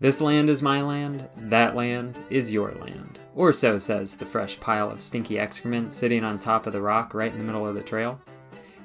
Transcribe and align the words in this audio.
This 0.00 0.20
land 0.20 0.50
is 0.50 0.60
my 0.60 0.82
land, 0.82 1.28
that 1.36 1.76
land 1.76 2.18
is 2.28 2.52
your 2.52 2.72
land. 2.72 3.20
Or 3.34 3.52
so 3.52 3.78
says 3.78 4.16
the 4.16 4.26
fresh 4.26 4.58
pile 4.58 4.90
of 4.90 5.00
stinky 5.00 5.38
excrement 5.38 5.92
sitting 5.94 6.24
on 6.24 6.38
top 6.38 6.66
of 6.66 6.72
the 6.72 6.80
rock 6.80 7.14
right 7.14 7.32
in 7.32 7.38
the 7.38 7.44
middle 7.44 7.66
of 7.66 7.74
the 7.74 7.82
trail. 7.82 8.20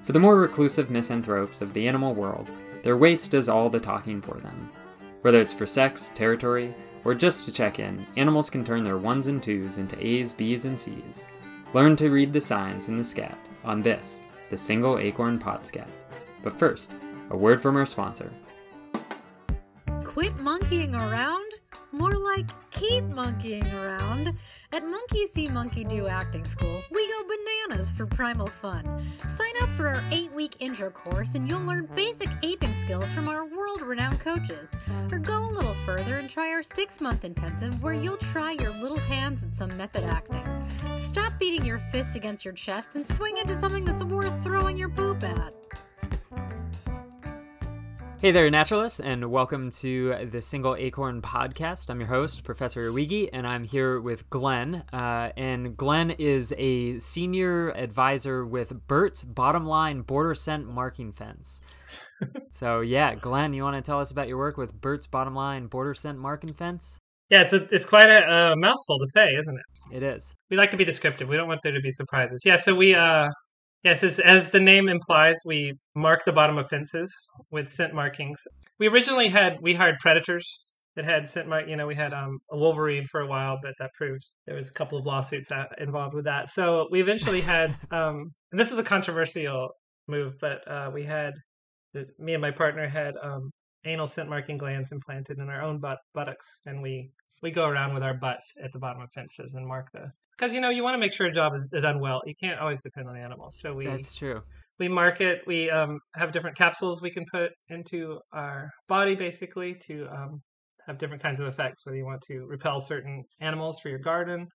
For 0.03 0.13
the 0.13 0.19
more 0.19 0.37
reclusive 0.37 0.89
misanthropes 0.89 1.61
of 1.61 1.73
the 1.73 1.87
animal 1.87 2.13
world, 2.13 2.49
their 2.83 2.97
waste 2.97 3.31
does 3.31 3.49
all 3.49 3.69
the 3.69 3.79
talking 3.79 4.21
for 4.21 4.39
them. 4.39 4.69
Whether 5.21 5.41
it's 5.41 5.51
for 5.53 5.65
sex, 5.65 6.11
territory, 6.15 6.73
or 7.03 7.13
just 7.13 7.45
to 7.45 7.51
check 7.51 7.79
in, 7.79 8.05
animals 8.15 8.49
can 8.49 8.63
turn 8.63 8.83
their 8.83 8.97
ones 8.97 9.27
and 9.27 9.41
twos 9.41 9.77
into 9.77 10.03
A's, 10.05 10.33
B's, 10.33 10.65
and 10.65 10.79
C's. 10.79 11.25
Learn 11.73 11.95
to 11.97 12.09
read 12.09 12.31
the 12.31 12.41
signs 12.41 12.87
in 12.87 12.97
the 12.97 13.03
scat 13.03 13.37
on 13.63 13.81
this, 13.81 14.21
the 14.49 14.57
single 14.57 14.97
acorn 14.99 15.37
Podscat. 15.37 15.87
But 16.43 16.57
first, 16.57 16.93
a 17.29 17.37
word 17.37 17.61
from 17.61 17.75
our 17.77 17.85
sponsor. 17.85 18.31
Quit 20.19 20.37
monkeying 20.37 20.95
around? 20.95 21.49
More 21.93 22.13
like 22.17 22.45
keep 22.71 23.05
monkeying 23.05 23.65
around. 23.71 24.35
At 24.73 24.83
Monkey 24.83 25.27
See 25.33 25.47
Monkey 25.47 25.85
Do 25.85 26.07
Acting 26.07 26.43
School, 26.43 26.81
we 26.91 27.07
go 27.07 27.23
bananas 27.23 27.93
for 27.93 28.05
primal 28.05 28.47
fun. 28.47 28.83
Sign 29.17 29.53
up 29.61 29.71
for 29.71 29.87
our 29.87 30.03
eight 30.11 30.29
week 30.33 30.57
intro 30.59 30.89
course 30.89 31.35
and 31.35 31.49
you'll 31.49 31.61
learn 31.61 31.87
basic 31.95 32.27
aping 32.43 32.73
skills 32.73 33.09
from 33.13 33.29
our 33.29 33.45
world 33.45 33.81
renowned 33.81 34.19
coaches. 34.19 34.69
Or 35.09 35.19
go 35.19 35.39
a 35.39 35.53
little 35.55 35.75
further 35.85 36.17
and 36.17 36.29
try 36.29 36.49
our 36.49 36.63
six 36.63 36.99
month 36.99 37.23
intensive 37.23 37.81
where 37.81 37.93
you'll 37.93 38.17
try 38.17 38.57
your 38.59 38.71
little 38.81 38.99
hands 38.99 39.45
at 39.45 39.55
some 39.55 39.69
method 39.77 40.03
acting. 40.03 40.43
Stop 40.97 41.31
beating 41.39 41.65
your 41.65 41.79
fist 41.79 42.17
against 42.17 42.43
your 42.43 42.55
chest 42.55 42.97
and 42.97 43.07
swing 43.13 43.37
into 43.37 43.57
something 43.61 43.85
that's 43.85 44.03
worth 44.03 44.43
throwing 44.43 44.77
your 44.77 44.89
poop 44.89 45.23
at. 45.23 45.53
Hey 48.21 48.31
there, 48.31 48.49
naturalists, 48.49 48.99
and 48.99 49.31
welcome 49.31 49.71
to 49.71 50.27
the 50.29 50.41
Single 50.41 50.75
Acorn 50.75 51.21
podcast. 51.21 51.89
I'm 51.89 52.01
your 52.01 52.09
host, 52.09 52.43
Professor 52.43 52.91
Wigi, 52.91 53.29
and 53.31 53.47
I'm 53.47 53.63
here 53.63 54.01
with 54.01 54.29
Glenn. 54.29 54.83
Uh, 54.91 55.31
and 55.37 55.77
Glenn 55.77 56.11
is 56.11 56.53
a 56.57 56.99
senior 56.99 57.69
advisor 57.69 58.45
with 58.45 58.73
Burt's 58.89 59.23
Bottom 59.23 59.65
Line 59.65 60.01
Border 60.01 60.35
Scent 60.35 60.67
Marking 60.67 61.13
Fence. 61.13 61.61
so, 62.51 62.81
yeah, 62.81 63.15
Glenn, 63.15 63.53
you 63.53 63.63
want 63.63 63.77
to 63.77 63.89
tell 63.89 64.01
us 64.01 64.11
about 64.11 64.27
your 64.27 64.37
work 64.37 64.57
with 64.57 64.73
Burt's 64.73 65.07
Bottom 65.07 65.33
Line 65.33 65.67
Border 65.67 65.93
Scent 65.93 66.17
Marking 66.17 66.53
Fence? 66.53 66.97
Yeah, 67.29 67.43
it's 67.43 67.53
a, 67.53 67.73
it's 67.73 67.85
quite 67.85 68.09
a, 68.09 68.51
a 68.51 68.55
mouthful 68.57 68.99
to 68.99 69.07
say, 69.07 69.35
isn't 69.35 69.57
it? 69.57 69.95
It 69.95 70.03
is. 70.03 70.33
We 70.49 70.57
like 70.57 70.71
to 70.71 70.77
be 70.77 70.83
descriptive. 70.83 71.29
We 71.29 71.37
don't 71.37 71.47
want 71.47 71.61
there 71.63 71.71
to 71.71 71.79
be 71.79 71.91
surprises. 71.91 72.41
Yeah, 72.43 72.57
so 72.57 72.75
we 72.75 72.95
uh 72.95 73.29
Yes, 73.83 74.03
as, 74.03 74.19
as 74.19 74.51
the 74.51 74.59
name 74.59 74.89
implies, 74.89 75.37
we 75.45 75.73
mark 75.95 76.25
the 76.25 76.33
bottom 76.33 76.57
of 76.57 76.67
fences 76.67 77.13
with 77.49 77.69
scent 77.69 77.93
markings. 77.93 78.41
We 78.77 78.87
originally 78.87 79.29
had 79.29 79.57
we 79.61 79.73
hired 79.73 79.99
predators 79.99 80.59
that 80.95 81.05
had 81.05 81.29
scent 81.29 81.47
mark. 81.47 81.67
You 81.67 81.77
know, 81.77 81.87
we 81.87 81.95
had 81.95 82.13
um, 82.13 82.39
a 82.51 82.57
wolverine 82.57 83.05
for 83.05 83.21
a 83.21 83.27
while, 83.27 83.57
but 83.61 83.73
that 83.79 83.91
proved 83.93 84.23
there 84.45 84.55
was 84.55 84.69
a 84.69 84.73
couple 84.73 84.97
of 84.97 85.05
lawsuits 85.05 85.49
involved 85.77 86.13
with 86.13 86.25
that. 86.25 86.49
So 86.49 86.87
we 86.91 86.99
eventually 86.99 87.41
had. 87.41 87.75
Um, 87.89 88.31
this 88.51 88.71
is 88.71 88.79
a 88.79 88.83
controversial 88.83 89.69
move, 90.09 90.33
but 90.41 90.67
uh, 90.67 90.91
we 90.93 91.03
had 91.03 91.33
me 92.17 92.33
and 92.33 92.41
my 92.41 92.51
partner 92.51 92.87
had 92.87 93.13
um, 93.21 93.51
anal 93.85 94.07
scent 94.07 94.29
marking 94.29 94.57
glands 94.57 94.91
implanted 94.91 95.39
in 95.39 95.49
our 95.49 95.61
own 95.61 95.79
butt 95.79 95.99
buttocks, 96.13 96.59
and 96.65 96.81
we 96.81 97.11
we 97.41 97.51
go 97.51 97.65
around 97.65 97.93
with 97.93 98.03
our 98.03 98.13
butts 98.13 98.53
at 98.61 98.73
the 98.73 98.79
bottom 98.79 99.01
of 99.01 99.09
fences 99.13 99.53
and 99.53 99.65
mark 99.65 99.87
the 99.93 100.11
because 100.39 100.53
you 100.53 100.61
know 100.61 100.69
you 100.69 100.83
want 100.83 100.93
to 100.93 100.99
make 100.99 101.11
sure 101.11 101.27
a 101.27 101.31
job 101.31 101.53
is, 101.53 101.67
is 101.73 101.83
done 101.83 101.99
well. 101.99 102.21
You 102.25 102.33
can't 102.39 102.59
always 102.59 102.81
depend 102.81 103.09
on 103.09 103.17
animals. 103.17 103.59
So 103.59 103.73
we 103.73 103.85
that's 103.85 104.15
true. 104.15 104.41
We 104.79 104.87
market. 104.87 105.41
We 105.45 105.69
um, 105.69 105.99
have 106.15 106.31
different 106.31 106.55
capsules 106.55 107.01
we 107.01 107.11
can 107.11 107.25
put 107.29 107.51
into 107.67 108.19
our 108.31 108.69
body 108.87 109.15
basically 109.15 109.75
to 109.87 110.07
um, 110.07 110.41
have 110.87 110.97
different 110.97 111.21
kinds 111.21 111.41
of 111.41 111.47
effects. 111.47 111.85
Whether 111.85 111.97
you 111.97 112.05
want 112.05 112.21
to 112.27 112.45
repel 112.47 112.79
certain 112.79 113.23
animals 113.41 113.79
for 113.81 113.89
your 113.89 113.99
garden, 113.99 114.47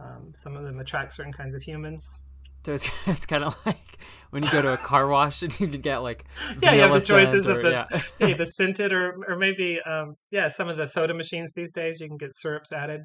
um, 0.00 0.32
some 0.34 0.56
of 0.56 0.64
them 0.64 0.80
attract 0.80 1.12
certain 1.12 1.32
kinds 1.32 1.54
of 1.54 1.62
humans. 1.62 2.18
So 2.66 2.72
it's, 2.72 2.90
it's 3.06 3.26
kind 3.26 3.44
of 3.44 3.56
like 3.64 3.98
when 4.30 4.42
you 4.42 4.50
go 4.50 4.62
to 4.62 4.72
a 4.74 4.78
car 4.78 5.06
wash 5.06 5.42
and 5.42 5.52
you 5.60 5.68
can 5.68 5.80
get 5.80 5.98
like 5.98 6.24
yeah, 6.62 6.72
you 6.72 6.80
have 6.80 6.92
the 6.92 7.00
choices 7.00 7.46
or, 7.46 7.58
of 7.58 7.62
the 7.62 7.70
yeah. 7.70 8.00
yeah. 8.28 8.34
the 8.34 8.46
scented 8.46 8.92
or 8.92 9.14
or 9.28 9.36
maybe 9.36 9.80
um, 9.82 10.14
yeah 10.32 10.48
some 10.48 10.68
of 10.68 10.76
the 10.76 10.86
soda 10.86 11.14
machines 11.14 11.52
these 11.54 11.72
days 11.72 12.00
you 12.00 12.08
can 12.08 12.16
get 12.16 12.34
syrups 12.34 12.72
added 12.72 13.02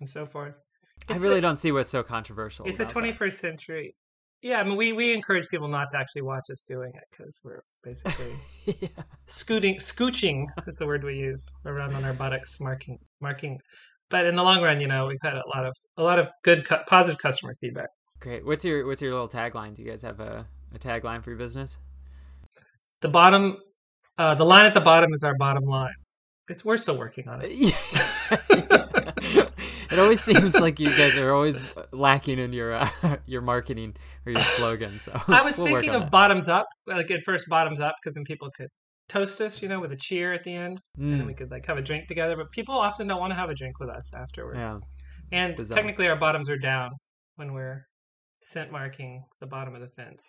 and 0.00 0.08
so 0.08 0.26
forth. 0.26 0.54
It's 1.08 1.22
I 1.22 1.26
really 1.26 1.38
a, 1.38 1.42
don't 1.42 1.58
see 1.58 1.72
what's 1.72 1.90
so 1.90 2.02
controversial. 2.02 2.66
It's 2.66 2.80
a 2.80 2.86
21st 2.86 3.18
that. 3.18 3.32
century. 3.32 3.94
Yeah, 4.42 4.60
I 4.60 4.64
mean, 4.64 4.76
we, 4.76 4.92
we 4.92 5.12
encourage 5.14 5.48
people 5.48 5.68
not 5.68 5.90
to 5.90 5.98
actually 5.98 6.22
watch 6.22 6.44
us 6.50 6.64
doing 6.64 6.92
it 6.94 7.04
because 7.10 7.40
we're 7.42 7.62
basically 7.82 8.32
yeah. 8.80 8.88
scooting, 9.26 9.76
scooching 9.76 10.46
is 10.66 10.76
the 10.76 10.86
word 10.86 11.04
we 11.04 11.14
use 11.14 11.48
around 11.64 11.94
on 11.94 12.04
our 12.04 12.12
buttocks, 12.12 12.60
marking, 12.60 12.98
marking. 13.20 13.58
But 14.10 14.26
in 14.26 14.36
the 14.36 14.42
long 14.42 14.62
run, 14.62 14.80
you 14.80 14.88
know, 14.88 15.06
we've 15.06 15.18
had 15.22 15.34
a 15.34 15.42
lot 15.54 15.64
of 15.64 15.74
a 15.96 16.02
lot 16.02 16.18
of 16.18 16.30
good, 16.44 16.64
cu- 16.64 16.84
positive 16.86 17.18
customer 17.18 17.54
feedback. 17.60 17.88
Great. 18.20 18.44
What's 18.46 18.64
your 18.64 18.86
what's 18.86 19.02
your 19.02 19.12
little 19.12 19.28
tagline? 19.28 19.74
Do 19.74 19.82
you 19.82 19.90
guys 19.90 20.02
have 20.02 20.20
a, 20.20 20.46
a 20.74 20.78
tagline 20.78 21.22
for 21.22 21.30
your 21.30 21.38
business? 21.38 21.78
The 23.00 23.08
bottom, 23.08 23.58
uh, 24.18 24.34
the 24.34 24.44
line 24.44 24.66
at 24.66 24.74
the 24.74 24.80
bottom 24.80 25.12
is 25.12 25.22
our 25.22 25.34
bottom 25.38 25.64
line. 25.64 25.94
It's 26.48 26.64
we're 26.64 26.76
still 26.76 26.96
working 26.96 27.28
on 27.28 27.42
it. 27.42 27.74
it 29.90 29.98
always 29.98 30.20
seems 30.20 30.54
like 30.54 30.80
you 30.80 30.90
guys 30.96 31.16
are 31.16 31.32
always 31.32 31.74
lacking 31.92 32.38
in 32.38 32.52
your 32.52 32.74
uh, 32.74 32.88
your 33.26 33.42
marketing 33.42 33.94
or 34.24 34.32
your 34.32 34.40
slogan. 34.40 34.98
So 34.98 35.12
I 35.28 35.42
was 35.42 35.58
we'll 35.58 35.66
thinking 35.66 35.90
of 35.90 36.02
that. 36.02 36.10
bottoms 36.10 36.48
up, 36.48 36.66
like 36.86 37.10
at 37.10 37.22
first 37.22 37.48
bottoms 37.48 37.80
up, 37.80 37.94
because 38.00 38.14
then 38.14 38.24
people 38.24 38.50
could 38.50 38.68
toast 39.08 39.40
us, 39.40 39.62
you 39.62 39.68
know, 39.68 39.80
with 39.80 39.92
a 39.92 39.96
cheer 39.96 40.32
at 40.32 40.42
the 40.42 40.54
end, 40.54 40.80
mm. 40.98 41.04
and 41.04 41.20
then 41.20 41.26
we 41.26 41.34
could 41.34 41.50
like 41.50 41.66
have 41.66 41.78
a 41.78 41.82
drink 41.82 42.08
together. 42.08 42.36
But 42.36 42.50
people 42.52 42.74
often 42.74 43.06
don't 43.06 43.20
want 43.20 43.32
to 43.32 43.36
have 43.36 43.50
a 43.50 43.54
drink 43.54 43.78
with 43.78 43.88
us 43.88 44.12
afterwards. 44.14 44.58
Yeah, 44.60 44.78
and 45.32 45.56
technically 45.68 46.08
our 46.08 46.16
bottoms 46.16 46.48
are 46.48 46.58
down 46.58 46.90
when 47.36 47.52
we're 47.52 47.86
scent 48.42 48.70
marking 48.70 49.24
the 49.40 49.46
bottom 49.46 49.74
of 49.74 49.80
the 49.80 49.88
fence. 49.88 50.26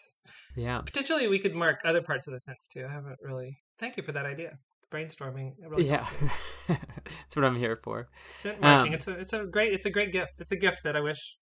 Yeah, 0.56 0.82
potentially 0.82 1.28
we 1.28 1.40
could 1.40 1.56
mark 1.56 1.82
other 1.86 2.02
parts 2.02 2.28
of 2.28 2.34
the 2.34 2.40
fence 2.42 2.68
too. 2.72 2.86
I 2.88 2.92
haven't 2.92 3.18
really. 3.22 3.58
Thank 3.80 3.96
you 3.96 4.02
for 4.02 4.12
that 4.14 4.26
idea 4.26 4.58
brainstorming. 4.92 5.54
Really 5.68 5.88
yeah, 5.88 6.08
that's 6.68 7.36
what 7.36 7.46
I'm 7.46 7.56
here 7.56 7.80
for. 7.84 8.08
Scent 8.28 8.62
marking. 8.62 8.94
Um, 8.94 8.96
it's 8.96 9.08
a 9.08 9.12
it's 9.12 9.34
a 9.34 9.46
great 9.46 9.74
it's 9.74 9.86
a 9.86 9.90
great 9.90 10.12
gift. 10.12 10.40
It's 10.40 10.52
a 10.52 10.56
gift 10.56 10.84
that 10.84 10.96
I 10.96 11.02
wish 11.02 11.38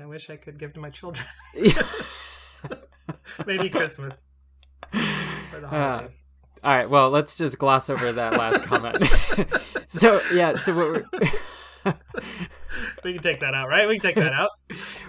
I 0.00 0.06
wish 0.06 0.30
I 0.30 0.36
could 0.36 0.58
give 0.58 0.72
to 0.74 0.80
my 0.80 0.90
children. 0.90 1.26
Maybe 3.46 3.68
Christmas 3.68 4.28
for 4.92 5.60
the 5.60 5.66
uh, 5.66 5.68
holidays. 5.68 6.22
Uh, 6.62 6.66
all 6.66 6.72
right. 6.72 6.90
Well, 6.90 7.10
let's 7.10 7.36
just 7.36 7.58
gloss 7.58 7.88
over 7.90 8.12
that 8.12 8.34
last 8.34 8.64
comment. 8.64 9.04
so 9.86 10.20
yeah. 10.32 10.54
So 10.54 10.74
what 10.74 11.04
we're 11.84 11.94
we 13.04 13.14
can 13.14 13.22
take 13.22 13.40
that 13.40 13.54
out, 13.54 13.68
right? 13.68 13.88
We 13.88 13.98
can 13.98 14.02
take 14.02 14.16
that 14.16 14.32
out. 14.32 14.50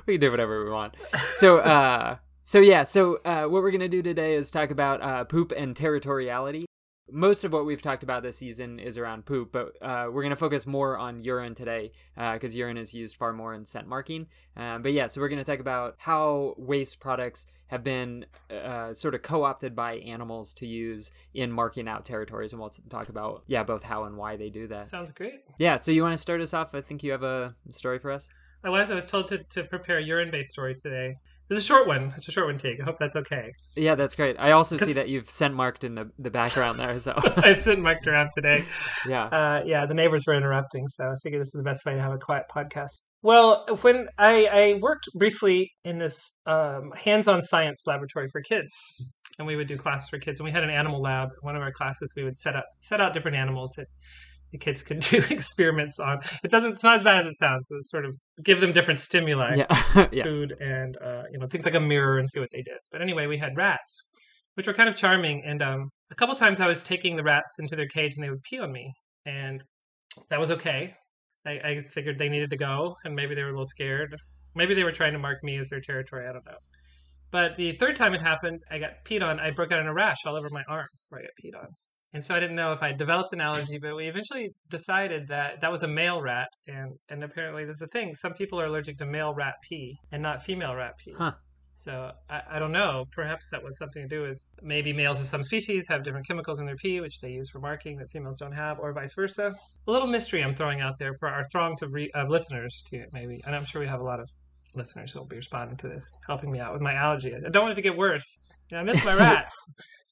we 0.06 0.14
can 0.14 0.22
do 0.22 0.32
whatever 0.32 0.64
we 0.64 0.72
want. 0.72 0.96
So, 1.36 1.58
uh, 1.58 2.18
so 2.44 2.60
yeah. 2.60 2.84
So, 2.84 3.18
uh, 3.26 3.44
what 3.44 3.62
we're 3.64 3.72
gonna 3.72 3.90
do 3.90 4.02
today 4.02 4.36
is 4.36 4.50
talk 4.52 4.72
about 4.72 5.02
uh, 5.02 5.26
poop 5.26 5.52
and 5.56 5.76
territoriality 5.76 6.66
most 7.12 7.44
of 7.44 7.54
what 7.54 7.66
we've 7.66 7.82
talked 7.82 8.04
about 8.04 8.24
this 8.24 8.38
season 8.38 8.80
is 8.80 8.98
around 8.98 9.26
poop, 9.26 9.52
but 9.52 9.76
uh, 9.82 10.08
we're 10.12 10.22
going 10.22 10.32
to 10.32 10.36
focus 10.36 10.66
more 10.66 10.98
on 10.98 11.24
urine 11.24 11.56
today 11.56 11.92
because 12.16 12.56
uh, 12.56 12.58
urine 12.58 12.78
is 12.78 12.94
used 12.94 13.18
far 13.18 13.34
more 13.34 13.54
in 13.54 13.66
scent 13.66 13.88
marking. 13.88 14.28
Um, 14.56 14.82
but 14.82 14.94
yeah, 14.94 15.08
so 15.08 15.22
we're 15.22 15.30
going 15.30 15.44
to 15.44 15.50
talk 15.50 15.60
about 15.60 15.96
how 15.98 16.56
waste 16.58 17.00
products 17.00 17.46
have 17.68 17.84
been 17.84 18.26
uh, 18.50 18.94
sort 18.94 19.16
of 19.16 19.22
co-opted 19.22 19.76
by 19.76 19.96
animals 19.96 20.54
to 20.56 20.68
use 20.68 21.12
in 21.34 21.52
marking 21.52 21.88
out 21.88 22.06
territories, 22.06 22.52
and 22.52 22.60
we'll 22.60 22.74
talk 22.90 23.10
about 23.10 23.44
yeah 23.48 23.64
both 23.64 23.84
how 23.84 24.04
and 24.04 24.18
why 24.18 24.36
they 24.36 24.50
do 24.50 24.68
that. 24.68 24.88
Sounds 24.88 25.12
great. 25.12 25.42
Yeah, 25.58 25.78
so 25.78 25.92
you 25.92 26.04
want 26.04 26.14
to 26.14 26.22
start 26.22 26.42
us 26.42 26.54
off? 26.54 26.76
I 26.76 26.82
think 26.82 27.04
you 27.04 27.12
have 27.12 27.24
a 27.24 27.56
story 27.70 28.00
for 28.00 28.12
us. 28.12 28.28
I 28.64 28.70
was. 28.70 28.92
I 28.92 28.96
was 28.96 29.06
told 29.06 29.28
to, 29.30 29.40
to 29.40 29.64
prepare 29.64 30.00
urine-based 30.00 30.52
stories 30.52 30.82
today. 30.82 31.16
It's 31.52 31.60
a 31.60 31.64
short 31.64 31.86
one. 31.86 32.14
It's 32.16 32.30
a 32.30 32.32
short 32.32 32.48
one 32.48 32.58
take. 32.58 32.80
I 32.80 32.86
hope 32.86 32.98
that's 32.98 33.18
okay. 33.18 33.52
Yeah, 33.76 33.96
that's 33.96 34.16
great. 34.16 34.38
I 34.40 34.52
also 34.52 34.78
see 34.78 34.94
that 34.94 35.10
you've 35.10 35.30
scent 35.30 35.54
marked 35.54 35.84
in 35.84 35.96
the, 35.96 36.10
the 36.18 36.32
background 36.32 36.80
there. 36.80 36.98
So 36.98 37.14
I've 37.38 37.62
scent 37.62 37.82
marked 37.82 38.08
around 38.08 38.30
today. 38.34 38.64
Yeah. 39.06 39.26
Uh, 39.26 39.62
yeah, 39.66 39.86
the 39.86 39.94
neighbors 39.94 40.24
were 40.26 40.34
interrupting, 40.34 40.88
so 40.88 41.04
I 41.04 41.16
figured 41.22 41.42
this 41.42 41.50
is 41.50 41.60
the 41.60 41.64
best 41.64 41.86
way 41.86 41.96
to 41.96 42.02
have 42.02 42.14
a 42.14 42.18
quiet 42.18 42.46
podcast. 42.50 43.02
Well, 43.22 43.66
when 43.82 44.08
I, 44.18 44.46
I 44.46 44.80
worked 44.82 45.10
briefly 45.14 45.74
in 45.84 46.00
this 46.00 46.32
um, 46.46 46.92
hands-on 46.96 47.42
science 47.42 47.84
laboratory 47.86 48.30
for 48.32 48.42
kids, 48.42 48.72
and 49.38 49.46
we 49.46 49.58
would 49.58 49.68
do 49.68 49.76
classes 49.76 50.08
for 50.08 50.20
kids, 50.20 50.40
and 50.40 50.46
we 50.46 50.54
had 50.54 50.64
an 50.64 50.70
animal 50.70 51.02
lab. 51.02 51.32
One 51.42 51.58
of 51.58 51.62
our 51.62 51.74
classes, 51.74 52.14
we 52.16 52.24
would 52.24 52.38
set 52.38 52.56
up 52.56 52.66
set 52.78 53.02
out 53.02 53.12
different 53.12 53.36
animals 53.36 53.74
that 53.76 53.88
the 54.52 54.58
kids 54.58 54.84
can 54.84 55.00
do 55.12 55.24
experiments 55.30 56.00
on. 56.00 56.20
It 56.44 56.52
doesn't. 56.52 56.74
It's 56.74 56.84
not 56.84 56.98
as 56.98 57.04
bad 57.04 57.22
as 57.22 57.26
it 57.26 57.38
sounds. 57.38 57.68
So 57.68 57.76
sort 57.82 58.06
of 58.06 58.16
give 58.44 58.60
them 58.60 58.72
different 58.72 59.00
stimuli, 59.00 59.56
yeah. 59.56 60.08
yeah. 60.12 60.24
food, 60.24 60.56
and 60.60 60.98
uh, 60.98 61.24
you 61.32 61.40
know 61.40 61.48
things 61.48 61.66
like 61.66 61.74
a 61.74 61.80
mirror, 61.80 62.18
and 62.18 62.30
see 62.30 62.40
what 62.40 62.52
they 62.52 62.62
did. 62.62 62.78
But 62.92 63.02
anyway, 63.02 63.28
we 63.28 63.38
had 63.38 63.56
rats, 63.56 63.98
which 64.56 64.68
were 64.68 64.74
kind 64.74 64.90
of 64.90 64.96
charming. 64.96 65.44
And 65.46 65.62
um, 65.62 65.90
a 66.12 66.16
couple 66.16 66.36
times 66.36 66.60
I 66.60 66.68
was 66.68 66.84
taking 66.84 67.16
the 67.16 67.24
rats 67.24 67.58
into 67.60 67.76
their 67.76 67.88
cage, 67.88 68.14
and 68.16 68.24
they 68.24 68.30
would 68.30 68.44
pee 68.44 68.60
on 68.60 68.72
me, 68.72 68.92
and 69.26 69.64
that 70.30 70.40
was 70.40 70.52
okay. 70.52 70.94
I, 71.46 71.52
I 71.52 71.80
figured 71.80 72.20
they 72.20 72.30
needed 72.30 72.52
to 72.52 72.58
go, 72.58 72.96
and 73.04 73.16
maybe 73.16 73.34
they 73.34 73.42
were 73.42 73.50
a 73.50 73.54
little 73.54 73.66
scared. 73.66 74.16
Maybe 74.54 74.76
they 74.76 74.84
were 74.84 74.92
trying 74.92 75.14
to 75.14 75.20
mark 75.20 75.44
me 75.44 75.58
as 75.58 75.70
their 75.70 75.80
territory. 75.80 76.28
I 76.28 76.34
don't 76.34 76.46
know. 76.46 76.58
But 77.32 77.56
the 77.56 77.72
third 77.72 77.96
time 77.96 78.14
it 78.14 78.22
happened, 78.22 78.62
I 78.70 78.78
got 78.78 79.06
peed 79.06 79.24
on. 79.24 79.40
I 79.40 79.52
broke 79.52 79.72
out 79.72 79.80
in 79.80 79.88
a 79.88 79.94
rash 79.94 80.18
all 80.26 80.36
over 80.36 80.50
my 80.52 80.64
arm 80.68 80.88
where 81.10 81.22
I 81.22 81.24
got 81.24 81.32
peed 81.44 81.58
on. 81.58 81.68
And 82.14 82.24
so 82.24 82.36
I 82.36 82.40
didn't 82.40 82.56
know 82.56 82.74
if 82.74 82.84
I 82.84 82.92
developed 82.92 83.32
an 83.34 83.42
allergy, 83.42 83.78
but 83.82 83.96
we 83.96 84.08
eventually 84.08 84.50
decided 84.70 85.28
that 85.30 85.62
that 85.62 85.72
was 85.72 85.84
a 85.84 85.88
male 85.88 86.22
rat, 86.22 86.50
and 86.68 86.98
and 87.10 87.24
apparently 87.24 87.64
there's 87.64 87.82
a 87.82 87.88
thing. 87.88 88.16
Some 88.16 88.34
people 88.34 88.60
are 88.60 88.66
allergic 88.66 88.98
to 88.98 89.06
male 89.06 89.34
rat 89.34 89.56
pee 89.68 89.98
and 90.12 90.22
not 90.22 90.44
female 90.44 90.76
rat 90.76 90.94
pee. 90.98 91.14
Huh. 91.18 91.34
So 91.74 92.12
I, 92.30 92.42
I 92.52 92.60
don't 92.60 92.74
know. 92.74 93.06
Perhaps 93.12 93.50
that 93.52 93.64
was 93.64 93.78
something 93.78 94.04
to 94.04 94.08
do 94.08 94.22
with 94.24 94.46
maybe 94.62 94.92
males 94.94 95.20
of 95.20 95.26
some 95.26 95.42
species 95.42 95.88
have 95.90 96.04
different 96.04 96.28
chemicals 96.28 96.60
in 96.60 96.66
their 96.66 96.76
pee, 96.76 97.00
which 97.00 97.20
they 97.22 97.32
use 97.32 97.50
for 97.50 97.60
marking 97.60 97.98
that 97.98 98.12
females 98.12 98.38
don't 98.38 98.52
have, 98.52 98.78
or 98.80 98.94
vice 98.94 99.14
versa. 99.16 99.54
A 99.88 99.92
little 99.92 100.08
mystery 100.08 100.44
I'm 100.44 100.54
throwing 100.54 100.82
out 100.82 100.98
there 101.00 101.14
for 101.20 101.30
our 101.30 101.44
throngs 101.52 101.82
of, 101.82 101.94
re- 101.94 102.12
of 102.14 102.30
listeners 102.30 102.84
to 102.90 103.06
maybe, 103.14 103.42
and 103.46 103.56
I'm 103.56 103.66
sure 103.66 103.82
we 103.82 103.88
have 103.88 104.02
a 104.02 104.04
lot 104.04 104.20
of 104.20 104.30
listeners 104.76 105.12
who 105.12 105.20
will 105.20 105.28
be 105.28 105.38
responding 105.38 105.78
to 105.78 105.88
this, 105.88 106.12
helping 106.28 106.52
me 106.52 106.60
out 106.60 106.74
with 106.74 106.82
my 106.82 106.94
allergy. 106.94 107.34
I 107.34 107.50
don't 107.50 107.64
want 107.64 107.74
it 107.74 107.76
to 107.76 107.82
get 107.82 107.98
worse. 107.98 108.38
You 108.70 108.76
know, 108.76 108.82
I 108.82 108.84
miss 108.84 109.04
my 109.04 109.14
rats. 109.28 109.56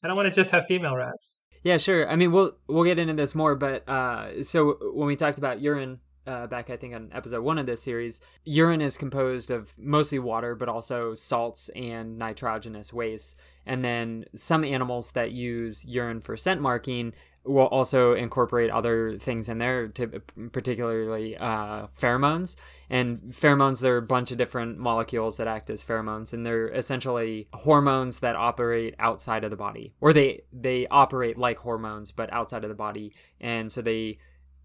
I 0.04 0.08
don't 0.08 0.16
want 0.18 0.28
to 0.28 0.34
just 0.34 0.52
have 0.52 0.66
female 0.66 0.96
rats. 0.96 1.42
Yeah, 1.64 1.78
sure. 1.78 2.10
I 2.10 2.16
mean, 2.16 2.32
we'll 2.32 2.54
we'll 2.68 2.84
get 2.84 3.00
into 3.00 3.14
this 3.14 3.36
more, 3.36 3.56
but 3.56 3.88
uh, 3.88 4.44
so 4.44 4.78
when 4.94 5.08
we 5.08 5.16
talked 5.16 5.38
about 5.38 5.62
urine 5.62 6.00
uh, 6.26 6.48
back, 6.48 6.70
I 6.70 6.78
think 6.78 6.94
on 6.94 7.10
episode 7.14 7.42
one 7.42 7.58
of 7.58 7.66
this 7.66 7.82
series, 7.82 8.22
urine 8.46 8.82
is 8.82 8.98
composed 8.98 9.52
of 9.52 9.74
mostly 9.78 10.20
water, 10.20 10.56
but 10.56 10.70
also 10.70 11.14
salts 11.14 11.70
and 11.76 12.18
nitrogenous 12.18 12.94
waste. 12.94 13.36
And 13.66 13.84
then 13.84 14.26
some 14.36 14.64
animals 14.64 15.12
that 15.12 15.32
use 15.32 15.86
urine 15.86 16.22
for 16.22 16.38
scent 16.38 16.62
marking 16.62 17.14
will 17.50 17.68
also 17.68 18.14
incorporate 18.14 18.70
other 18.70 19.18
things 19.18 19.50
in 19.50 19.58
there, 19.58 19.88
to, 19.88 20.22
particularly 20.52 21.36
uh, 21.38 21.88
pheromones. 22.00 22.56
And 22.90 23.20
pheromones, 23.32 23.82
there 23.82 23.96
are 23.96 23.98
a 23.98 24.02
bunch 24.02 24.32
of 24.32 24.38
different 24.38 24.78
molecules 24.78 25.38
that 25.38 25.48
act 25.48 25.70
as 25.70 25.84
pheromones, 25.84 26.34
and 26.34 26.46
they're 26.46 26.70
essentially 26.70 27.48
hormones 27.54 28.20
that 28.20 28.36
operate 28.36 28.96
outside 29.00 29.44
of 29.44 29.52
the 29.52 29.58
body, 29.58 29.94
or 30.00 30.14
they 30.14 30.44
they 30.54 30.88
operate 30.88 31.38
like 31.38 31.60
hormones 31.60 32.12
but 32.12 32.32
outside 32.32 32.64
of 32.64 32.70
the 32.70 32.76
body, 32.76 33.14
and 33.40 33.72
so 33.72 33.82
they 33.82 34.18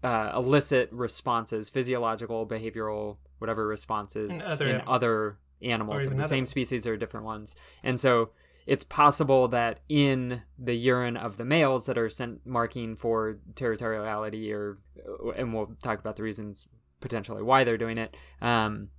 uh, 0.03 0.31
elicit 0.35 0.89
responses, 0.91 1.69
physiological, 1.69 2.45
behavioral, 2.47 3.17
whatever 3.39 3.67
responses 3.67 4.37
In 4.37 4.41
other 4.41 4.65
in 4.65 4.75
animals. 4.75 4.95
other 4.95 5.37
animals 5.61 5.95
Or 5.95 5.99
of 5.99 6.05
even 6.13 6.17
the 6.17 6.27
same 6.27 6.45
species 6.45 6.85
or 6.85 6.97
different 6.97 7.25
ones. 7.25 7.55
And 7.83 7.99
so 7.99 8.29
it's 8.65 8.83
possible 8.83 9.47
that 9.49 9.79
in 9.87 10.41
the 10.57 10.75
urine 10.75 11.17
of 11.17 11.37
the 11.37 11.45
males 11.45 11.85
that 11.85 11.97
are 11.97 12.09
scent 12.09 12.45
marking 12.45 12.95
for 12.95 13.37
territoriality, 13.53 14.51
or 14.51 14.79
and 15.35 15.53
we'll 15.53 15.75
talk 15.83 15.99
about 15.99 16.15
the 16.15 16.23
reasons 16.23 16.67
potentially 16.99 17.43
why 17.43 17.63
they're 17.63 17.77
doing 17.77 17.97
it. 17.97 18.15
Um, 18.41 18.89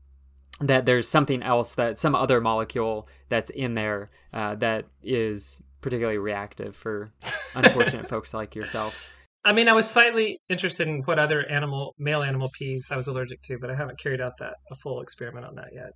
that 0.60 0.86
there's 0.86 1.08
something 1.08 1.42
else 1.42 1.74
that 1.74 1.98
some 1.98 2.14
other 2.14 2.40
molecule 2.40 3.08
that's 3.28 3.50
in 3.50 3.74
there 3.74 4.08
uh, 4.32 4.54
that 4.54 4.86
is 5.02 5.62
particularly 5.82 6.18
reactive 6.18 6.74
for 6.74 7.12
unfortunate 7.54 8.08
folks 8.08 8.32
like 8.32 8.54
yourself. 8.54 9.10
I 9.44 9.52
mean, 9.52 9.68
I 9.68 9.74
was 9.74 9.88
slightly 9.88 10.40
interested 10.48 10.88
in 10.88 11.02
what 11.02 11.18
other 11.18 11.46
animal, 11.48 11.94
male 11.98 12.22
animal 12.22 12.50
peas 12.52 12.88
I 12.90 12.96
was 12.96 13.06
allergic 13.06 13.42
to, 13.42 13.58
but 13.60 13.70
I 13.70 13.76
haven't 13.76 14.00
carried 14.00 14.20
out 14.20 14.38
that 14.38 14.54
a 14.70 14.74
full 14.74 15.00
experiment 15.02 15.46
on 15.46 15.54
that 15.56 15.68
yet. 15.72 15.90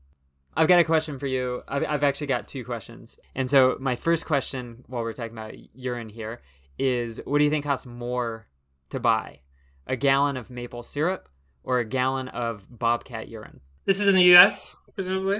I've 0.56 0.68
got 0.68 0.78
a 0.78 0.84
question 0.84 1.18
for 1.18 1.26
you. 1.26 1.62
I've, 1.68 1.84
I've 1.88 2.04
actually 2.04 2.26
got 2.26 2.48
two 2.48 2.64
questions. 2.64 3.18
And 3.34 3.48
so, 3.48 3.76
my 3.80 3.96
first 3.96 4.26
question, 4.26 4.84
while 4.86 5.02
we're 5.02 5.12
talking 5.12 5.32
about 5.32 5.54
urine 5.74 6.08
here, 6.08 6.40
is 6.78 7.20
what 7.24 7.38
do 7.38 7.44
you 7.44 7.50
think 7.50 7.64
costs 7.64 7.86
more 7.86 8.46
to 8.90 8.98
buy? 9.00 9.40
A 9.86 9.96
gallon 9.96 10.36
of 10.36 10.50
maple 10.50 10.82
syrup 10.82 11.28
or 11.62 11.78
a 11.78 11.84
gallon 11.84 12.28
of 12.28 12.66
bobcat 12.68 13.28
urine? 13.28 13.60
This 13.84 14.00
is 14.00 14.08
in 14.08 14.14
the 14.14 14.24
U.S., 14.24 14.76
presumably. 14.94 15.38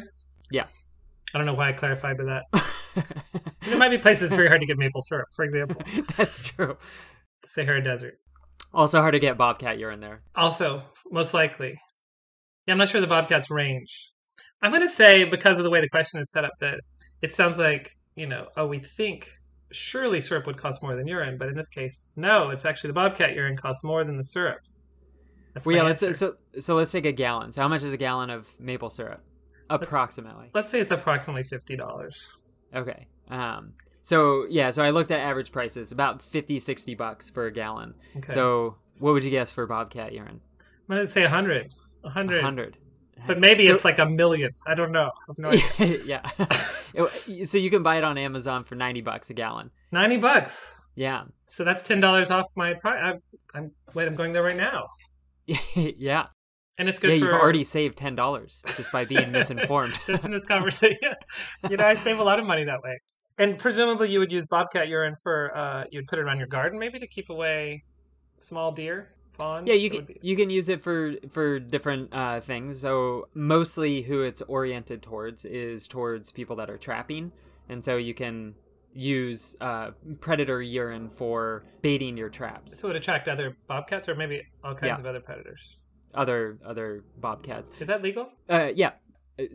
Yeah. 0.51 0.67
I 1.35 1.39
don't 1.39 1.47
know 1.47 1.55
why 1.55 1.69
I 1.69 1.73
clarified 1.73 2.19
with 2.19 2.27
that. 2.27 2.45
There 3.67 3.79
might 3.79 3.91
be 3.91 3.99
places 3.99 4.25
it's 4.25 4.35
very 4.35 4.49
hard 4.49 4.61
to 4.61 4.67
get 4.67 4.79
maple 4.79 5.01
syrup, 5.01 5.29
for 5.33 5.45
example, 5.45 5.81
That's 6.17 6.41
true. 6.43 6.77
the 7.43 7.49
Sahara 7.49 7.83
Desert. 7.83 8.19
Also, 8.73 9.01
hard 9.01 9.13
to 9.13 9.21
get 9.21 9.37
bobcat 9.37 9.79
urine 9.79 10.01
there. 10.01 10.21
Also, 10.35 10.83
most 11.11 11.35
likely. 11.35 11.79
Yeah, 12.67 12.73
I'm 12.75 12.79
not 12.79 12.89
sure 12.89 13.01
the 13.01 13.07
Bobcat's 13.07 13.51
range. 13.51 14.11
I'm 14.63 14.71
going 14.71 14.83
to 14.83 14.89
say, 14.89 15.25
because 15.25 15.59
of 15.59 15.65
the 15.65 15.71
way 15.71 15.81
the 15.81 15.89
question 15.89 16.21
is 16.21 16.31
set 16.31 16.45
up, 16.45 16.53
that 16.61 16.81
it 17.23 17.35
sounds 17.35 17.59
like, 17.59 17.93
you 18.15 18.27
know, 18.27 18.49
oh, 18.57 18.67
we 18.67 18.79
think 18.79 19.29
surely 19.73 20.21
syrup 20.21 20.47
would 20.47 20.57
cost 20.57 20.83
more 20.83 20.97
than 20.97 21.07
urine, 21.07 21.39
but 21.39 21.49
in 21.49 21.55
this 21.55 21.69
case, 21.69 22.13
no, 22.17 22.51
it's 22.51 22.65
actually 22.65 22.89
the 22.89 22.95
Bobcat 22.95 23.35
urine 23.35 23.57
costs 23.57 23.85
more 23.85 24.05
than 24.05 24.17
the 24.17 24.25
syrup. 24.25 24.61
That's 25.55 25.67
Well, 25.67 25.77
yeah, 25.77 25.83
let's 25.83 26.03
answer. 26.03 26.37
so 26.55 26.61
so 26.61 26.77
let's 26.77 26.93
take 26.93 27.07
a 27.07 27.13
gallon. 27.13 27.53
So, 27.53 27.63
how 27.63 27.69
much 27.69 27.83
is 27.83 27.93
a 27.93 27.97
gallon 27.97 28.31
of 28.31 28.49
maple 28.61 28.91
syrup? 28.91 29.23
Approximately. 29.69 30.51
Let's 30.55 30.71
say 30.71 30.81
it's 30.81 30.91
approximately 30.91 31.45
$50. 31.45 32.17
Okay. 32.75 33.07
Um. 33.31 33.73
So 34.03 34.47
yeah. 34.49 34.71
So 34.71 34.83
I 34.83 34.91
looked 34.91 35.11
at 35.11 35.21
average 35.21 35.53
prices, 35.53 35.93
about 35.93 36.23
50, 36.23 36.59
60 36.59 36.95
bucks 36.95 37.31
for 37.31 37.47
a 37.47 37.53
gallon. 37.53 37.95
Okay. 38.17 38.33
So 38.33 38.77
what 38.99 39.13
would 39.13 39.25
you 39.25 39.31
guess 39.31 39.51
for 39.53 39.67
bobcat 39.67 40.13
urine? 40.13 40.41
I'm 40.89 40.97
going 40.97 41.07
to 41.07 41.09
say 41.09 41.23
100. 41.23 41.75
100. 42.03 42.43
hundred. 42.43 42.77
But 43.27 43.41
maybe 43.41 43.67
So- 43.67 43.75
it's 43.75 43.85
like 43.85 43.99
a 43.99 44.07
million. 44.07 44.51
I 44.67 44.75
don't 44.75 44.93
know. 44.93 45.11
I 45.11 45.25
have 45.29 45.39
no 45.39 45.51
idea. 45.51 45.99
yeah. 46.05 46.31
So 47.45 47.57
you 47.57 47.71
can 47.71 47.85
buy 47.85 47.99
it 47.99 48.05
on 48.05 48.19
Amazon 48.19 48.65
for 48.65 48.75
ninety 48.75 49.01
bucks 49.01 49.31
a 49.31 49.35
gallon. 49.35 49.71
90 49.93 50.17
bucks. 50.17 50.73
Yeah. 50.97 51.23
So 51.47 51.63
that's 51.63 51.85
$10 51.85 52.31
off 52.33 52.47
my 52.57 52.75
price. 52.75 53.01
I'm, 53.01 53.23
I'm, 53.55 53.71
wait, 53.95 54.09
I'm 54.09 54.17
going 54.17 54.33
there 54.33 54.43
right 54.43 54.57
now. 54.57 54.89
yeah. 55.75 56.27
And 56.79 56.89
it's 56.89 56.99
good 56.99 57.13
yeah. 57.13 57.19
for 57.21 57.25
You've 57.27 57.35
already 57.41 57.63
saved 57.63 57.97
ten 57.99 58.15
dollars 58.15 58.63
just 58.77 58.91
by 58.91 59.05
being 59.05 59.31
misinformed. 59.33 59.99
just 60.07 60.25
in 60.25 60.31
this 60.33 60.45
conversation. 60.45 61.15
you 61.69 61.77
know, 61.77 61.85
I 61.85 61.95
save 61.95 62.19
a 62.19 62.25
lot 62.25 62.39
of 62.39 62.47
money 62.47 62.65
that 62.65 62.83
way. 62.83 62.99
And 63.39 63.59
presumably, 63.59 64.11
you 64.11 64.19
would 64.19 64.33
use 64.33 64.47
bobcat 64.47 64.89
urine 64.89 65.15
for 65.23 65.57
uh, 65.57 65.85
you'd 65.91 66.07
put 66.09 66.19
it 66.19 66.23
around 66.23 66.39
your 66.39 66.47
garden, 66.47 66.79
maybe 66.79 66.99
to 66.99 67.07
keep 67.07 67.31
away 67.31 67.85
small 68.37 68.73
deer, 68.73 69.15
Yeah, 69.39 69.75
you 69.75 69.89
can 69.91 70.05
be- 70.05 70.19
you 70.21 70.37
can 70.37 70.51
use 70.51 70.69
it 70.69 70.83
for 70.83 71.15
for 71.31 71.59
different 71.59 72.13
uh, 72.13 72.41
things. 72.41 72.81
So 72.81 73.29
mostly, 73.35 74.03
who 74.03 74.23
it's 74.23 74.43
oriented 74.43 75.03
towards 75.03 75.45
is 75.45 75.89
towards 75.89 76.31
people 76.31 76.57
that 76.57 76.69
are 76.69 76.77
trapping, 76.79 77.33
and 77.69 77.83
so 77.85 77.97
you 77.97 78.13
can 78.15 78.55
use 78.93 79.57
uh, 79.61 79.93
predator 80.21 80.61
urine 80.61 81.09
for 81.09 81.65
baiting 81.81 82.17
your 82.17 82.29
traps. 82.29 82.79
So 82.79 82.89
it 82.89 82.91
would 82.91 82.97
attract 82.97 83.29
other 83.29 83.57
bobcats, 83.67 84.09
or 84.09 84.15
maybe 84.15 84.43
all 84.65 84.75
kinds 84.75 84.99
Yeah. 84.99 85.01
of 85.01 85.07
other 85.07 85.21
predators. 85.21 85.77
Other 86.15 86.59
other 86.65 87.05
bobcats. 87.19 87.71
Is 87.79 87.87
that 87.89 88.03
legal? 88.03 88.29
Uh, 88.49 88.71
yeah. 88.75 88.93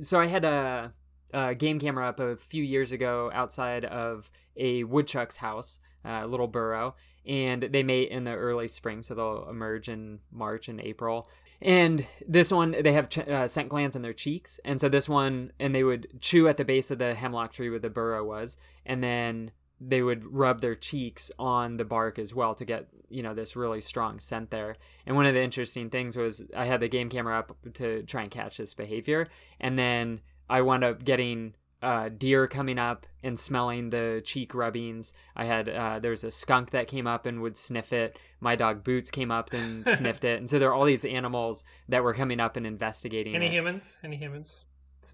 So 0.02 0.20
I 0.20 0.26
had 0.26 0.46
a, 0.46 0.94
a 1.34 1.54
game 1.54 1.80
camera 1.80 2.08
up 2.08 2.20
a 2.20 2.38
few 2.38 2.64
years 2.64 2.92
ago 2.92 3.30
outside 3.34 3.86
of 3.86 4.32
a 4.58 4.84
woodchuck's 4.86 5.38
house, 5.38 5.80
a 6.06 6.28
little 6.28 6.48
burrow, 6.48 6.96
and 7.26 7.64
they 7.64 7.84
mate 7.84 8.10
in 8.10 8.24
the 8.24 8.36
early 8.36 8.68
spring, 8.68 9.02
so 9.02 9.16
they'll 9.16 9.50
emerge 9.50 9.90
in 9.90 10.20
March 10.32 10.68
and 10.68 10.80
April. 10.80 11.30
And 11.62 12.06
this 12.28 12.52
one, 12.52 12.76
they 12.84 12.94
have 12.94 13.10
ch- 13.10 13.20
uh, 13.20 13.48
scent 13.48 13.70
glands 13.70 13.96
in 13.96 14.02
their 14.02 14.14
cheeks, 14.14 14.60
and 14.66 14.80
so 14.80 14.90
this 14.90 15.10
one, 15.10 15.52
and 15.60 15.74
they 15.74 15.84
would 15.84 16.22
chew 16.22 16.48
at 16.48 16.58
the 16.58 16.66
base 16.66 16.92
of 16.92 17.00
the 17.00 17.16
hemlock 17.16 17.54
tree 17.54 17.70
where 17.70 17.80
the 17.80 17.90
burrow 17.90 18.24
was, 18.24 18.58
and 18.86 19.04
then 19.04 19.52
they 19.80 20.02
would 20.02 20.26
rub 20.26 20.62
their 20.62 20.76
cheeks 20.76 21.32
on 21.38 21.78
the 21.78 21.86
bark 21.86 22.18
as 22.18 22.34
well 22.34 22.56
to 22.56 22.66
get 22.66 22.88
you 23.10 23.22
know 23.22 23.34
this 23.34 23.56
really 23.56 23.82
strong 23.82 24.20
scent 24.20 24.50
there 24.50 24.76
and 25.06 25.16
one 25.16 25.26
of 25.26 25.34
the 25.34 25.42
interesting 25.42 25.90
things 25.90 26.16
was 26.16 26.44
i 26.56 26.66
had 26.66 26.80
the 26.80 26.88
game 26.88 27.10
camera 27.10 27.38
up 27.38 27.56
to 27.74 28.02
try 28.04 28.22
and 28.22 28.32
catch 28.32 28.58
this 28.58 28.74
behavior 28.74 29.28
and 29.60 29.78
then 29.78 30.22
i 30.50 30.62
wound 30.62 30.84
up 30.84 31.04
getting 31.04 31.54
uh, 31.86 32.10
deer 32.10 32.48
coming 32.48 32.80
up 32.80 33.06
and 33.24 33.38
smelling 33.40 33.90
the 33.92 34.22
cheek 34.26 34.54
rubbings 34.56 35.14
i 35.36 35.46
had 35.46 35.70
uh, 35.70 36.00
there 36.00 36.12
was 36.12 36.24
a 36.24 36.32
skunk 36.32 36.72
that 36.72 36.88
came 36.88 37.08
up 37.08 37.26
and 37.26 37.42
would 37.42 37.58
sniff 37.58 37.94
it 37.94 38.18
my 38.40 38.56
dog 38.56 38.84
boots 38.84 39.10
came 39.12 39.32
up 39.32 39.54
and 39.54 39.88
sniffed 39.98 40.24
it 40.26 40.38
and 40.40 40.50
so 40.50 40.58
there 40.60 40.70
are 40.70 40.74
all 40.74 40.86
these 40.86 41.06
animals 41.06 41.64
that 41.88 42.04
were 42.04 42.14
coming 42.14 42.40
up 42.40 42.58
and 42.58 42.66
investigating 42.68 43.36
Any 43.36 43.48
it. 43.48 43.52
humans? 43.52 43.98
Any 44.04 44.18
humans? 44.18 44.66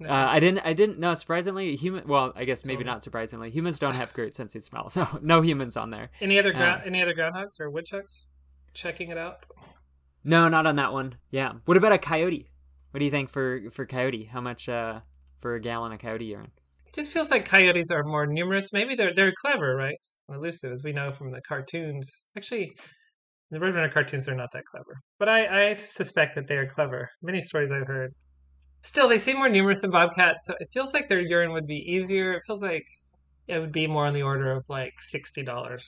Uh, 0.01 0.05
I 0.13 0.39
didn't. 0.39 0.59
I 0.65 0.71
didn't. 0.71 0.99
No, 0.99 1.13
surprisingly, 1.15 1.75
human. 1.75 2.07
Well, 2.07 2.31
I 2.33 2.45
guess 2.45 2.63
maybe 2.63 2.85
not 2.85 3.03
surprisingly, 3.03 3.49
humans 3.51 3.77
don't 3.77 3.97
have 3.97 4.13
great 4.19 4.37
sense 4.37 4.55
of 4.55 4.63
smell, 4.63 4.89
so 4.97 5.05
no 5.21 5.41
humans 5.41 5.75
on 5.75 5.89
there. 5.89 6.11
any 6.21 6.39
other 6.39 6.53
gra- 6.53 6.79
uh, 6.79 6.87
any 6.87 7.01
other 7.01 7.13
groundhogs 7.13 7.59
or 7.59 7.69
woodchucks? 7.69 8.29
Checking 8.73 9.09
it 9.09 9.17
out. 9.17 9.45
No, 10.23 10.47
not 10.47 10.65
on 10.65 10.77
that 10.77 10.93
one. 10.93 11.15
Yeah. 11.29 11.51
What 11.65 11.75
about 11.75 11.91
a 11.91 11.97
coyote? 11.97 12.49
What 12.91 12.99
do 12.99 13.03
you 13.05 13.11
think 13.11 13.29
for 13.29 13.63
for 13.71 13.85
coyote? 13.85 14.23
How 14.31 14.39
much 14.39 14.69
uh 14.69 15.01
for 15.39 15.55
a 15.55 15.59
gallon 15.59 15.91
of 15.91 15.99
coyote 15.99 16.23
urine? 16.23 16.51
It 16.91 16.95
just 16.95 17.11
feels 17.11 17.31
like 17.31 17.45
coyotes 17.45 17.89
are 17.89 18.03
more 18.03 18.27
numerous. 18.27 18.73
Maybe 18.73 18.95
they're 18.95 19.13
they're 19.13 19.33
clever, 19.41 19.75
right? 19.75 19.97
And 20.27 20.37
elusive, 20.37 20.71
as 20.71 20.83
we 20.83 20.91
know 20.91 21.11
from 21.11 21.31
the 21.31 21.41
cartoons. 21.41 22.09
Actually, 22.37 22.73
the 23.49 23.59
Roadrunner 23.59 23.91
cartoons 23.91 24.27
are 24.27 24.35
not 24.35 24.49
that 24.53 24.65
clever, 24.65 24.99
but 25.19 25.29
I, 25.29 25.69
I 25.69 25.73
suspect 25.73 26.35
that 26.35 26.47
they 26.47 26.57
are 26.57 26.67
clever. 26.67 27.09
Many 27.21 27.41
stories 27.41 27.71
I've 27.71 27.87
heard. 27.87 28.11
Still, 28.83 29.07
they 29.07 29.19
seem 29.19 29.37
more 29.37 29.49
numerous 29.49 29.81
than 29.81 29.91
bobcats, 29.91 30.45
so 30.45 30.53
it 30.59 30.67
feels 30.73 30.93
like 30.93 31.07
their 31.07 31.19
urine 31.21 31.51
would 31.53 31.67
be 31.67 31.75
easier. 31.75 32.33
It 32.33 32.41
feels 32.45 32.63
like 32.63 32.85
it 33.47 33.59
would 33.59 33.71
be 33.71 33.87
more 33.87 34.05
on 34.05 34.13
the 34.13 34.23
order 34.23 34.51
of 34.51 34.63
like 34.67 34.93
sixty 34.99 35.43
dollars. 35.43 35.87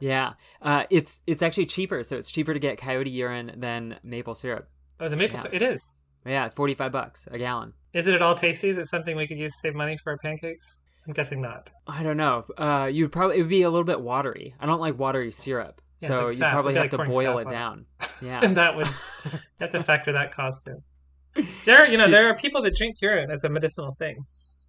Yeah. 0.00 0.32
Uh, 0.60 0.84
it's 0.90 1.22
it's 1.26 1.42
actually 1.42 1.66
cheaper, 1.66 2.04
so 2.04 2.16
it's 2.18 2.30
cheaper 2.30 2.52
to 2.52 2.60
get 2.60 2.76
coyote 2.76 3.10
urine 3.10 3.52
than 3.56 3.98
maple 4.02 4.34
syrup. 4.34 4.68
Oh, 5.00 5.08
the 5.08 5.16
maple 5.16 5.36
Yeah. 5.36 5.42
syrup. 5.42 5.54
It 5.54 5.62
is. 5.62 5.98
Yeah, 6.26 6.48
forty 6.50 6.74
five 6.74 6.92
bucks 6.92 7.26
a 7.30 7.38
gallon. 7.38 7.74
Is 7.94 8.06
it 8.06 8.14
at 8.14 8.22
all 8.22 8.34
tasty? 8.34 8.68
Is 8.68 8.78
it 8.78 8.86
something 8.86 9.16
we 9.16 9.26
could 9.26 9.38
use 9.38 9.52
to 9.54 9.58
save 9.60 9.74
money 9.74 9.96
for 9.96 10.12
our 10.12 10.18
pancakes? 10.18 10.80
I'm 11.06 11.12
guessing 11.12 11.40
not. 11.40 11.70
I 11.86 12.02
don't 12.02 12.16
know. 12.16 12.44
Uh, 12.56 12.88
you'd 12.92 13.12
probably 13.12 13.36
it 13.38 13.40
would 13.42 13.48
be 13.48 13.62
a 13.62 13.70
little 13.70 13.84
bit 13.84 14.00
watery. 14.00 14.54
I 14.58 14.66
don't 14.66 14.80
like 14.80 14.98
watery 14.98 15.30
syrup, 15.32 15.80
Yeah, 16.00 16.10
so 16.10 16.26
like 16.26 16.34
you 16.34 16.38
probably 16.40 16.74
have 16.74 16.90
be 16.90 16.96
to 16.96 17.04
boil 17.04 17.38
it 17.38 17.44
sap 17.44 17.46
on 17.46 17.52
it. 17.52 17.56
down. 17.56 17.86
Yeah. 18.22 18.40
and 18.42 18.56
that 18.56 18.74
would 18.76 18.86
you 19.24 19.30
have 19.60 19.70
to 19.70 19.82
factor 19.82 20.12
that 20.12 20.30
cost 20.32 20.66
in. 20.66 21.44
There, 21.66 21.86
you 21.90 21.98
know, 21.98 22.08
there 22.08 22.28
are 22.30 22.34
people 22.34 22.62
that 22.62 22.74
drink 22.76 22.96
urine 23.02 23.30
as 23.30 23.44
a 23.44 23.48
medicinal 23.48 23.92
thing, 23.98 24.18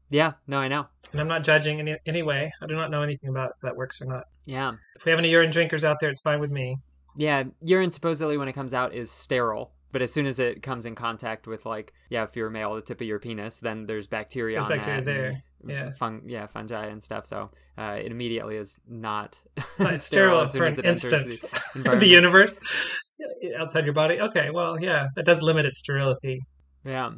yeah. 0.09 0.33
No, 0.47 0.57
I 0.59 0.67
know. 0.67 0.85
and 1.11 1.21
I'm 1.21 1.27
not 1.27 1.43
judging 1.43 1.79
in 1.79 1.97
any 2.05 2.21
way. 2.21 2.51
I 2.61 2.65
do 2.67 2.75
not 2.75 2.91
know 2.91 3.01
anything 3.01 3.29
about 3.29 3.51
if 3.55 3.61
that 3.61 3.75
works 3.75 4.01
or 4.01 4.05
not. 4.05 4.23
Yeah. 4.45 4.73
If 4.95 5.05
we 5.05 5.11
have 5.11 5.19
any 5.19 5.29
urine 5.29 5.51
drinkers 5.51 5.83
out 5.83 5.99
there, 5.99 6.09
it's 6.09 6.21
fine 6.21 6.39
with 6.39 6.51
me. 6.51 6.77
Yeah. 7.15 7.43
Urine 7.61 7.91
supposedly 7.91 8.37
when 8.37 8.47
it 8.47 8.53
comes 8.53 8.73
out 8.73 8.93
is 8.93 9.09
sterile. 9.09 9.71
But 9.95 10.01
as 10.01 10.11
soon 10.11 10.25
as 10.25 10.39
it 10.41 10.61
comes 10.61 10.85
in 10.85 10.93
contact 10.93 11.47
with, 11.47 11.65
like, 11.65 11.93
yeah, 12.09 12.25
if 12.25 12.35
you're 12.35 12.47
a 12.47 12.51
male, 12.51 12.75
the 12.75 12.81
tip 12.81 12.99
of 12.99 13.07
your 13.07 13.17
penis, 13.17 13.59
then 13.59 13.85
there's 13.85 14.07
bacteria 14.07 14.57
There's 14.57 14.69
on 14.69 14.77
bacteria 14.77 15.01
that. 15.01 15.05
there, 15.05 15.43
yeah. 15.65 15.91
Fung, 15.93 16.23
yeah, 16.25 16.47
fungi 16.47 16.87
and 16.87 17.01
stuff. 17.01 17.25
So 17.25 17.49
uh, 17.77 17.99
it 18.03 18.11
immediately 18.11 18.57
is 18.57 18.77
not, 18.89 19.39
It's 19.55 19.79
not 19.79 20.01
sterile 20.01 20.45
for 20.47 20.65
an 20.65 20.83
instant. 20.83 21.39
the 21.75 21.95
The, 21.97 22.07
universe 22.07 22.59
outside 23.57 23.85
your 23.85 23.93
body. 23.93 24.19
Okay, 24.19 24.49
well, 24.49 24.77
yeah, 24.77 25.07
that 25.15 25.23
does 25.23 25.41
limit 25.41 25.65
its 25.65 25.79
sterility. 25.79 26.41
Yeah. 26.83 27.11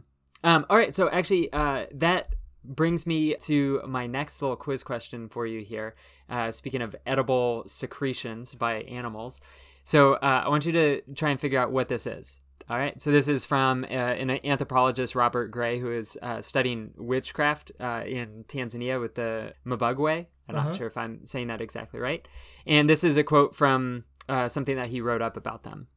Um, 0.44 0.68
all 0.70 0.78
right. 0.78 0.94
So 0.94 1.10
actually, 1.10 1.52
uh, 1.54 1.88
that 1.96 2.36
brings 2.64 3.08
me 3.08 3.34
to 3.38 3.82
my 3.88 4.06
next 4.06 4.40
little 4.40 4.56
quiz 4.56 4.84
question 4.84 5.30
for 5.30 5.48
you 5.48 5.62
here. 5.62 5.96
Uh, 6.30 6.52
speaking 6.52 6.84
of 6.84 6.96
edible 7.08 7.64
secretions 7.66 8.54
by 8.54 8.82
animals, 8.82 9.42
so 9.84 10.14
uh, 10.14 10.44
I 10.46 10.50
want 10.50 10.68
you 10.68 10.74
to 10.74 11.02
try 11.16 11.32
and 11.32 11.40
figure 11.40 11.60
out 11.60 11.72
what 11.72 11.90
this 11.90 12.06
is. 12.06 12.38
All 12.70 12.78
right. 12.78 13.02
So 13.02 13.12
this 13.12 13.30
is 13.30 13.46
from 13.46 13.86
uh, 13.86 13.88
an 13.88 14.30
anthropologist, 14.46 15.16
Robert 15.16 15.52
Gray, 15.52 15.80
who 15.80 15.90
is 15.92 16.18
uh, 16.22 16.42
studying 16.42 16.92
witchcraft 16.98 17.72
uh, 17.80 18.04
in 18.06 18.44
Tanzania 18.50 19.00
with 19.00 19.16
the 19.16 19.54
Mbugwe. 19.66 20.26
I'm 20.50 20.56
Uh-huh. 20.56 20.68
not 20.68 20.76
sure 20.76 20.88
if 20.88 20.98
I'm 20.98 21.26
saying 21.26 21.48
that 21.48 21.62
exactly 21.62 22.00
right. 22.02 22.28
And 22.66 22.90
this 22.90 23.04
is 23.06 23.16
a 23.16 23.24
quote 23.24 23.56
from 23.56 24.04
uh, 24.28 24.50
something 24.50 24.76
that 24.76 24.88
he 24.90 25.00
wrote 25.00 25.22
up 25.22 25.38
about 25.38 25.64
them. 25.64 25.88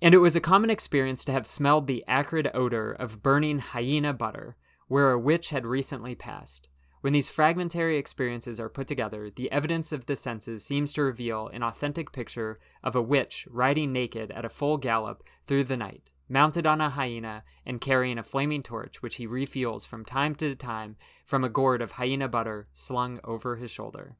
And 0.00 0.14
it 0.14 0.18
was 0.18 0.34
a 0.36 0.40
common 0.40 0.70
experience 0.70 1.24
to 1.26 1.32
have 1.32 1.46
smelled 1.46 1.86
the 1.86 2.04
acrid 2.08 2.50
odor 2.54 2.92
of 2.92 3.22
burning 3.22 3.58
hyena 3.58 4.12
butter 4.14 4.56
where 4.88 5.10
a 5.10 5.18
witch 5.18 5.50
had 5.50 5.66
recently 5.66 6.14
passed. 6.14 6.68
When 7.02 7.12
these 7.12 7.28
fragmentary 7.30 7.98
experiences 7.98 8.58
are 8.58 8.70
put 8.70 8.86
together, 8.86 9.28
the 9.30 9.52
evidence 9.52 9.92
of 9.92 10.06
the 10.06 10.16
senses 10.16 10.64
seems 10.64 10.94
to 10.94 11.02
reveal 11.02 11.48
an 11.48 11.62
authentic 11.62 12.12
picture 12.12 12.58
of 12.82 12.96
a 12.96 13.02
witch 13.02 13.46
riding 13.50 13.92
naked 13.92 14.30
at 14.30 14.44
a 14.46 14.48
full 14.50 14.78
gallop 14.78 15.22
through 15.46 15.64
the 15.64 15.76
night, 15.76 16.08
mounted 16.28 16.66
on 16.66 16.80
a 16.80 16.90
hyena 16.90 17.42
and 17.66 17.80
carrying 17.80 18.18
a 18.18 18.22
flaming 18.22 18.62
torch 18.62 19.02
which 19.02 19.16
he 19.16 19.26
refuels 19.26 19.86
from 19.86 20.04
time 20.04 20.34
to 20.34 20.54
time 20.54 20.96
from 21.24 21.44
a 21.44 21.48
gourd 21.48 21.82
of 21.82 21.92
hyena 21.92 22.28
butter 22.28 22.66
slung 22.72 23.20
over 23.24 23.56
his 23.56 23.70
shoulder. 23.70 24.16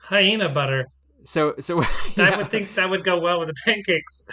Hyena 0.00 0.48
butter. 0.48 0.86
So, 1.24 1.54
so 1.58 1.82
I 2.16 2.36
would 2.36 2.50
think 2.50 2.74
that 2.74 2.88
would 2.88 3.04
go 3.04 3.18
well 3.18 3.40
with 3.40 3.48
the 3.48 3.54
pancakes 3.64 4.24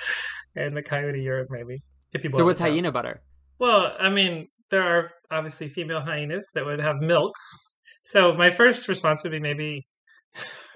and 0.55 0.75
the 0.75 0.83
coyote 0.83 1.21
urine, 1.21 1.47
maybe. 1.49 1.79
If 2.13 2.23
you 2.23 2.31
So 2.31 2.45
what's 2.45 2.59
hyena 2.59 2.91
butter? 2.91 3.21
Well, 3.59 3.93
I 3.99 4.09
mean, 4.09 4.47
there 4.69 4.83
are 4.83 5.11
obviously 5.31 5.69
female 5.69 6.01
hyenas 6.01 6.49
that 6.53 6.65
would 6.65 6.79
have 6.79 6.97
milk. 6.97 7.35
So 8.03 8.33
my 8.33 8.51
first 8.51 8.87
response 8.87 9.23
would 9.23 9.31
be 9.31 9.39
maybe 9.39 9.81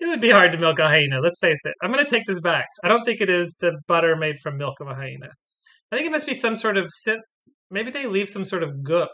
it 0.00 0.06
would 0.06 0.20
be 0.20 0.30
hard 0.30 0.52
to 0.52 0.58
milk 0.58 0.78
a 0.78 0.86
hyena. 0.88 1.20
Let's 1.20 1.38
face 1.40 1.60
it. 1.64 1.74
I'm 1.82 1.90
going 1.92 2.04
to 2.04 2.10
take 2.10 2.24
this 2.26 2.40
back. 2.40 2.66
I 2.84 2.88
don't 2.88 3.04
think 3.04 3.20
it 3.20 3.30
is 3.30 3.56
the 3.60 3.72
butter 3.86 4.16
made 4.16 4.38
from 4.38 4.56
milk 4.56 4.80
of 4.80 4.86
a 4.88 4.94
hyena. 4.94 5.28
I 5.90 5.96
think 5.96 6.06
it 6.06 6.12
must 6.12 6.26
be 6.26 6.34
some 6.34 6.56
sort 6.56 6.76
of 6.76 6.88
scent. 6.90 7.20
Maybe 7.70 7.90
they 7.90 8.06
leave 8.06 8.28
some 8.28 8.44
sort 8.44 8.62
of 8.62 8.82
goop 8.82 9.10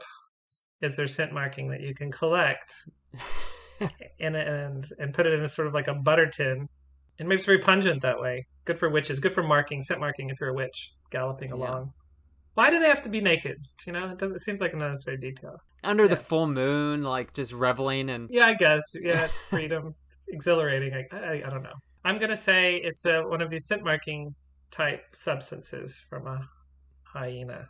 as 0.82 0.96
their 0.96 1.06
scent 1.06 1.32
marking 1.32 1.68
that 1.70 1.80
you 1.80 1.94
can 1.94 2.10
collect 2.12 2.74
and 4.20 4.36
and 4.36 4.84
and 4.98 5.14
put 5.14 5.26
it 5.26 5.32
in 5.34 5.42
a 5.44 5.48
sort 5.48 5.68
of 5.68 5.74
like 5.74 5.88
a 5.88 5.94
butter 5.94 6.26
tin. 6.26 6.66
And 7.18 7.28
maybe 7.28 7.36
it's 7.36 7.44
very 7.46 7.58
pungent 7.60 8.02
that 8.02 8.18
way. 8.20 8.44
Good 8.64 8.78
for 8.78 8.88
witches. 8.90 9.20
Good 9.20 9.34
for 9.34 9.42
marking, 9.42 9.82
scent 9.82 10.00
marking 10.00 10.30
if 10.30 10.36
you're 10.40 10.50
a 10.50 10.54
witch 10.54 10.90
galloping 11.10 11.50
Yeah. 11.50 11.54
along. 11.56 11.92
Why 12.54 12.70
do 12.70 12.78
they 12.78 12.88
have 12.88 13.02
to 13.02 13.08
be 13.08 13.20
naked? 13.20 13.56
You 13.86 13.92
know, 13.92 14.06
it 14.06 14.18
doesn't. 14.18 14.36
It 14.36 14.42
seems 14.42 14.60
like 14.60 14.72
an 14.72 14.82
unnecessary 14.82 15.16
detail. 15.18 15.56
Under 15.82 16.06
the 16.08 16.16
full 16.16 16.46
moon, 16.46 17.02
like 17.02 17.32
just 17.34 17.52
reveling 17.52 18.10
and 18.10 18.28
Yeah, 18.30 18.46
I 18.46 18.54
guess. 18.54 18.82
Yeah, 18.94 19.24
it's 19.24 19.38
freedom, 19.50 19.92
exhilarating. 20.28 20.92
I, 20.94 21.16
I, 21.16 21.32
I 21.46 21.50
don't 21.50 21.62
know. 21.62 21.74
I'm 22.04 22.18
gonna 22.18 22.36
say 22.36 22.76
it's 22.76 23.04
a, 23.06 23.22
one 23.22 23.40
of 23.40 23.50
these 23.50 23.66
scent 23.66 23.84
marking 23.84 24.34
type 24.70 25.02
substances 25.12 26.04
from 26.08 26.26
a 26.26 26.40
hyena. 27.04 27.68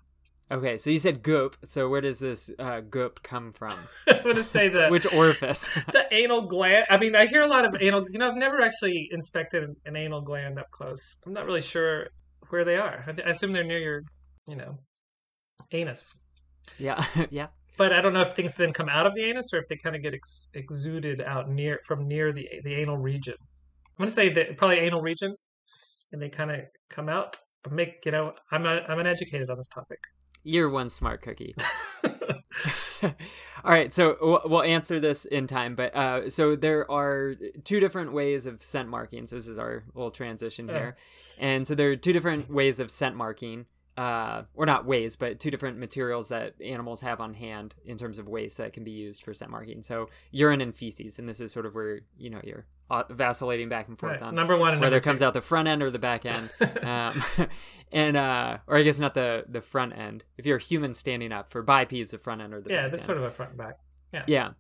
Okay, 0.51 0.77
so 0.77 0.91
you 0.91 0.99
said 0.99 1.23
goop. 1.23 1.57
So 1.65 1.89
where 1.89 2.01
does 2.01 2.19
this 2.19 2.51
uh, 2.59 2.81
goop 2.81 3.23
come 3.23 3.53
from? 3.53 3.75
I'm 4.09 4.23
gonna 4.23 4.45
say 4.45 4.69
the 4.69 4.89
Which 4.91 5.11
orifice? 5.13 5.69
the 5.93 6.05
anal 6.13 6.43
gland. 6.43 6.87
I 6.91 6.99
mean, 6.99 7.17
I 7.17 7.27
hear 7.27 7.43
a 7.43 7.47
lot 7.47 7.65
of 7.65 7.81
anal. 7.81 8.05
You 8.11 8.19
know, 8.19 8.29
I've 8.29 8.37
never 8.37 8.61
actually 8.61 9.09
inspected 9.11 9.71
an 9.87 9.97
anal 9.97 10.21
gland 10.21 10.59
up 10.59 10.71
close. 10.71 11.17
I'm 11.27 11.33
not 11.33 11.47
really 11.47 11.63
sure 11.63 12.09
where 12.51 12.65
they 12.65 12.77
are. 12.77 13.05
I, 13.07 13.29
I 13.29 13.31
assume 13.31 13.53
they're 13.53 13.65
near 13.65 13.79
your, 13.79 14.03
you 14.49 14.57
know, 14.57 14.79
anus. 15.73 16.15
yeah, 16.79 17.05
yeah. 17.31 17.47
But 17.77 17.93
I 17.93 18.01
don't 18.01 18.13
know 18.13 18.21
if 18.21 18.33
things 18.33 18.55
then 18.55 18.73
come 18.73 18.89
out 18.89 19.07
of 19.07 19.15
the 19.15 19.25
anus 19.25 19.53
or 19.53 19.59
if 19.59 19.69
they 19.69 19.77
kind 19.77 19.97
of 19.97 20.03
get 20.03 20.15
ex- 20.15 20.49
exuded 20.55 21.21
out 21.21 21.51
near 21.51 21.81
from 21.87 22.07
near 22.07 22.33
the 22.33 22.49
the 22.63 22.75
anal 22.75 22.97
region. 22.99 23.35
I'm 23.41 24.05
gonna 24.05 24.11
say 24.11 24.29
that 24.31 24.57
probably 24.57 24.79
anal 24.79 25.03
region, 25.03 25.35
and 26.13 26.23
they 26.23 26.29
kind 26.29 26.51
of 26.51 26.61
come 26.89 27.09
out. 27.09 27.39
Make 27.71 28.05
you 28.05 28.13
know, 28.13 28.33
I'm 28.53 28.67
I'm 28.67 28.99
uneducated 28.99 29.51
on 29.51 29.57
this 29.57 29.69
topic. 29.69 29.99
You're 30.43 30.69
one 30.69 30.91
smart 30.91 31.23
cookie. 31.23 31.55
All 33.03 33.13
right, 33.73 33.93
so 33.93 34.17
we'll- 34.45 34.63
answer 34.63 35.01
this 35.01 35.25
in 35.25 35.47
time, 35.47 35.75
but 35.75 35.95
uh, 35.95 36.31
so 36.31 36.57
there 36.57 36.91
are 36.91 37.35
two 37.65 37.81
different 37.81 38.13
ways 38.13 38.47
of 38.47 38.63
scent 38.63 38.89
markings. 38.89 39.31
This 39.31 39.47
is 39.47 39.59
our 39.59 39.85
little 39.95 40.11
transition 40.11 40.69
here, 40.69 40.97
and 41.39 41.67
so 41.67 41.75
there 41.75 41.91
are 41.91 41.97
two 41.97 42.13
different 42.13 42.51
ways 42.51 42.81
of 42.81 42.91
scent 42.91 43.17
marking, 43.17 43.67
uh, 43.97 44.43
or 44.55 44.67
not 44.67 44.85
ways, 44.87 45.17
but 45.17 45.39
two 45.39 45.51
different 45.51 45.79
materials 45.79 46.29
that 46.29 46.55
animals 46.61 47.01
have 47.01 47.21
on 47.21 47.35
hand 47.35 47.75
in 47.85 47.97
terms 47.97 48.19
of 48.19 48.29
waste 48.29 48.59
that 48.59 48.73
can 48.73 48.85
be 48.85 48.91
used 48.91 49.23
for 49.23 49.33
scent 49.35 49.51
marking. 49.51 49.83
So 49.83 50.09
urine 50.31 50.61
and 50.61 50.75
feces, 50.75 51.19
and 51.19 51.29
this 51.29 51.41
is 51.41 51.53
sort 51.53 51.67
of 51.67 51.75
where 51.75 52.01
you 52.19 52.31
know 52.31 52.41
you're 52.43 52.67
vacillating 53.11 53.69
back 53.69 53.89
and 53.89 53.99
forth 53.99 54.13
Right, 54.13 54.23
on 54.23 54.35
Number 54.35 54.57
one 54.57 54.75
and 54.75 54.81
whether 54.81 54.97
it 54.97 55.03
comes 55.03 55.23
out 55.23 55.33
the 55.33 55.41
front 55.41 55.69
end 55.69 55.83
or 55.83 55.91
the 55.91 55.99
back 55.99 56.27
end 56.27 56.51
um, 56.83 57.25
and 57.93 58.17
uh 58.17 58.59
or 58.67 58.77
i 58.77 58.83
guess 58.83 58.99
not 58.99 59.15
the 59.15 59.45
the 59.49 59.61
front 59.63 59.97
end 59.97 60.23
if 60.37 60.45
you're 60.47 60.59
a 60.59 60.63
human 60.63 60.93
standing 60.93 61.33
up 61.33 61.49
for 61.49 61.63
bipeds 61.63 62.11
the 62.11 62.19
front 62.19 62.41
end 62.43 62.53
or 62.53 62.61
the 62.61 62.69
back 62.69 62.75
yeah, 62.75 62.89
that's 62.89 63.03
end. 63.03 63.07
sort 63.07 63.19
of 63.19 63.25
a 63.25 63.31
front 63.31 63.53
and 63.53 63.59
back. 63.59 63.79
Yeah. 64.13 64.23
Yeah 64.27 64.51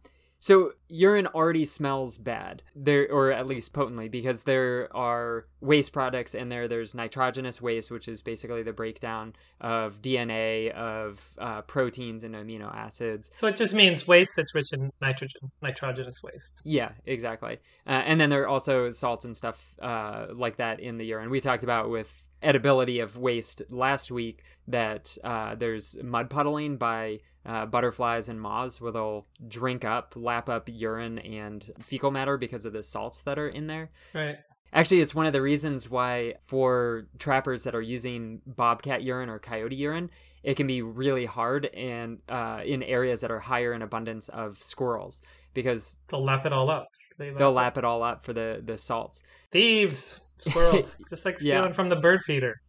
so 0.44 0.72
urine 0.88 1.26
already 1.28 1.64
smells 1.64 2.18
bad 2.18 2.62
there 2.74 3.10
or 3.10 3.32
at 3.32 3.46
least 3.46 3.72
potently 3.72 4.08
because 4.08 4.42
there 4.42 4.94
are 4.94 5.46
waste 5.60 5.92
products 5.92 6.34
in 6.34 6.48
there 6.48 6.68
there's 6.68 6.94
nitrogenous 6.94 7.62
waste 7.62 7.90
which 7.90 8.08
is 8.08 8.22
basically 8.22 8.62
the 8.62 8.72
breakdown 8.72 9.34
of 9.60 10.02
dna 10.02 10.70
of 10.72 11.34
uh, 11.38 11.62
proteins 11.62 12.24
and 12.24 12.34
amino 12.34 12.74
acids 12.74 13.30
So 13.34 13.46
it 13.46 13.56
just 13.56 13.74
means 13.74 14.06
waste 14.06 14.36
that's 14.36 14.54
rich 14.54 14.72
in 14.72 14.90
nitrogen, 15.00 15.50
nitrogenous 15.62 16.22
waste. 16.22 16.60
Yeah, 16.64 16.90
exactly. 17.06 17.58
Uh, 17.86 17.90
and 17.90 18.20
then 18.20 18.30
there 18.30 18.42
are 18.42 18.48
also 18.48 18.90
salts 18.90 19.24
and 19.24 19.36
stuff 19.36 19.74
uh, 19.80 20.26
like 20.32 20.56
that 20.56 20.80
in 20.80 20.98
the 20.98 21.04
urine. 21.04 21.30
We 21.30 21.40
talked 21.40 21.62
about 21.62 21.90
with 21.90 22.24
edibility 22.42 23.00
of 23.00 23.16
waste 23.16 23.62
last 23.70 24.10
week 24.10 24.42
that 24.68 25.16
uh, 25.24 25.54
there's 25.54 25.96
mud 26.02 26.30
puddling 26.30 26.76
by 26.76 27.20
uh, 27.46 27.66
butterflies 27.66 28.28
and 28.28 28.40
moths 28.40 28.80
where 28.80 28.92
they'll 28.92 29.26
drink 29.48 29.84
up, 29.84 30.14
lap 30.16 30.48
up 30.48 30.68
urine 30.72 31.18
and 31.18 31.72
fecal 31.82 32.10
matter 32.10 32.36
because 32.38 32.64
of 32.64 32.72
the 32.72 32.82
salts 32.82 33.20
that 33.22 33.38
are 33.38 33.48
in 33.48 33.66
there. 33.66 33.90
Right. 34.14 34.36
Actually, 34.72 35.00
it's 35.02 35.14
one 35.14 35.26
of 35.26 35.32
the 35.32 35.42
reasons 35.42 35.88
why 35.88 36.34
for 36.42 37.06
trappers 37.18 37.62
that 37.64 37.74
are 37.74 37.82
using 37.82 38.40
bobcat 38.46 39.02
urine 39.02 39.28
or 39.28 39.38
coyote 39.38 39.76
urine, 39.76 40.10
it 40.42 40.56
can 40.56 40.66
be 40.66 40.82
really 40.82 41.26
hard 41.26 41.66
and 41.66 42.18
uh, 42.28 42.60
in 42.64 42.82
areas 42.82 43.20
that 43.20 43.30
are 43.30 43.38
higher 43.40 43.72
in 43.72 43.82
abundance 43.82 44.28
of 44.30 44.60
squirrels 44.62 45.22
because 45.54 45.96
They'll 46.08 46.24
lap 46.24 46.44
it 46.44 46.52
all 46.52 46.70
up. 46.70 46.88
They 47.18 47.30
they'll 47.30 47.52
lap 47.52 47.78
it 47.78 47.84
all 47.84 48.02
up 48.02 48.24
for 48.24 48.32
the 48.32 48.60
the 48.64 48.76
salts. 48.76 49.22
Thieves, 49.52 50.20
squirrels, 50.38 50.96
just 51.08 51.24
like 51.24 51.36
Yeah. 51.40 51.58
stealing 51.58 51.72
from 51.72 51.88
the 51.88 51.96
bird 51.96 52.22
feeder. 52.24 52.60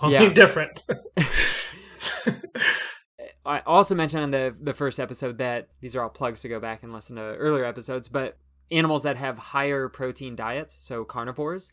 Only 0.00 0.14
Yeah. 0.14 0.28
different. 0.32 0.80
I 3.44 3.60
also 3.60 3.94
mentioned 3.94 4.24
in 4.24 4.30
the 4.30 4.54
the 4.60 4.74
first 4.74 5.00
episode 5.00 5.38
that 5.38 5.68
these 5.80 5.96
are 5.96 6.02
all 6.02 6.08
plugs 6.08 6.40
to 6.42 6.48
go 6.48 6.60
back 6.60 6.82
and 6.82 6.92
listen 6.92 7.16
to 7.16 7.22
earlier 7.22 7.64
episodes, 7.64 8.08
but 8.08 8.36
animals 8.70 9.02
that 9.02 9.16
have 9.16 9.38
higher 9.38 9.88
protein 9.88 10.34
diets, 10.34 10.76
so 10.80 11.04
carnivores, 11.04 11.72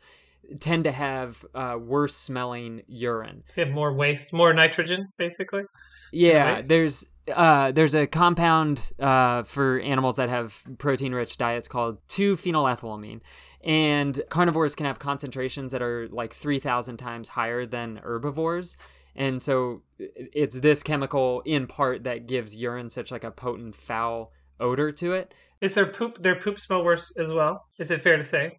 tend 0.60 0.84
to 0.84 0.92
have 0.92 1.46
uh, 1.54 1.78
worse 1.80 2.16
smelling 2.16 2.82
urine. 2.88 3.44
they 3.56 3.64
have 3.64 3.72
more 3.72 3.94
waste, 3.94 4.34
more 4.34 4.54
nitrogen, 4.54 5.08
basically. 5.18 5.64
Yeah, 6.12 6.62
there's 6.62 7.06
uh, 7.34 7.72
there's 7.72 7.94
a 7.94 8.08
compound 8.08 8.82
uh, 9.00 9.44
for 9.44 9.80
animals 9.80 10.16
that 10.16 10.30
have 10.30 10.64
protein 10.78 11.14
rich 11.14 11.38
diets 11.38 11.68
called 11.68 12.06
2-phenylethylamine. 12.08 13.22
And 13.62 14.24
carnivores 14.30 14.74
can 14.74 14.86
have 14.86 15.00
concentrations 15.00 15.72
that 15.74 15.82
are 15.82 16.08
like 16.10 16.34
3,000 16.34 16.98
times 16.98 17.30
higher 17.30 17.66
than 17.66 17.98
herbivores. 17.98 18.78
And 19.20 19.42
so 19.42 19.82
it's 20.00 20.58
this 20.58 20.82
chemical 20.82 21.42
in 21.42 21.68
part 21.68 22.06
that 22.06 22.26
gives 22.26 22.56
urine 22.56 22.90
such 22.90 23.12
like 23.12 23.26
a 23.26 23.32
potent 23.32 23.76
foul 23.76 24.32
odor 24.62 24.94
to 24.94 25.12
it. 25.12 25.34
Is 25.60 25.76
their 25.76 25.86
poop 25.86 26.24
their 26.24 26.40
poop 26.40 26.58
smell 26.58 26.86
worse 26.86 27.12
as 27.18 27.32
well? 27.32 27.66
Is 27.80 27.92
it 27.92 28.02
fair 28.02 28.16
to 28.16 28.24
say? 28.24 28.58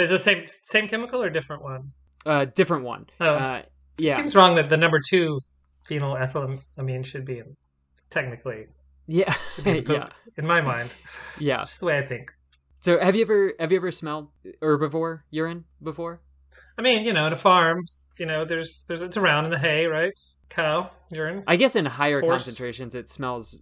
Is 0.00 0.10
it 0.10 0.14
the 0.14 0.18
same 0.18 0.42
same 0.46 0.88
chemical 0.88 1.22
or 1.22 1.30
different 1.30 1.62
one? 1.62 1.92
Uh, 2.26 2.44
different 2.44 2.84
one. 2.84 3.06
Oh. 3.20 3.26
Uh, 3.26 3.62
yeah, 3.98 4.16
Seems 4.16 4.34
wrong 4.34 4.56
that 4.56 4.68
the 4.68 4.76
number 4.76 4.98
two 5.08 5.38
phenyl 5.88 6.20
ethylamine 6.20 7.04
should 7.04 7.24
be 7.24 7.38
in, 7.38 7.56
technically 8.10 8.66
yeah, 9.06 9.34
be 9.62 9.78
in 9.78 9.84
yeah, 9.90 10.08
in 10.36 10.46
my 10.46 10.60
mind. 10.60 10.90
yeah. 11.38 11.58
Just 11.58 11.80
the 11.80 11.86
way 11.86 11.98
I 11.98 12.02
think. 12.02 12.32
So 12.80 12.98
have 12.98 13.14
you 13.14 13.22
ever 13.22 13.52
have 13.60 13.70
you 13.70 13.78
ever 13.78 13.92
smelled 13.92 14.28
herbivore 14.60 15.20
urine 15.30 15.66
before? 15.80 16.20
I 16.76 16.82
mean, 16.82 17.04
you 17.04 17.12
know, 17.12 17.26
at 17.26 17.32
a 17.32 17.36
farm, 17.36 17.80
you 18.20 18.26
know, 18.26 18.44
there's 18.44 18.84
there's 18.86 19.00
it's 19.00 19.16
around 19.16 19.46
in 19.46 19.50
the 19.50 19.58
hay, 19.58 19.86
right? 19.86 20.12
Cow 20.50 20.90
urine. 21.10 21.42
I 21.48 21.56
guess 21.56 21.74
in 21.74 21.86
higher 21.86 22.20
Horse. 22.20 22.44
concentrations 22.44 22.94
it 22.94 23.10
smells 23.10 23.58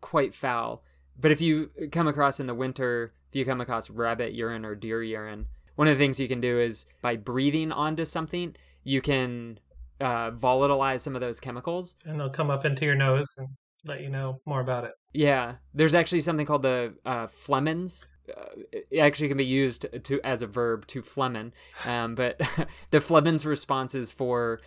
quite 0.00 0.34
foul. 0.34 0.82
But 1.20 1.30
if 1.30 1.40
you 1.40 1.70
come 1.92 2.08
across 2.08 2.40
in 2.40 2.46
the 2.46 2.54
winter, 2.54 3.12
if 3.28 3.36
you 3.36 3.44
come 3.44 3.60
across 3.60 3.90
rabbit 3.90 4.32
urine 4.32 4.64
or 4.64 4.74
deer 4.74 5.02
urine, 5.02 5.46
one 5.76 5.88
of 5.88 5.98
the 5.98 6.02
things 6.02 6.18
you 6.18 6.28
can 6.28 6.40
do 6.40 6.58
is 6.58 6.86
by 7.02 7.16
breathing 7.16 7.70
onto 7.70 8.04
something, 8.04 8.56
you 8.82 9.02
can 9.02 9.60
uh, 10.00 10.30
volatilize 10.30 11.00
some 11.00 11.14
of 11.14 11.20
those 11.20 11.38
chemicals. 11.38 11.96
and 12.06 12.18
they'll 12.18 12.30
come 12.30 12.50
up 12.50 12.64
into 12.64 12.86
your 12.86 12.94
nose 12.94 13.26
and 13.36 13.48
let 13.84 14.00
you 14.00 14.08
know 14.08 14.40
more 14.46 14.60
about 14.60 14.84
it. 14.84 14.92
Yeah, 15.12 15.56
there's 15.74 15.94
actually 15.94 16.20
something 16.20 16.46
called 16.46 16.62
the 16.62 16.94
uh, 17.04 17.26
flehmens. 17.26 18.06
Uh, 18.36 18.44
it 18.90 18.98
actually 18.98 19.28
can 19.28 19.36
be 19.36 19.44
used 19.44 19.86
to 20.04 20.20
as 20.24 20.42
a 20.42 20.46
verb 20.46 20.86
to 20.88 21.02
flehmen, 21.02 21.52
um, 21.86 22.14
but 22.14 22.40
the 22.90 23.00
flehmen's 23.00 23.44
responses 23.46 24.12
for 24.12 24.60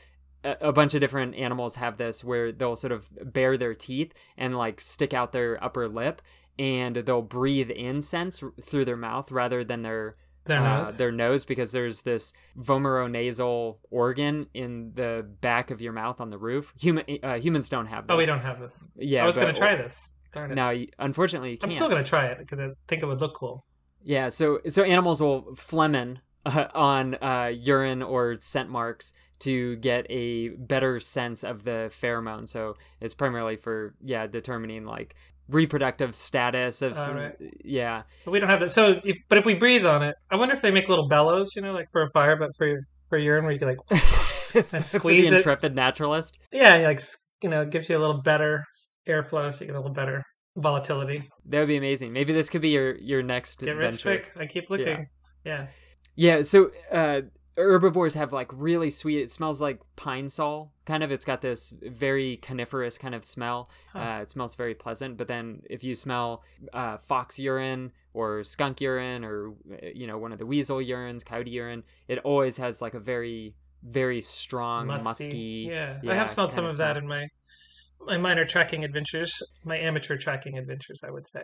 a, 0.43 0.55
a 0.61 0.71
bunch 0.73 0.93
of 0.95 1.01
different 1.01 1.35
animals 1.35 1.75
have 1.75 1.97
this 1.97 2.23
where 2.23 2.51
they'll 2.51 2.75
sort 2.75 2.91
of 2.91 3.07
bare 3.33 3.57
their 3.57 3.73
teeth 3.73 4.13
and 4.37 4.57
like 4.57 4.81
stick 4.81 5.13
out 5.13 5.31
their 5.31 5.63
upper 5.63 5.87
lip, 5.87 6.21
and 6.59 6.95
they'll 6.95 7.21
breathe 7.21 7.69
incense 7.71 8.43
through 8.61 8.85
their 8.85 8.97
mouth 8.97 9.31
rather 9.31 9.63
than 9.63 9.81
their 9.83 10.15
Their 10.45 10.59
uh, 10.59 10.83
nose. 10.83 10.97
their 10.97 11.11
nose 11.11 11.45
because 11.45 11.71
there's 11.71 12.01
this 12.01 12.33
vomeronasal 12.57 13.77
organ 13.89 14.47
in 14.53 14.91
the 14.95 15.25
back 15.41 15.71
of 15.71 15.81
your 15.81 15.93
mouth 15.93 16.19
on 16.19 16.29
the 16.29 16.37
roof. 16.37 16.73
Human 16.79 17.05
uh, 17.23 17.35
humans 17.35 17.69
don't 17.69 17.87
have 17.87 18.07
this. 18.07 18.13
oh, 18.13 18.17
we 18.17 18.25
don't 18.25 18.39
have 18.41 18.59
this. 18.59 18.85
Yeah, 18.97 19.23
I 19.23 19.25
was 19.25 19.35
going 19.35 19.53
to 19.53 19.53
try 19.53 19.75
this. 19.75 20.09
Darn 20.31 20.51
it. 20.51 20.55
Now, 20.55 20.69
you- 20.71 20.88
unfortunately, 21.00 21.51
you 21.51 21.57
I'm 21.63 21.71
still 21.71 21.89
going 21.89 22.03
to 22.03 22.09
try 22.09 22.27
it 22.27 22.38
because 22.39 22.59
I 22.59 22.69
think 22.88 23.03
it 23.03 23.05
would 23.05 23.21
look 23.21 23.35
cool. 23.35 23.65
Yeah, 24.03 24.29
so 24.29 24.59
so 24.67 24.83
animals 24.83 25.21
will 25.21 25.55
flehmen 25.55 26.19
uh, 26.45 26.65
on 26.73 27.15
uh, 27.21 27.51
urine 27.53 28.01
or 28.01 28.38
scent 28.39 28.69
marks 28.69 29.13
to 29.39 29.75
get 29.77 30.05
a 30.09 30.50
better 30.50 31.00
sense 31.00 31.43
of 31.43 31.63
the 31.63 31.91
pheromone. 32.01 32.47
So 32.47 32.75
it's 33.00 33.13
primarily 33.13 33.55
for 33.57 33.93
yeah 34.03 34.25
determining 34.27 34.85
like 34.85 35.15
reproductive 35.50 36.15
status 36.15 36.81
of 36.81 36.95
some, 36.95 37.15
right. 37.15 37.35
yeah 37.65 38.03
But 38.25 38.31
we 38.31 38.39
don't 38.39 38.50
have 38.50 38.61
that. 38.61 38.69
So, 38.71 39.01
if, 39.03 39.17
but 39.27 39.38
if 39.38 39.45
we 39.45 39.53
breathe 39.53 39.85
on 39.85 40.01
it, 40.01 40.15
I 40.31 40.35
wonder 40.38 40.53
if 40.55 40.61
they 40.61 40.71
make 40.71 40.88
little 40.88 41.07
bellows, 41.09 41.55
you 41.55 41.61
know, 41.61 41.73
like 41.73 41.88
for 41.91 42.03
a 42.03 42.09
fire, 42.13 42.38
but 42.38 42.51
for 42.57 42.79
for 43.09 43.17
urine, 43.17 43.43
where 43.43 43.51
you 43.53 43.59
can 43.59 43.67
like, 43.67 44.81
squeeze 44.81 45.29
the 45.29 45.35
it. 45.35 45.38
intrepid 45.39 45.75
naturalist. 45.75 46.38
yeah, 46.51 46.77
like 46.77 47.01
you 47.43 47.50
know, 47.50 47.61
it 47.63 47.69
gives 47.71 47.89
you 47.89 47.97
a 47.97 48.00
little 48.00 48.21
better 48.21 48.63
airflow, 49.08 49.53
so 49.53 49.62
you 49.62 49.67
get 49.67 49.75
a 49.75 49.79
little 49.79 49.93
better 49.93 50.24
volatility. 50.58 51.24
That 51.46 51.60
would 51.60 51.67
be 51.67 51.77
amazing. 51.77 52.13
Maybe 52.13 52.34
this 52.34 52.50
could 52.50 52.62
be 52.62 52.70
your 52.70 52.96
your 52.98 53.24
next 53.24 53.60
Get 53.60 53.75
rich 53.75 54.03
venture. 54.03 54.20
quick. 54.20 54.31
I 54.38 54.46
keep 54.46 54.70
looking. 54.70 55.08
Yeah. 55.46 55.67
Yeah, 56.15 56.41
so 56.41 56.72
uh, 56.91 57.22
herbivores 57.58 58.13
have 58.15 58.34
like 58.34 58.50
really 58.53 58.89
sweet. 58.89 59.20
It 59.22 59.31
smells 59.31 59.62
like 59.62 59.79
Pine-Sol, 59.96 60.72
kind 60.86 61.03
of. 61.03 61.12
It's 61.12 61.25
got 61.25 61.41
this 61.41 61.74
very 61.81 62.38
coniferous 62.38 62.98
kind 62.98 63.15
of 63.15 63.24
smell. 63.24 63.70
Huh. 63.93 64.00
Uh, 64.00 64.22
it 64.22 64.31
smells 64.31 64.55
very 64.55 64.75
pleasant. 64.75 65.17
But 65.17 65.27
then 65.27 65.62
if 65.70 65.84
you 65.84 65.96
smell 65.96 66.43
uh, 66.74 66.98
fox 66.98 67.39
urine 67.39 67.91
or 68.13 68.43
skunk 68.43 68.81
urine 68.81 69.24
or 69.24 69.53
you 69.96 70.05
know 70.05 70.17
one 70.17 70.31
of 70.31 70.38
the 70.39 70.46
weasel 70.46 70.77
urines, 70.77 71.24
coyote 71.25 71.50
urine, 71.50 71.84
it 72.08 72.20
always 72.20 72.58
has 72.58 72.81
like 72.81 72.93
a 72.93 73.00
very 73.00 73.55
very 73.84 74.22
strong 74.22 74.88
musky. 74.88 75.03
musty. 75.03 75.67
yeah. 75.72 76.00
I 76.08 76.13
have 76.13 76.29
smelled 76.29 76.51
some 76.51 76.65
kinda 76.65 76.70
of 76.70 76.77
that 76.77 76.98
in 76.98 77.08
my 77.08 77.27
my 78.05 78.18
minor 78.18 78.46
tracking 78.46 78.83
adventures, 78.83 79.42
my 79.64 79.77
amateur 79.77 80.18
tracking 80.18 80.57
adventures, 80.57 81.01
I 81.05 81.11
would 81.11 81.27
say. 81.27 81.44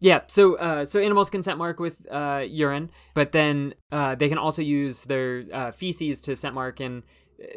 Yeah, 0.00 0.20
so 0.28 0.56
uh, 0.56 0.84
so 0.84 1.00
animals 1.00 1.28
can 1.28 1.42
scent 1.42 1.58
mark 1.58 1.80
with 1.80 2.06
uh, 2.10 2.44
urine, 2.48 2.90
but 3.14 3.32
then 3.32 3.74
uh, 3.90 4.14
they 4.14 4.28
can 4.28 4.38
also 4.38 4.62
use 4.62 5.04
their 5.04 5.44
uh, 5.52 5.72
feces 5.72 6.22
to 6.22 6.36
scent 6.36 6.54
mark, 6.54 6.78
and 6.78 7.02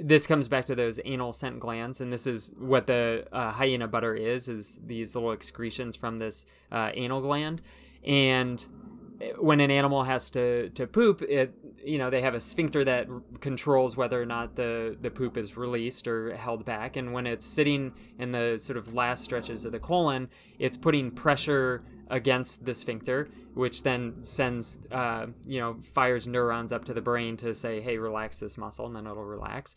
this 0.02 0.26
comes 0.26 0.48
back 0.48 0.66
to 0.66 0.76
those 0.76 1.00
anal 1.06 1.34
scent 1.34 1.60
glands, 1.60 2.02
and 2.02 2.12
this 2.12 2.26
is 2.26 2.52
what 2.58 2.88
the 2.88 3.28
uh, 3.32 3.52
hyena 3.52 3.88
butter 3.88 4.16
is: 4.16 4.50
is 4.50 4.80
these 4.84 5.14
little 5.14 5.32
excretions 5.32 5.96
from 5.96 6.18
this 6.18 6.48
uh, 6.72 6.90
anal 6.96 7.22
gland, 7.22 7.62
and 8.04 8.66
when 9.38 9.60
an 9.60 9.72
animal 9.72 10.04
has 10.04 10.30
to 10.32 10.70
to 10.70 10.88
poop, 10.88 11.22
it 11.22 11.54
you 11.84 11.98
know 11.98 12.10
they 12.10 12.22
have 12.22 12.34
a 12.34 12.40
sphincter 12.40 12.84
that 12.84 13.10
r- 13.10 13.22
controls 13.40 13.98
whether 13.98 14.22
or 14.22 14.26
not 14.26 14.56
the 14.56 14.98
the 15.02 15.12
poop 15.12 15.38
is 15.38 15.58
released 15.58 16.08
or 16.08 16.36
held 16.36 16.66
back, 16.66 16.96
and 16.96 17.14
when 17.14 17.28
it's 17.28 17.46
sitting 17.46 17.94
in 18.20 18.32
the 18.32 18.58
sort 18.60 18.78
of 18.78 18.94
last 18.94 19.24
stretches 19.24 19.66
of 19.66 19.72
the 19.72 19.80
colon, 19.80 20.30
it's 20.60 20.78
putting 20.78 21.12
pressure 21.12 21.84
against 22.10 22.66
the 22.66 22.74
sphincter, 22.74 23.30
which 23.54 23.84
then 23.84 24.24
sends 24.24 24.78
uh, 24.92 25.28
you 25.46 25.60
know 25.60 25.78
fires 25.82 26.28
neurons 26.28 26.72
up 26.72 26.86
to 26.86 26.94
the 26.94 27.02
brain 27.02 27.38
to 27.38 27.54
say, 27.54 27.82
hey, 27.82 27.98
relax 27.98 28.40
this 28.40 28.58
muscle, 28.58 28.86
and 28.86 28.96
then 28.96 29.08
it'll 29.08 29.24
relax. 29.24 29.76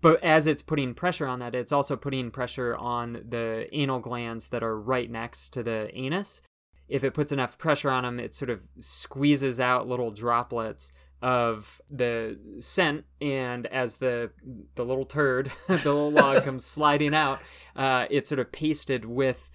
But 0.00 0.22
as 0.24 0.48
it's 0.48 0.62
putting 0.62 0.94
pressure 0.94 1.28
on 1.28 1.38
that, 1.38 1.54
it's 1.54 1.70
also 1.70 1.96
putting 1.96 2.32
pressure 2.32 2.76
on 2.76 3.24
the 3.28 3.68
anal 3.72 4.00
glands 4.00 4.48
that 4.48 4.64
are 4.64 4.76
right 4.76 5.08
next 5.08 5.50
to 5.50 5.62
the 5.62 5.90
anus 5.94 6.42
if 6.90 7.02
it 7.04 7.14
puts 7.14 7.32
enough 7.32 7.56
pressure 7.56 7.90
on 7.90 8.02
them, 8.02 8.20
it 8.20 8.34
sort 8.34 8.50
of 8.50 8.62
squeezes 8.80 9.58
out 9.60 9.88
little 9.88 10.10
droplets 10.10 10.92
of 11.22 11.80
the 11.90 12.38
scent, 12.60 13.04
and 13.20 13.66
as 13.66 13.96
the 13.98 14.30
the 14.74 14.84
little 14.84 15.04
turd, 15.04 15.50
the 15.68 15.74
little 15.74 16.10
log 16.10 16.44
comes 16.44 16.64
sliding 16.64 17.14
out, 17.14 17.40
uh, 17.76 18.06
it's 18.10 18.28
sort 18.28 18.38
of 18.38 18.50
pasted 18.52 19.04
with 19.04 19.50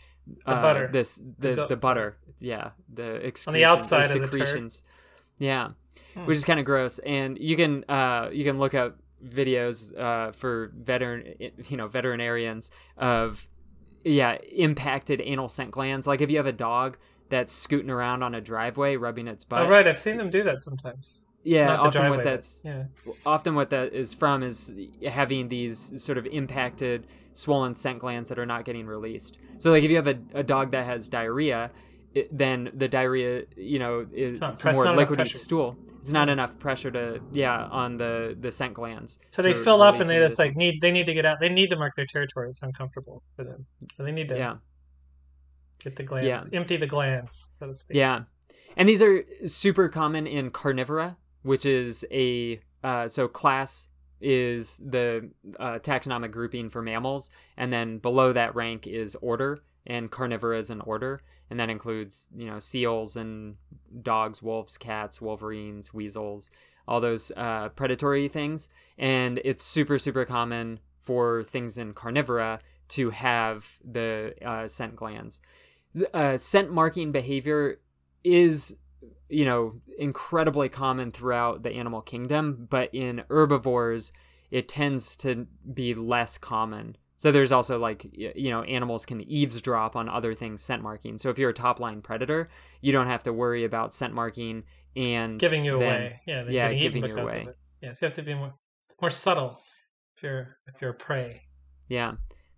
uh, 0.45 0.61
butter. 0.61 0.89
This 0.91 1.15
the 1.17 1.55
The 1.55 1.67
the, 1.67 1.75
butter, 1.75 2.17
yeah, 2.39 2.71
the 2.93 3.15
excretion, 3.15 3.63
outside 3.63 4.05
of 4.05 4.13
the 4.13 4.19
turd. 4.19 4.31
secretions, 4.31 4.83
yeah, 5.39 5.69
Hmm. 6.13 6.25
which 6.25 6.37
is 6.37 6.45
kind 6.45 6.59
of 6.59 6.65
gross. 6.65 6.99
And 6.99 7.37
you 7.39 7.55
can 7.55 7.83
uh, 7.89 8.29
you 8.31 8.43
can 8.43 8.57
look 8.59 8.73
up 8.73 8.97
videos 9.25 9.97
uh, 9.97 10.31
for 10.33 10.71
veteran 10.77 11.33
you 11.67 11.77
know 11.77 11.87
veterinarians 11.87 12.69
of 12.97 13.47
yeah 14.03 14.37
impacted 14.51 15.19
anal 15.23 15.49
scent 15.49 15.71
glands. 15.71 16.05
Like 16.05 16.21
if 16.21 16.29
you 16.29 16.37
have 16.37 16.45
a 16.45 16.51
dog 16.53 16.97
that's 17.29 17.53
scooting 17.53 17.89
around 17.89 18.23
on 18.23 18.35
a 18.35 18.41
driveway, 18.41 18.95
rubbing 18.95 19.27
its 19.27 19.43
butt. 19.43 19.63
oh, 19.63 19.69
right. 19.69 19.87
I've 19.87 19.97
seen 19.97 20.17
them 20.17 20.29
do 20.29 20.43
that 20.43 20.61
sometimes. 20.61 21.25
Yeah, 21.43 21.77
often 21.77 21.91
driveway, 21.91 22.17
what 22.17 22.23
that's 22.23 22.63
yeah. 22.65 22.85
often 23.23 23.53
what 23.53 23.69
that 23.69 23.93
is 23.93 24.15
from 24.15 24.41
is 24.41 24.73
having 25.07 25.47
these 25.47 26.01
sort 26.03 26.17
of 26.17 26.25
impacted 26.25 27.05
swollen 27.33 27.75
scent 27.75 27.99
glands 27.99 28.29
that 28.29 28.39
are 28.39 28.47
not 28.47 28.65
getting 28.65 28.87
released. 28.87 29.37
So 29.59 29.71
like 29.71 29.83
if 29.83 29.91
you 29.91 29.97
have 29.97 30.07
a, 30.07 30.17
a 30.33 30.41
dog 30.41 30.71
that 30.71 30.85
has 30.85 31.07
diarrhea, 31.07 31.69
it, 32.15 32.35
then 32.35 32.71
the 32.73 32.87
diarrhea, 32.87 33.43
you 33.55 33.77
know, 33.77 34.07
is 34.11 34.41
it's 34.41 34.61
press- 34.61 34.75
more 34.75 34.85
liquidy 34.85 35.29
stool. 35.29 35.77
It's 36.01 36.11
not 36.11 36.29
enough 36.29 36.57
pressure 36.57 36.89
to 36.91 37.21
yeah 37.31 37.65
on 37.65 37.97
the 37.97 38.35
the 38.39 38.51
scent 38.51 38.73
glands. 38.73 39.19
So 39.29 39.43
they 39.43 39.53
fill 39.53 39.83
up 39.83 39.99
and 39.99 40.09
they 40.09 40.17
just 40.17 40.39
like 40.39 40.55
need 40.55 40.81
they 40.81 40.91
need 40.91 41.05
to 41.05 41.13
get 41.13 41.25
out. 41.27 41.39
They 41.39 41.49
need 41.49 41.69
to 41.69 41.75
mark 41.75 41.95
their 41.95 42.07
territory. 42.07 42.49
It's 42.49 42.63
uncomfortable 42.63 43.21
for 43.35 43.43
them. 43.43 43.65
So 43.97 44.03
they 44.03 44.11
need 44.11 44.29
to 44.29 44.37
yeah 44.37 44.55
get 45.83 45.95
the 45.95 46.03
glands, 46.03 46.27
Yeah. 46.27 46.57
empty 46.59 46.77
the 46.77 46.87
glands, 46.87 47.47
so 47.49 47.67
to 47.67 47.73
speak. 47.73 47.97
Yeah, 47.97 48.23
and 48.77 48.87
these 48.89 49.01
are 49.01 49.23
super 49.47 49.89
common 49.89 50.27
in 50.27 50.51
carnivora, 50.51 51.17
which 51.43 51.65
is 51.65 52.05
a 52.11 52.59
uh, 52.83 53.07
so 53.07 53.27
class 53.27 53.87
is 54.21 54.77
the 54.77 55.29
uh, 55.59 55.79
taxonomic 55.79 56.31
grouping 56.31 56.69
for 56.69 56.81
mammals, 56.81 57.29
and 57.57 57.71
then 57.73 57.97
below 57.97 58.31
that 58.33 58.55
rank 58.55 58.87
is 58.87 59.15
order, 59.21 59.63
and 59.85 60.09
carnivora 60.11 60.57
is 60.57 60.69
an 60.69 60.81
order, 60.81 61.21
and 61.49 61.59
that 61.59 61.69
includes 61.69 62.29
you 62.35 62.47
know 62.47 62.59
seals 62.59 63.15
and 63.15 63.55
dogs, 64.01 64.41
wolves, 64.41 64.77
cats, 64.77 65.21
wolverines, 65.21 65.93
weasels, 65.93 66.49
all 66.87 66.99
those 67.01 67.31
uh, 67.35 67.69
predatory 67.69 68.27
things, 68.27 68.69
and 68.97 69.39
it's 69.43 69.63
super 69.63 69.97
super 69.97 70.25
common 70.25 70.79
for 71.01 71.43
things 71.43 71.77
in 71.77 71.93
carnivora 71.93 72.59
to 72.87 73.09
have 73.11 73.77
the 73.83 74.33
uh, 74.43 74.67
scent 74.67 74.95
glands. 74.95 75.41
Uh, 76.13 76.37
scent 76.37 76.71
marking 76.71 77.11
behavior 77.11 77.79
is 78.23 78.75
you 79.29 79.45
know 79.45 79.75
incredibly 79.97 80.69
common 80.69 81.11
throughout 81.11 81.63
the 81.63 81.71
animal 81.71 82.01
kingdom 82.01 82.67
but 82.69 82.89
in 82.93 83.23
herbivores 83.29 84.11
it 84.51 84.67
tends 84.67 85.15
to 85.17 85.47
be 85.73 85.93
less 85.93 86.37
common 86.37 86.95
so 87.15 87.31
there's 87.31 87.51
also 87.51 87.79
like 87.79 88.05
you 88.13 88.49
know 88.49 88.61
animals 88.63 89.05
can 89.05 89.21
eavesdrop 89.21 89.95
on 89.95 90.09
other 90.09 90.33
things 90.33 90.61
scent 90.61 90.81
marking 90.81 91.17
so 91.17 91.29
if 91.29 91.39
you're 91.39 91.51
a 91.51 91.53
top 91.53 91.79
line 91.79 92.01
predator 92.01 92.49
you 92.81 92.91
don't 92.91 93.07
have 93.07 93.23
to 93.23 93.31
worry 93.33 93.63
about 93.63 93.93
scent 93.93 94.13
marking 94.13 94.63
and 94.95 95.39
Giving 95.39 95.65
you 95.65 95.77
then- 95.77 96.01
away. 96.01 96.21
Yeah, 96.25 96.45
yeah, 96.49 96.73
giving 96.73 97.05
you 97.05 97.17
away. 97.17 97.47
Yes, 97.81 98.01
you 98.01 98.05
have 98.05 98.15
to 98.15 98.21
be 98.21 98.33
more 98.33 98.53
more 99.01 99.09
subtle 99.09 99.61
if 100.15 100.23
you're 100.23 100.57
if 100.67 100.81
you're 100.81 100.93
prey. 100.93 101.41
Yeah. 101.89 102.13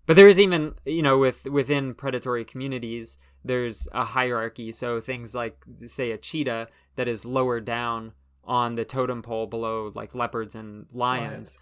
But 0.08 0.16
there 0.16 0.28
is 0.28 0.40
even, 0.40 0.74
you 0.86 1.04
know, 1.04 1.20
with 1.20 1.46
within 1.46 1.94
predatory 1.94 2.46
communities, 2.46 3.20
there's 3.44 3.88
a 3.92 4.06
hierarchy. 4.06 4.72
So 4.72 5.00
things 5.00 5.36
like, 5.36 5.64
say, 5.86 6.12
a 6.12 6.18
cheetah 6.18 6.70
that 6.96 7.08
is 7.08 7.26
lower 7.26 7.60
down 7.60 8.14
on 8.44 8.76
the 8.76 8.86
totem 8.86 9.22
pole 9.22 9.46
below 9.46 9.92
like 9.94 10.16
leopards 10.16 10.56
and 10.56 10.88
lions. 10.94 11.58
Lions. 11.58 11.60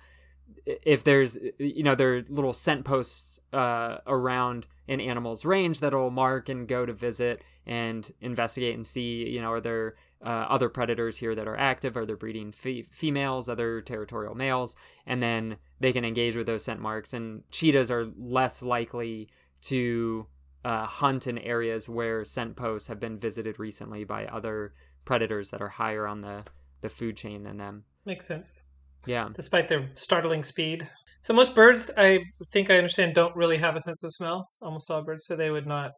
If 0.66 1.04
there's, 1.04 1.40
you 1.58 1.82
know, 1.82 1.96
there 1.96 2.18
are 2.18 2.24
little 2.30 2.54
scent 2.54 2.86
posts 2.86 3.40
uh, 3.52 3.98
around 4.06 4.68
an 4.88 5.02
animal's 5.02 5.44
range 5.44 5.80
that'll 5.80 6.12
mark 6.12 6.48
and 6.48 6.68
go 6.68 6.86
to 6.86 6.94
visit 6.94 7.42
and 7.66 8.12
investigate 8.22 8.76
and 8.76 8.86
see, 8.86 9.28
you 9.28 9.42
know, 9.42 9.52
are 9.52 9.62
there 9.62 9.96
uh, 10.26 10.48
other 10.50 10.70
predators 10.70 11.18
here 11.18 11.36
that 11.36 11.48
are 11.48 11.58
active? 11.58 11.96
Are 11.96 12.06
they 12.06 12.14
breeding 12.14 12.52
fe- 12.52 12.88
females, 12.92 13.48
other 13.48 13.82
territorial 13.82 14.36
males? 14.36 14.76
And 15.06 15.22
then 15.22 15.58
they 15.80 15.94
can 15.94 16.04
engage 16.04 16.36
with 16.36 16.48
those 16.48 16.64
scent 16.64 16.80
marks. 16.80 17.14
And 17.14 17.44
cheetahs 17.52 17.92
are 17.92 18.06
less 18.18 18.62
likely 18.62 19.30
to 19.64 20.26
uh, 20.64 20.86
hunt 20.88 21.28
in 21.28 21.38
areas 21.38 21.88
where 21.88 22.26
scent 22.26 22.56
posts 22.56 22.88
have 22.88 23.00
been 23.00 23.20
visited 23.20 23.60
recently 23.60 24.04
by 24.04 24.26
other 24.26 24.74
predators 25.06 25.52
that 25.52 25.62
are 25.62 25.70
higher 25.70 26.08
on 26.08 26.22
the, 26.22 26.44
the 26.82 26.90
food 26.90 27.16
chain 27.16 27.44
than 27.44 27.58
them. 27.58 27.84
Makes 28.06 28.28
sense. 28.28 28.62
Yeah. 29.06 29.30
Despite 29.34 29.68
their 29.68 29.90
startling 29.94 30.44
speed. 30.44 30.90
So 31.22 31.34
most 31.34 31.54
birds, 31.56 31.92
I 31.98 32.20
think 32.52 32.70
I 32.70 32.78
understand, 32.78 33.14
don't 33.14 33.36
really 33.36 33.58
have 33.58 33.76
a 33.76 33.80
sense 33.80 34.04
of 34.04 34.14
smell. 34.14 34.50
Almost 34.62 34.90
all 34.90 35.04
birds, 35.04 35.26
so 35.26 35.36
they 35.36 35.52
would 35.52 35.68
not 35.68 35.92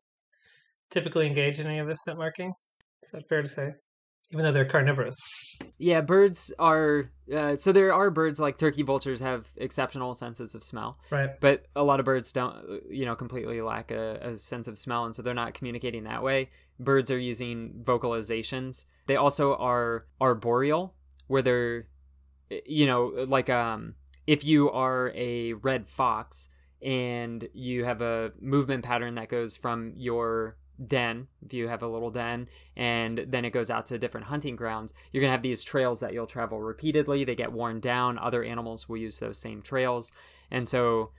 typically 0.90 1.28
engage 1.28 1.60
in 1.60 1.68
any 1.68 1.80
of 1.80 1.88
this 1.88 2.04
scent 2.04 2.18
marking. 2.18 2.52
Is 3.04 3.12
that 3.12 3.28
fair 3.28 3.42
to 3.42 3.48
say? 3.48 3.72
Even 4.32 4.44
though 4.44 4.52
they're 4.52 4.66
carnivorous. 4.66 5.58
Yeah, 5.78 6.02
birds 6.02 6.52
are. 6.60 7.12
Uh, 7.34 7.56
so 7.56 7.72
there 7.72 7.94
are 7.94 8.10
birds 8.10 8.40
like 8.40 8.58
turkey 8.58 8.82
vultures 8.84 9.20
have 9.20 9.48
exceptional 9.58 10.14
senses 10.14 10.54
of 10.56 10.64
smell, 10.64 10.98
Right. 11.10 11.40
but 11.40 11.66
a 11.76 11.84
lot 11.84 12.00
of 12.00 12.06
birds 12.06 12.32
don't, 12.34 12.82
you 12.90 13.06
know, 13.06 13.16
completely 13.16 13.62
lack 13.62 13.92
a, 13.92 14.16
a 14.22 14.38
sense 14.38 14.68
of 14.68 14.78
smell, 14.78 15.06
and 15.06 15.16
so 15.16 15.22
they're 15.22 15.34
not 15.34 15.54
communicating 15.54 16.04
that 16.04 16.24
way. 16.24 16.50
Birds 16.80 17.10
are 17.10 17.18
using 17.20 17.82
vocalizations. 17.84 18.86
They 19.08 19.16
also 19.16 19.56
are 19.56 20.06
arboreal, 20.22 20.94
where 21.28 21.42
they're, 21.42 21.88
you 22.66 22.86
know, 22.86 23.26
like 23.28 23.50
um, 23.50 23.96
if 24.26 24.44
you 24.44 24.70
are 24.72 25.12
a 25.16 25.54
red 25.54 25.88
fox 25.88 26.50
and 26.82 27.48
you 27.54 27.86
have 27.86 28.02
a 28.02 28.32
movement 28.42 28.84
pattern 28.84 29.16
that 29.16 29.30
goes 29.30 29.56
from 29.58 29.94
your 29.96 30.58
den 30.86 31.28
if 31.44 31.54
you 31.54 31.68
have 31.68 31.82
a 31.82 31.88
little 31.88 32.12
den 32.12 32.48
and 32.76 33.26
then 33.28 33.44
it 33.44 33.50
goes 33.50 33.72
out 33.72 33.86
to 33.86 33.98
different 33.98 34.28
hunting 34.28 34.56
grounds 34.56 34.94
you're 35.12 35.22
going 35.22 35.30
to 35.30 35.36
have 35.36 35.42
these 35.42 35.64
trails 35.64 36.00
that 36.00 36.14
you'll 36.14 36.28
travel 36.28 36.60
repeatedly. 36.62 37.24
They 37.24 37.36
get 37.36 37.52
worn 37.52 37.80
down. 37.80 38.18
Other 38.18 38.44
animals 38.44 38.88
will 38.88 38.98
use 38.98 39.20
those 39.20 39.40
same 39.40 39.62
trails. 39.62 40.12
And 40.52 40.68
so 40.68 41.12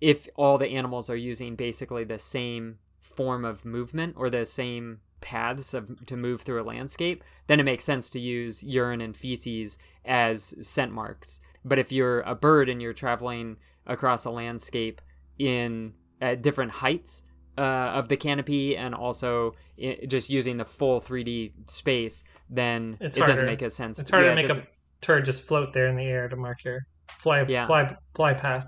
if 0.00 0.28
all 0.36 0.58
the 0.58 0.68
animals 0.68 1.10
are 1.10 1.16
using 1.16 1.56
basically 1.56 2.04
the 2.04 2.18
same 2.18 2.78
form 3.00 3.44
of 3.44 3.64
movement 3.64 4.14
or 4.16 4.30
the 4.30 4.46
same 4.46 5.00
paths 5.20 5.74
of 5.74 6.06
to 6.06 6.16
move 6.16 6.42
through 6.42 6.62
a 6.62 6.64
landscape 6.64 7.22
then 7.46 7.60
it 7.60 7.64
makes 7.64 7.84
sense 7.84 8.08
to 8.08 8.18
use 8.18 8.62
urine 8.62 9.02
and 9.02 9.16
feces 9.16 9.76
as 10.04 10.54
scent 10.66 10.92
marks. 10.92 11.40
But 11.64 11.78
if 11.78 11.92
you're 11.92 12.20
a 12.20 12.34
bird 12.34 12.68
and 12.68 12.80
you're 12.80 12.94
traveling 12.94 13.58
across 13.86 14.24
a 14.24 14.30
landscape 14.30 15.00
in 15.38 15.94
at 16.20 16.42
different 16.42 16.70
heights 16.70 17.22
uh, 17.60 17.98
of 17.98 18.08
the 18.08 18.16
canopy 18.16 18.76
and 18.76 18.94
also 18.94 19.52
i 19.82 19.98
just 20.08 20.30
using 20.30 20.56
the 20.56 20.64
full 20.64 21.00
3D 21.00 21.52
space, 21.70 22.24
then 22.48 22.96
It's 23.00 23.16
it 23.16 23.26
doesn't 23.26 23.46
make 23.46 23.62
a 23.62 23.70
sense. 23.70 23.98
It's 23.98 24.10
harder 24.10 24.28
yeah, 24.28 24.34
to 24.40 24.48
make 24.48 24.56
a 24.58 24.66
turd 25.00 25.24
just 25.26 25.42
float 25.48 25.72
there 25.72 25.88
in 25.88 25.96
the 25.96 26.06
air 26.06 26.28
to 26.28 26.36
mark 26.36 26.64
your 26.64 26.80
fly 27.22 27.44
Yeah. 27.48 27.66
fly 27.66 27.94
fly 28.14 28.32
path. 28.34 28.64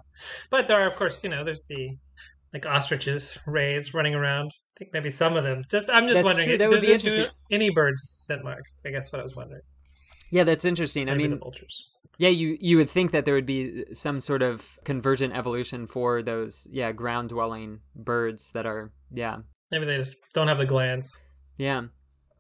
But 0.50 0.66
there 0.66 0.78
are, 0.81 0.87
of 0.87 0.94
course, 0.96 1.24
you 1.24 1.31
know, 1.31 1.42
there's 1.44 1.64
the 1.68 1.83
like 2.52 2.66
ostriches, 2.66 3.38
rheas 3.46 3.94
running 3.94 4.14
around. 4.14 4.50
I 4.52 4.74
think 4.78 4.90
maybe 4.92 5.11
some 5.11 5.37
of 5.37 5.44
them. 5.44 5.62
Just 5.70 5.88
I'm 5.90 6.05
just 6.05 6.16
That's 6.16 6.24
wondering, 6.26 6.48
true. 6.48 6.59
That 6.59 6.68
would 6.68 6.76
does 6.76 6.87
be 6.87 6.92
it 6.92 7.00
do 7.00 7.09
interesting. 7.09 7.37
any 7.50 7.70
birds 7.70 8.02
scent 8.26 8.44
mark? 8.44 8.64
I 8.87 8.90
guess 8.90 9.11
what 9.12 9.20
I 9.20 9.22
was 9.22 9.35
wondering. 9.37 9.62
Yeah, 10.31 10.44
that's 10.44 10.64
interesting. 10.64 11.09
I 11.09 11.14
mean, 11.14 11.31
the 11.31 11.37
vultures. 11.37 11.88
Yeah, 12.22 12.28
you 12.28 12.56
you 12.61 12.76
would 12.76 12.88
think 12.88 13.11
that 13.11 13.24
there 13.24 13.35
would 13.35 13.46
be 13.46 13.85
some 13.92 14.20
sort 14.20 14.42
of 14.42 14.78
convergent 14.85 15.35
evolution 15.35 15.88
for 15.88 16.22
those 16.22 16.68
yeah 16.70 16.92
ground 16.92 17.30
dwelling 17.30 17.80
birds 17.96 18.52
that 18.52 18.64
are 18.64 18.92
yeah 19.11 19.38
Maybe 19.72 19.87
they 19.87 19.96
just 19.96 20.18
don't 20.32 20.46
have 20.46 20.58
the 20.58 20.66
glands. 20.66 21.18
yeah 21.56 21.82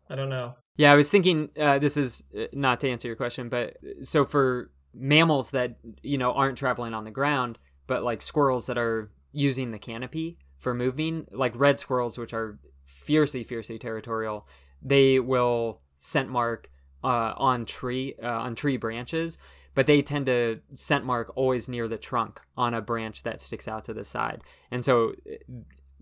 I 0.08 0.14
don't 0.14 0.28
know. 0.28 0.54
Yeah, 0.76 0.92
I 0.92 0.94
was 0.94 1.10
thinking 1.10 1.50
uh, 1.58 1.78
this 1.80 1.96
is 1.96 2.22
uh, 2.38 2.44
not 2.52 2.78
to 2.80 2.90
answer 2.90 3.08
your 3.08 3.16
question, 3.16 3.48
but 3.48 3.76
so 4.02 4.24
for 4.24 4.70
mammals 4.94 5.50
that 5.50 5.78
you 6.02 6.16
know 6.16 6.32
aren't 6.32 6.58
traveling 6.58 6.94
on 6.94 7.02
the 7.02 7.10
ground, 7.10 7.58
but 7.88 8.04
like 8.04 8.22
squirrels 8.22 8.66
that 8.66 8.78
are 8.78 9.10
using 9.32 9.72
the 9.72 9.80
canopy 9.80 10.38
for 10.58 10.74
moving, 10.74 11.26
like 11.32 11.52
red 11.56 11.80
squirrels, 11.80 12.18
which 12.18 12.32
are 12.32 12.60
fiercely, 12.84 13.42
fiercely 13.42 13.78
territorial, 13.80 14.46
they 14.80 15.18
will 15.18 15.80
scent 15.98 16.28
mark 16.28 16.70
uh, 17.02 17.32
on 17.36 17.64
tree 17.64 18.14
uh, 18.22 18.28
on 18.28 18.54
tree 18.54 18.76
branches, 18.76 19.38
but 19.74 19.86
they 19.86 20.02
tend 20.02 20.26
to 20.26 20.60
scent 20.74 21.04
mark 21.04 21.32
always 21.36 21.68
near 21.68 21.88
the 21.88 21.98
trunk 21.98 22.40
on 22.56 22.74
a 22.74 22.80
branch 22.80 23.22
that 23.22 23.40
sticks 23.40 23.66
out 23.68 23.84
to 23.84 23.94
the 23.94 24.04
side, 24.04 24.42
and 24.70 24.84
so. 24.84 25.14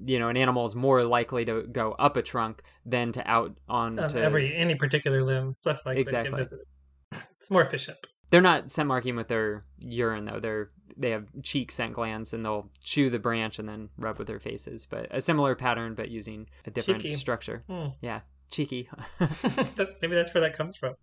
You 0.03 0.19
know, 0.19 0.31
an 0.31 0.37
animal 0.39 0.65
is 0.65 0.75
more 0.75 1.05
likely 1.05 1.45
to 1.45 1.65
go 1.65 1.93
up 1.93 2.17
a 2.17 2.23
trunk 2.23 2.63
than 2.87 3.13
to 3.13 3.31
out 3.31 3.55
on 3.69 3.99
On 3.99 4.09
to 4.09 4.19
every 4.19 4.57
any 4.57 4.75
particular 4.75 5.23
limb, 5.23 5.51
it's 5.51 5.67
less 5.67 5.85
likely 5.85 6.01
Exactly. 6.01 6.31
get 6.31 6.39
visited. 6.39 6.65
It's 7.39 7.51
more 7.51 7.61
efficient. 7.61 7.99
They're 8.31 8.41
not 8.41 8.71
scent 8.71 8.89
marking 8.89 9.15
with 9.15 9.29
their 9.29 9.67
urine 9.79 10.25
though. 10.25 10.41
They're 10.41 10.71
they 10.97 11.11
have 11.11 11.27
cheek 11.43 11.71
scent 11.71 11.93
glands 11.93 12.33
and 12.33 12.43
they'll 12.43 12.71
chew 12.83 13.11
the 13.11 13.19
branch 13.19 13.59
and 13.59 13.69
then 13.69 13.91
rub 13.99 14.17
with 14.19 14.27
their 14.27 14.41
faces. 14.41 14.87
But 14.87 15.09
a 15.11 15.21
similar 15.21 15.55
pattern, 15.55 15.95
but 15.95 16.09
using 16.09 16.49
a 16.67 16.71
different 16.71 17.03
Cheeky. 17.03 17.17
structure. 17.17 17.63
Hmm. 17.69 17.89
Yeah, 18.01 18.21
cheeky. 18.51 18.89
Maybe 19.21 20.15
that's 20.15 20.33
where 20.33 20.41
that 20.41 20.57
comes 20.57 20.77
from. 20.79 20.95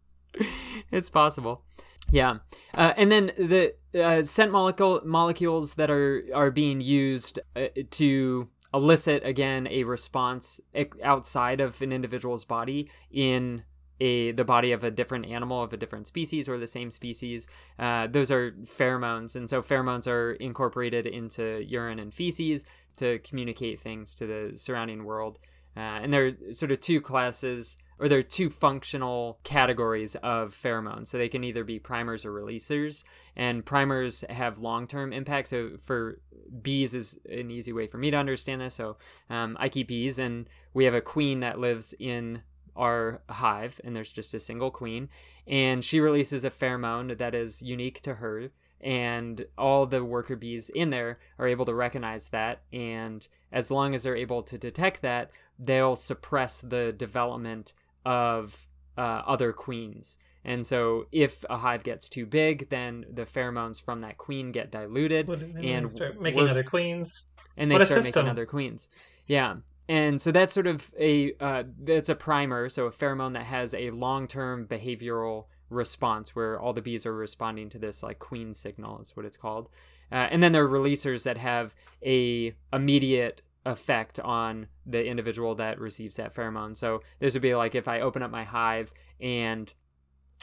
it's 0.92 1.12
possible. 1.12 1.64
Yeah, 2.12 2.38
uh, 2.74 2.94
and 2.96 3.12
then 3.12 3.32
the 3.38 3.74
uh, 3.94 4.24
scent 4.24 4.52
molecule 4.52 5.02
molecules 5.04 5.74
that 5.76 5.90
are 5.90 6.24
are 6.34 6.52
being 6.52 6.80
used 6.80 7.40
uh, 7.56 7.68
to 7.92 8.48
elicit 8.74 9.26
again 9.26 9.68
a 9.68 9.84
response 9.84 10.60
outside 11.04 11.62
of 11.62 11.82
an 11.82 11.92
individual's 11.92 12.46
body 12.46 12.90
in 13.12 13.64
a 14.00 14.32
the 14.32 14.44
body 14.44 14.72
of 14.72 14.84
a 14.84 14.92
different 14.92 15.26
animal 15.26 15.64
of 15.64 15.74
a 15.74 15.78
different 15.78 16.08
species 16.08 16.48
or 16.48 16.58
the 16.58 16.68
same 16.68 16.92
species. 16.92 17.48
Uh, 17.80 18.08
those 18.08 18.32
are 18.32 18.52
pheromones, 18.66 19.36
and 19.36 19.50
so 19.50 19.62
pheromones 19.62 20.08
are 20.08 20.34
incorporated 20.34 21.08
into 21.08 21.64
urine 21.68 22.00
and 22.00 22.14
feces 22.14 22.66
to 22.98 23.20
communicate 23.20 23.80
things 23.80 24.16
to 24.16 24.26
the 24.26 24.58
surrounding 24.58 25.04
world. 25.04 25.40
Uh, 25.76 26.00
and 26.02 26.14
there 26.14 26.28
are 26.28 26.54
sort 26.54 26.72
of 26.72 26.80
two 26.80 27.00
classes, 27.00 27.78
or 28.00 28.08
there 28.08 28.20
are 28.20 28.24
two 28.24 28.50
functional 28.50 29.40
categories 29.44 30.16
of 30.16 30.54
pheromones. 30.54 31.08
So 31.08 31.18
they 31.18 31.30
can 31.30 31.44
either 31.44 31.64
be 31.64 31.80
primers 31.80 32.26
or 32.26 32.32
releasers. 32.32 33.04
And 33.36 33.66
primers 33.66 34.24
have 34.30 34.60
long 34.60 34.88
term 34.88 35.14
impact. 35.14 35.50
So 35.50 35.72
for 35.80 36.20
bees 36.62 36.94
is 36.94 37.20
an 37.30 37.52
easy 37.52 37.74
way 37.74 37.88
for 37.88 37.98
me 37.98 38.12
to 38.12 38.18
understand 38.18 38.62
this. 38.62 38.76
So 38.76 38.98
um, 39.30 39.58
I 39.60 39.70
keep 39.70 39.88
bees, 39.88 40.20
and 40.20 40.48
we 40.74 40.86
have 40.86 40.94
a 40.94 41.02
queen 41.02 41.40
that 41.42 41.60
lives 41.60 41.94
in 42.00 42.42
our 42.76 43.22
hive, 43.30 43.82
and 43.84 43.96
there's 43.96 44.14
just 44.14 44.34
a 44.34 44.40
single 44.40 44.70
queen. 44.70 45.10
And 45.48 45.84
she 45.84 46.00
releases 46.00 46.44
a 46.44 46.52
pheromone 46.52 47.18
that 47.18 47.34
is 47.34 47.62
unique 47.62 48.02
to 48.02 48.16
her 48.16 48.52
and 48.80 49.46
all 49.58 49.86
the 49.86 50.04
worker 50.04 50.36
bees 50.36 50.70
in 50.70 50.92
there 50.92 51.20
are 51.40 51.48
able 51.48 51.66
to 51.66 51.74
recognize 51.74 52.28
that 52.28 52.62
and 52.72 53.28
as 53.52 53.72
long 53.72 53.96
as 53.96 54.04
they're 54.04 54.16
able 54.16 54.44
to 54.44 54.58
detect 54.58 55.02
that 55.02 55.32
they'll 55.58 55.96
suppress 55.96 56.62
the 56.62 56.92
development 56.92 57.74
of 58.06 58.68
uh, 58.98 59.22
other 59.26 59.54
queens. 59.54 60.18
And 60.44 60.66
so 60.66 61.08
if 61.12 61.44
a 61.50 61.58
hive 61.58 61.84
gets 61.84 62.08
too 62.08 62.26
big 62.26 62.70
then 62.70 63.06
the 63.12 63.26
pheromones 63.26 63.82
from 63.82 64.00
that 64.00 64.18
queen 64.18 64.52
get 64.52 64.72
diluted 64.72 65.28
and 65.30 65.92
start 65.92 66.22
making 66.22 66.48
other 66.48 66.64
queens. 66.64 67.24
and 67.58 67.70
they 67.70 67.76
What 67.76 67.88
start 67.88 68.06
making 68.06 68.30
other 68.30 68.46
queens. 68.46 68.88
Yeah, 69.28 69.58
and 69.90 70.22
so 70.22 70.32
that's 70.32 70.54
sort 70.54 70.68
of 70.68 70.92
a 71.00 71.34
uh, 71.40 71.64
that's 71.84 72.10
a 72.10 72.16
primer, 72.16 72.70
so 72.70 72.86
a 72.88 72.92
pheromone 72.92 73.34
that 73.34 73.46
has 73.46 73.74
a 73.74 73.92
long 73.92 74.28
term 74.28 74.68
behavioral 74.68 75.46
response 75.70 76.36
where 76.36 76.60
all 76.60 76.74
the 76.74 76.82
bees 76.82 77.06
are 77.06 77.14
responding 77.14 77.70
to 77.70 77.78
this 77.78 78.02
like 78.04 78.20
queen 78.20 78.54
signal 78.54 79.02
is 79.02 79.16
what 79.16 79.26
it's 79.26 79.38
called, 79.38 79.70
uh, 80.12 80.16
and 80.16 80.44
then 80.44 80.52
there 80.52 80.64
are 80.64 80.70
releasers 80.70 81.24
that 81.24 81.38
have 81.38 81.76
a 82.06 82.54
immediate 82.74 83.42
effect 83.68 84.20
on 84.22 84.68
the 84.86 85.06
individual 85.06 85.56
that 85.56 85.80
receives 85.80 86.16
that 86.16 86.34
pheromone. 86.34 86.76
So 86.76 87.02
this 87.20 87.34
would 87.34 87.42
be 87.42 87.54
like 87.54 87.76
if 87.76 87.88
I 87.88 88.00
open 88.00 88.24
up 88.24 88.32
my 88.32 88.46
hive 88.46 88.94
and 89.20 89.72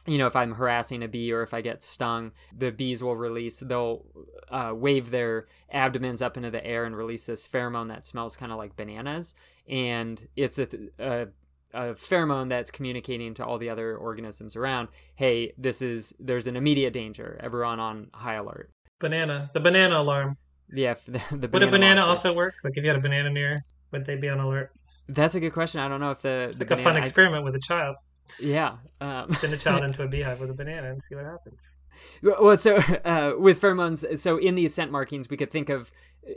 you 0.07 0.19
know, 0.19 0.27
if 0.27 0.37
I'm 0.37 0.53
harassing 0.53 1.03
a 1.03 1.09
bee 1.09 1.33
or 1.33 1.43
if 1.43 1.55
I 1.55 1.63
get 1.63 1.83
stung, 1.83 2.33
the 2.55 2.71
bees 2.71 3.03
will 3.03 3.17
release, 3.17 3.61
they'll 3.61 4.05
uh, 4.51 4.73
wave 4.75 5.11
their 5.11 5.47
abdomens 5.73 6.21
up 6.21 6.37
into 6.37 6.51
the 6.51 6.65
air 6.65 6.85
and 6.85 6.95
release 6.95 7.25
this 7.25 7.49
pheromone 7.49 7.89
that 7.89 8.05
smells 8.05 8.37
kind 8.37 8.53
of 8.53 8.59
like 8.59 8.77
bananas. 8.77 9.35
And 9.67 10.29
it's 10.37 10.59
a, 10.59 10.69
a, 10.99 11.29
a 11.73 11.95
pheromone 11.95 12.51
that's 12.51 12.71
communicating 12.71 13.33
to 13.35 13.47
all 13.47 13.57
the 13.57 13.71
other 13.71 13.97
organisms 13.97 14.57
around 14.57 14.89
hey, 15.15 15.55
this 15.57 15.81
is, 15.81 16.15
there's 16.19 16.47
an 16.47 16.57
immediate 16.57 16.93
danger. 16.93 17.41
Everyone 17.43 17.81
on 17.81 18.11
high 18.13 18.35
alert. 18.35 18.71
Banana. 19.01 19.51
The 19.55 19.61
banana 19.61 20.01
alarm. 20.01 20.37
Yeah, 20.73 20.95
the, 21.07 21.21
the 21.31 21.49
Would 21.49 21.63
a 21.63 21.71
banana 21.71 22.01
monster. 22.07 22.09
also 22.09 22.33
work? 22.33 22.55
Like 22.65 22.77
if 22.77 22.83
you 22.85 22.89
had 22.91 22.99
a 22.99 23.03
banana 23.03 23.31
near, 23.31 23.63
would 23.93 24.05
they 24.05 24.17
be 24.17 24.29
on 24.29 24.41
alert? 24.41 24.71
That's 25.09 25.35
a 25.35 25.41
good 25.41 25.53
question. 25.53 25.81
I 25.81 25.89
don't 25.89 26.01
know 26.01 26.11
if 26.13 26.23
the 26.23 26.49
It's 26.49 26.59
the 26.59 26.65
like 26.65 26.71
a 26.73 26.77
fun 26.77 26.85
banana- 26.85 27.01
I- 27.01 27.07
experiment 27.07 27.45
with 27.45 27.55
a 27.57 27.61
child. 27.61 27.97
yeah. 28.41 28.77
Um, 29.01 29.33
Send 29.35 29.53
a 29.53 29.57
child 29.57 29.85
into 29.89 30.03
a 30.03 30.09
beehive 30.09 30.41
with 30.41 30.51
a 30.51 30.55
banana 30.55 30.89
and 30.91 31.03
see 31.03 31.15
what 31.15 31.25
happens. 31.27 31.77
Well, 32.23 32.57
so 32.57 32.77
uh, 33.05 33.35
with 33.39 33.61
pheromones, 33.61 34.19
so 34.19 34.39
in 34.39 34.55
these 34.55 34.75
scent 34.75 34.91
markings, 34.91 35.29
we 35.29 35.37
could 35.37 35.51
think 35.53 35.69
of, 35.69 35.91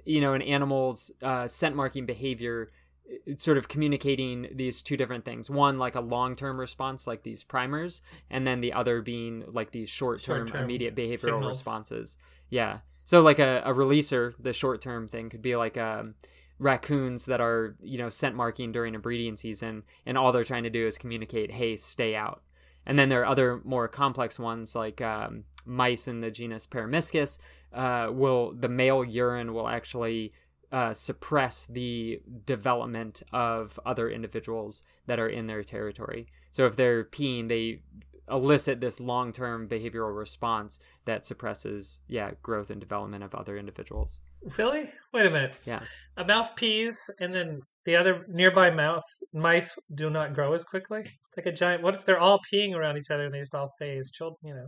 you 0.05 0.19
know, 0.21 0.33
an 0.33 0.41
animal's 0.41 1.11
uh, 1.23 1.47
scent 1.47 1.75
marking 1.75 2.05
behavior 2.05 2.69
uh, 3.09 3.35
sort 3.37 3.57
of 3.57 3.67
communicating 3.69 4.49
these 4.53 4.81
two 4.81 4.97
different 4.97 5.23
things. 5.25 5.49
One, 5.49 5.79
like 5.79 5.95
a 5.95 6.01
long 6.01 6.35
term 6.35 6.59
response, 6.59 7.07
like 7.07 7.23
these 7.23 7.43
primers, 7.45 8.01
and 8.29 8.45
then 8.45 8.59
the 8.61 8.73
other 8.73 9.01
being 9.01 9.45
like 9.47 9.71
these 9.71 9.89
short 9.89 10.21
term, 10.21 10.45
Short-term 10.45 10.65
immediate 10.65 10.93
behavioral 10.95 11.19
signals. 11.19 11.57
responses. 11.57 12.17
Yeah. 12.49 12.79
So, 13.08 13.22
like 13.22 13.39
a, 13.39 13.62
a 13.65 13.74
releaser, 13.74 14.34
the 14.38 14.52
short 14.52 14.82
term 14.82 15.08
thing 15.08 15.30
could 15.30 15.41
be 15.41 15.56
like 15.56 15.78
um, 15.78 16.15
raccoons 16.60 17.24
that 17.28 17.39
are, 17.39 17.78
you 17.82 17.98
know, 17.98 18.10
scent 18.10 18.36
marking 18.36 18.74
during 18.74 18.96
a 18.96 19.00
breeding 19.00 19.38
season, 19.38 19.84
and 20.06 20.17
all 20.17 20.34
they're 20.34 20.43
trying 20.43 20.65
to 20.65 20.70
do 20.70 20.86
is 20.86 20.98
communicate, 20.98 21.52
hey, 21.52 21.78
stay 21.78 22.17
out. 22.17 22.43
And 22.86 23.00
then 23.00 23.08
there 23.08 23.22
are 23.22 23.26
other 23.26 23.62
more 23.63 23.88
complex 23.88 24.38
ones 24.38 24.76
like 24.76 25.00
um, 25.00 25.46
mice 25.65 26.10
in 26.10 26.20
the 26.20 26.30
genus 26.30 26.67
Peromyscus. 26.67 27.39
Uh, 27.72 28.10
will 28.12 28.52
the 28.52 28.67
male 28.67 29.06
urine 29.06 29.54
will 29.54 29.70
actually 29.70 30.34
uh, 30.74 30.93
suppress 30.93 31.65
the 31.65 32.22
development 32.46 33.24
of 33.32 33.80
other 33.86 34.10
individuals 34.10 34.84
that 35.06 35.17
are 35.17 35.30
in 35.30 35.48
their 35.48 35.63
territory. 35.63 36.28
So 36.52 36.65
if 36.65 36.76
they're 36.76 37.06
peeing, 37.06 37.48
they 37.48 37.84
elicit 38.29 38.81
this 38.81 38.99
long-term 38.99 39.67
behavioral 39.67 40.15
response 40.17 40.79
that 41.05 41.25
suppresses, 41.25 41.99
yeah, 42.07 42.31
growth 42.41 42.69
and 42.69 42.79
development 42.79 43.23
of 43.23 43.33
other 43.33 43.57
individuals. 43.57 44.21
Really? 44.57 44.89
Wait 45.13 45.25
a 45.25 45.29
minute. 45.29 45.55
Yeah. 45.65 45.79
A 46.17 46.25
mouse 46.25 46.51
pees, 46.53 46.97
and 47.19 47.33
then 47.33 47.61
the 47.85 47.95
other 47.95 48.25
nearby 48.27 48.69
mouse 48.69 49.23
mice 49.33 49.77
do 49.95 50.09
not 50.09 50.33
grow 50.33 50.53
as 50.53 50.63
quickly. 50.63 51.01
It's 51.01 51.37
like 51.37 51.45
a 51.45 51.51
giant. 51.51 51.83
What 51.83 51.95
if 51.95 52.05
they're 52.05 52.19
all 52.19 52.39
peeing 52.51 52.75
around 52.75 52.97
each 52.97 53.09
other 53.09 53.25
and 53.25 53.33
they 53.33 53.39
just 53.39 53.55
all 53.55 53.67
stay 53.67 53.97
as 53.97 54.11
children? 54.11 54.37
You 54.43 54.55
know, 54.55 54.67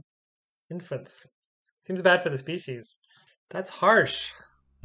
infants. 0.71 1.25
Seems 1.81 2.01
bad 2.01 2.23
for 2.23 2.29
the 2.29 2.37
species. 2.37 2.97
That's 3.49 3.69
harsh. 3.69 4.31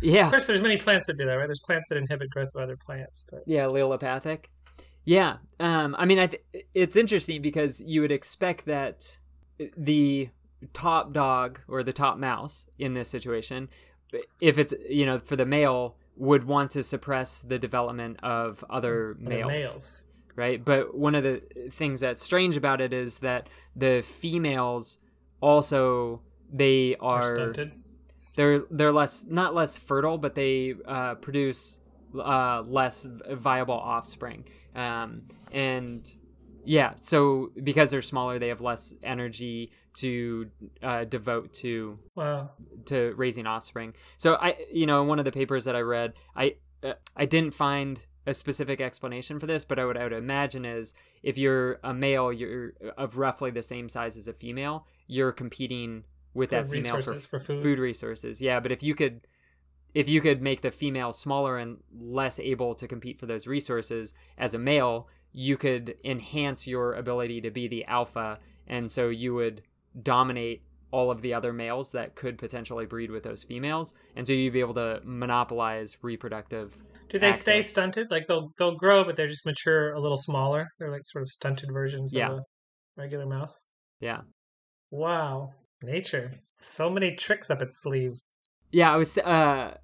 Yeah. 0.02 0.26
Of 0.26 0.30
course, 0.30 0.46
there's 0.46 0.60
many 0.60 0.76
plants 0.76 1.06
that 1.06 1.16
do 1.16 1.26
that, 1.26 1.34
right? 1.34 1.46
There's 1.46 1.60
plants 1.64 1.88
that 1.88 1.98
inhibit 1.98 2.30
growth 2.30 2.50
of 2.54 2.62
other 2.62 2.76
plants, 2.84 3.24
but 3.30 3.40
Yeah, 3.46 3.64
allelopathic. 3.64 4.46
Yeah, 5.04 5.36
um, 5.60 5.94
I 5.98 6.04
mean, 6.06 6.18
I 6.18 6.26
th- 6.28 6.42
it's 6.74 6.96
interesting 6.96 7.42
because 7.42 7.80
you 7.80 8.00
would 8.00 8.12
expect 8.12 8.64
that 8.66 9.18
the 9.76 10.30
top 10.72 11.12
dog 11.12 11.60
or 11.68 11.82
the 11.82 11.92
top 11.92 12.16
mouse 12.18 12.66
in 12.78 12.94
this 12.94 13.08
situation, 13.08 13.68
if 14.40 14.58
it's 14.58 14.72
you 14.88 15.04
know 15.04 15.18
for 15.18 15.36
the 15.36 15.44
male, 15.46 15.96
would 16.16 16.44
want 16.44 16.70
to 16.72 16.82
suppress 16.82 17.42
the 17.42 17.58
development 17.58 18.18
of 18.22 18.64
other 18.70 19.10
other 19.10 19.16
males, 19.20 19.48
males. 19.48 20.02
right? 20.36 20.64
But 20.64 20.96
one 20.96 21.14
of 21.14 21.22
the 21.22 21.42
things 21.70 22.00
that's 22.00 22.22
strange 22.22 22.56
about 22.56 22.80
it 22.80 22.92
is 22.92 23.18
that 23.18 23.48
the 23.76 24.02
females 24.02 24.98
also 25.40 26.22
they 26.52 26.96
Are 26.96 27.20
are 27.20 27.36
stunted. 27.36 27.72
they're 28.36 28.60
they're 28.70 28.92
less 28.92 29.24
not 29.28 29.54
less 29.54 29.76
fertile, 29.76 30.16
but 30.18 30.34
they 30.34 30.74
uh, 30.86 31.16
produce 31.16 31.78
uh, 32.18 32.62
less 32.66 33.06
viable 33.30 33.74
offspring. 33.74 34.44
Um, 34.74 35.22
and 35.52 36.12
yeah, 36.64 36.94
so 37.00 37.50
because 37.62 37.90
they're 37.90 38.02
smaller, 38.02 38.38
they 38.38 38.48
have 38.48 38.60
less 38.60 38.94
energy 39.02 39.70
to 39.94 40.50
uh, 40.82 41.04
devote 41.04 41.52
to 41.52 41.98
Wow. 42.16 42.50
to 42.86 43.12
raising 43.16 43.46
offspring. 43.46 43.94
So 44.18 44.34
I, 44.34 44.56
you 44.72 44.86
know, 44.86 45.02
in 45.02 45.08
one 45.08 45.18
of 45.18 45.24
the 45.24 45.32
papers 45.32 45.64
that 45.66 45.76
I 45.76 45.80
read, 45.80 46.14
I 46.34 46.56
uh, 46.82 46.94
I 47.16 47.26
didn't 47.26 47.54
find 47.54 48.00
a 48.26 48.32
specific 48.34 48.80
explanation 48.80 49.38
for 49.38 49.46
this, 49.46 49.64
but 49.64 49.78
I 49.78 49.84
would 49.84 49.96
I 49.96 50.02
would 50.04 50.12
imagine 50.12 50.64
is 50.64 50.94
if 51.22 51.36
you're 51.38 51.78
a 51.84 51.92
male, 51.94 52.32
you're 52.32 52.72
of 52.96 53.18
roughly 53.18 53.50
the 53.50 53.62
same 53.62 53.88
size 53.88 54.16
as 54.16 54.26
a 54.26 54.32
female, 54.32 54.86
you're 55.06 55.32
competing 55.32 56.04
with 56.32 56.50
For 56.50 56.56
that 56.62 56.70
female 56.70 57.00
for, 57.02 57.18
for 57.20 57.38
food. 57.38 57.62
food 57.62 57.78
resources. 57.78 58.40
Yeah, 58.40 58.58
but 58.60 58.72
if 58.72 58.82
you 58.82 58.94
could 58.94 59.20
if 59.94 60.08
you 60.08 60.20
could 60.20 60.42
make 60.42 60.60
the 60.60 60.70
female 60.70 61.12
smaller 61.12 61.56
and 61.56 61.78
less 61.96 62.38
able 62.40 62.74
to 62.74 62.86
compete 62.88 63.18
for 63.18 63.26
those 63.26 63.46
resources 63.46 64.12
as 64.36 64.52
a 64.54 64.58
male, 64.58 65.08
you 65.32 65.56
could 65.56 65.96
enhance 66.04 66.66
your 66.66 66.94
ability 66.94 67.40
to 67.40 67.50
be 67.50 67.68
the 67.68 67.84
alpha 67.86 68.38
and 68.66 68.90
so 68.90 69.08
you 69.08 69.34
would 69.34 69.62
dominate 70.02 70.62
all 70.90 71.10
of 71.10 71.22
the 71.22 71.34
other 71.34 71.52
males 71.52 71.92
that 71.92 72.14
could 72.14 72.38
potentially 72.38 72.86
breed 72.86 73.10
with 73.10 73.22
those 73.24 73.42
females 73.42 73.94
and 74.16 74.26
so 74.26 74.32
you'd 74.32 74.52
be 74.52 74.60
able 74.60 74.74
to 74.74 75.00
monopolize 75.04 75.98
reproductive 76.02 76.82
Do 77.08 77.18
they 77.18 77.32
stay 77.32 77.62
stunted? 77.62 78.10
Like 78.10 78.26
they'll 78.28 78.50
they'll 78.58 78.76
grow, 78.76 79.04
but 79.04 79.16
they're 79.16 79.28
just 79.28 79.44
mature 79.46 79.92
a 79.92 80.00
little 80.00 80.16
smaller. 80.16 80.66
They're 80.78 80.90
like 80.90 81.02
sort 81.04 81.22
of 81.22 81.30
stunted 81.30 81.68
versions 81.72 82.12
Yeah. 82.12 82.30
of 82.30 82.38
a 82.38 82.42
regular 82.96 83.26
mouse. 83.26 83.66
yeah 84.00 84.20
Wow, 84.90 85.52
nature! 85.82 86.32
So 86.58 86.88
many 86.88 87.16
tricks 87.16 87.50
up 87.50 87.60
its 87.60 87.80
sleeve. 87.82 88.12
Yeah, 88.74 88.92
I 88.92 88.96
was. 88.96 89.16
Uh, 89.16 89.76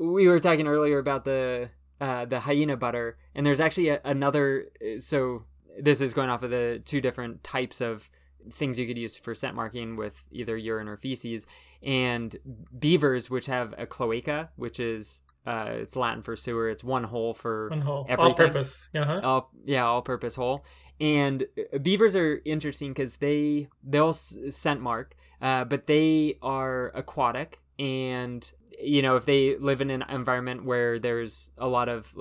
we 0.00 0.26
were 0.26 0.40
talking 0.40 0.66
earlier 0.66 0.98
about 0.98 1.24
the 1.26 1.68
uh, 2.00 2.24
the 2.24 2.40
hyena 2.40 2.76
butter, 2.78 3.18
and 3.34 3.44
there's 3.44 3.60
actually 3.60 3.90
a, 3.90 4.00
another. 4.02 4.64
So 4.98 5.44
this 5.78 6.00
is 6.00 6.14
going 6.14 6.30
off 6.30 6.42
of 6.42 6.48
the 6.50 6.80
two 6.82 7.02
different 7.02 7.44
types 7.44 7.82
of 7.82 8.08
things 8.50 8.78
you 8.78 8.86
could 8.86 8.96
use 8.96 9.18
for 9.18 9.34
scent 9.34 9.54
marking 9.54 9.94
with 9.94 10.24
either 10.32 10.56
urine 10.56 10.88
or 10.88 10.96
feces, 10.96 11.46
and 11.82 12.34
beavers, 12.78 13.28
which 13.28 13.44
have 13.44 13.74
a 13.76 13.84
cloaca, 13.84 14.48
which 14.56 14.80
is 14.80 15.20
uh, 15.46 15.66
it's 15.72 15.94
Latin 15.94 16.22
for 16.22 16.34
sewer. 16.34 16.70
It's 16.70 16.82
one 16.82 17.04
hole 17.04 17.34
for 17.34 17.68
One 17.68 17.82
whole, 17.82 18.06
Everything. 18.08 18.24
all 18.24 18.34
purpose. 18.34 18.88
Uh-huh. 18.96 19.20
all 19.22 19.50
yeah 19.66 19.84
all-purpose 19.84 20.34
hole 20.36 20.64
and 20.98 21.44
uh, 21.74 21.78
beavers 21.78 22.16
are 22.16 22.40
interesting 22.44 22.90
because 22.92 23.16
they 23.16 23.68
they'll 23.84 24.12
scent 24.12 24.80
mark 24.80 25.14
uh, 25.42 25.64
but 25.64 25.86
they 25.86 26.36
are 26.42 26.90
aquatic 26.94 27.59
and 27.80 28.52
you 28.78 29.00
know 29.02 29.16
if 29.16 29.24
they 29.24 29.56
live 29.56 29.80
in 29.80 29.90
an 29.90 30.04
environment 30.08 30.64
where 30.64 30.98
there's 30.98 31.50
a 31.58 31.66
lot 31.66 31.88
of 31.88 32.14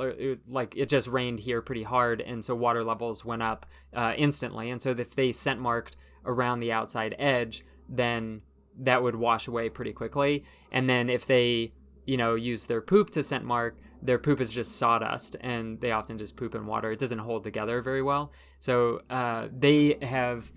like 0.48 0.76
it 0.76 0.90
just 0.90 1.08
rained 1.08 1.40
here 1.40 1.62
pretty 1.62 1.84
hard 1.84 2.22
and 2.22 2.44
so 2.44 2.56
water 2.56 2.84
levels 2.84 3.24
went 3.24 3.44
up 3.44 3.66
uh, 3.96 4.14
instantly. 4.18 4.70
And 4.70 4.82
so 4.82 4.92
if 4.92 5.16
they 5.16 5.32
scent 5.32 5.60
marked 5.60 5.96
around 6.26 6.60
the 6.60 6.72
outside 6.72 7.16
edge 7.20 7.64
then 7.88 8.42
that 8.82 9.04
would 9.04 9.16
wash 9.16 9.48
away 9.48 9.70
pretty 9.70 9.92
quickly. 9.94 10.46
And 10.72 10.90
then 10.90 11.10
if 11.10 11.26
they 11.28 11.74
you 12.06 12.18
know 12.18 12.36
use 12.36 12.66
their 12.66 12.82
poop 12.82 13.10
to 13.12 13.24
scent 13.24 13.44
mark 13.44 13.78
their 14.02 14.18
poop 14.18 14.40
is 14.40 14.54
just 14.54 14.78
sawdust 14.78 15.36
and 15.42 15.80
they 15.82 15.92
often 15.92 16.18
just 16.18 16.38
poop 16.38 16.56
in 16.56 16.66
water. 16.66 16.90
It 16.90 17.00
doesn't 17.00 17.20
hold 17.20 17.44
together 17.44 17.82
very 17.82 18.02
well. 18.02 18.32
So 18.60 19.02
uh, 19.10 19.50
they 19.52 19.98
have 20.02 20.50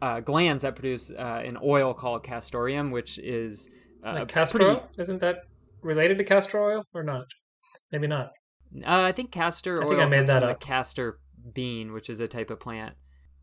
uh, 0.00 0.20
glands 0.20 0.62
that 0.62 0.74
produce 0.74 1.10
uh, 1.10 1.42
an 1.44 1.58
oil 1.62 1.94
called 1.94 2.22
castoreum 2.22 2.90
which 2.90 3.18
is 3.18 3.68
uh, 4.04 4.12
like 4.14 4.28
castor 4.28 4.58
pretty- 4.58 4.70
oil? 4.72 4.88
Isn't 4.98 5.20
that 5.20 5.42
related 5.82 6.18
to 6.18 6.24
castor 6.24 6.60
oil 6.60 6.84
or 6.94 7.02
not? 7.02 7.26
Maybe 7.92 8.06
not. 8.06 8.32
Uh, 8.86 9.00
I 9.02 9.12
think 9.12 9.30
castor 9.30 9.82
I 9.82 9.84
oil 9.86 9.90
think 9.90 10.02
I 10.02 10.06
made 10.06 10.26
that 10.26 10.42
up. 10.42 10.60
the 10.60 10.66
castor 10.66 11.18
bean, 11.54 11.92
which 11.92 12.10
is 12.10 12.20
a 12.20 12.28
type 12.28 12.50
of 12.50 12.60
plant. 12.60 12.94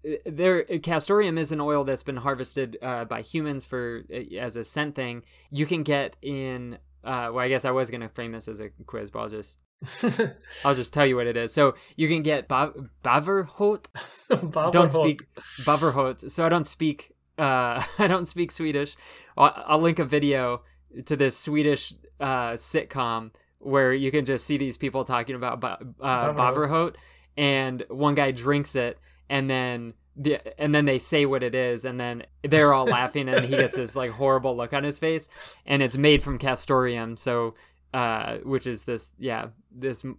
Uh, 0.07 0.11
There, 0.25 0.63
castoreum 0.63 1.37
is 1.39 1.51
an 1.51 1.59
oil 1.61 1.83
that's 1.83 2.03
been 2.03 2.17
harvested 2.17 2.77
uh, 2.81 3.05
by 3.05 3.21
humans 3.21 3.65
for 3.65 4.03
uh, 4.13 4.35
as 4.39 4.55
a 4.55 4.63
scent 4.63 4.93
thing. 4.95 5.23
You 5.49 5.65
can 5.65 5.83
get 5.83 6.15
in. 6.21 6.77
Uh, 7.03 7.29
well, 7.33 7.39
I 7.39 7.49
guess 7.49 7.65
I 7.65 7.71
was 7.71 7.89
gonna 7.91 8.09
frame 8.09 8.31
this 8.33 8.47
as 8.47 8.59
a 8.59 8.69
quiz, 8.85 9.09
but 9.11 9.19
I'll 9.19 9.29
just 9.29 9.59
I'll 10.63 10.75
just 10.75 10.93
tell 10.93 11.05
you 11.05 11.15
what 11.15 11.27
it 11.27 11.37
is. 11.37 11.53
So 11.53 11.75
you 11.95 12.07
can 12.07 12.21
get 12.21 12.47
ba- 12.47 12.73
Bäverhojt. 13.03 13.85
Don't 14.71 14.89
speak 14.91 15.23
Bäverhojt. 15.63 16.29
So 16.31 16.45
I 16.45 16.49
don't 16.49 16.65
speak. 16.67 17.11
Uh, 17.37 17.83
I 17.99 18.07
don't 18.07 18.27
speak 18.27 18.51
Swedish. 18.51 18.95
I'll, 19.37 19.53
I'll 19.67 19.81
link 19.81 19.99
a 19.99 20.05
video 20.05 20.61
to 21.05 21.15
this 21.15 21.37
Swedish 21.37 21.93
uh, 22.19 22.53
sitcom 22.53 23.31
where 23.59 23.93
you 23.93 24.11
can 24.11 24.25
just 24.25 24.45
see 24.45 24.57
these 24.57 24.77
people 24.77 25.03
talking 25.03 25.35
about 25.35 25.59
ba- 25.59 25.79
uh. 26.01 26.33
Bäverhojt, 26.33 26.95
and 27.35 27.83
one 27.89 28.15
guy 28.15 28.31
drinks 28.31 28.75
it, 28.75 28.99
and 29.29 29.49
then 29.49 29.93
the 30.15 30.39
and 30.61 30.73
then 30.73 30.85
they 30.85 30.99
say 30.99 31.25
what 31.25 31.43
it 31.43 31.55
is, 31.55 31.83
and 31.83 31.99
then 31.99 32.23
they're 32.43 32.73
all 32.73 32.85
laughing, 32.85 33.27
and 33.27 33.45
he 33.45 33.55
gets 33.55 33.75
this 33.75 33.95
like 33.95 34.11
horrible 34.11 34.55
look 34.55 34.71
on 34.73 34.83
his 34.83 34.99
face, 34.99 35.29
and 35.65 35.81
it's 35.81 35.97
made 35.97 36.23
from 36.23 36.37
castoreum, 36.37 37.17
so 37.17 37.55
uh, 37.93 38.37
which 38.43 38.67
is 38.67 38.83
this 38.83 39.13
yeah 39.17 39.47
this 39.71 40.03
uh, 40.05 40.09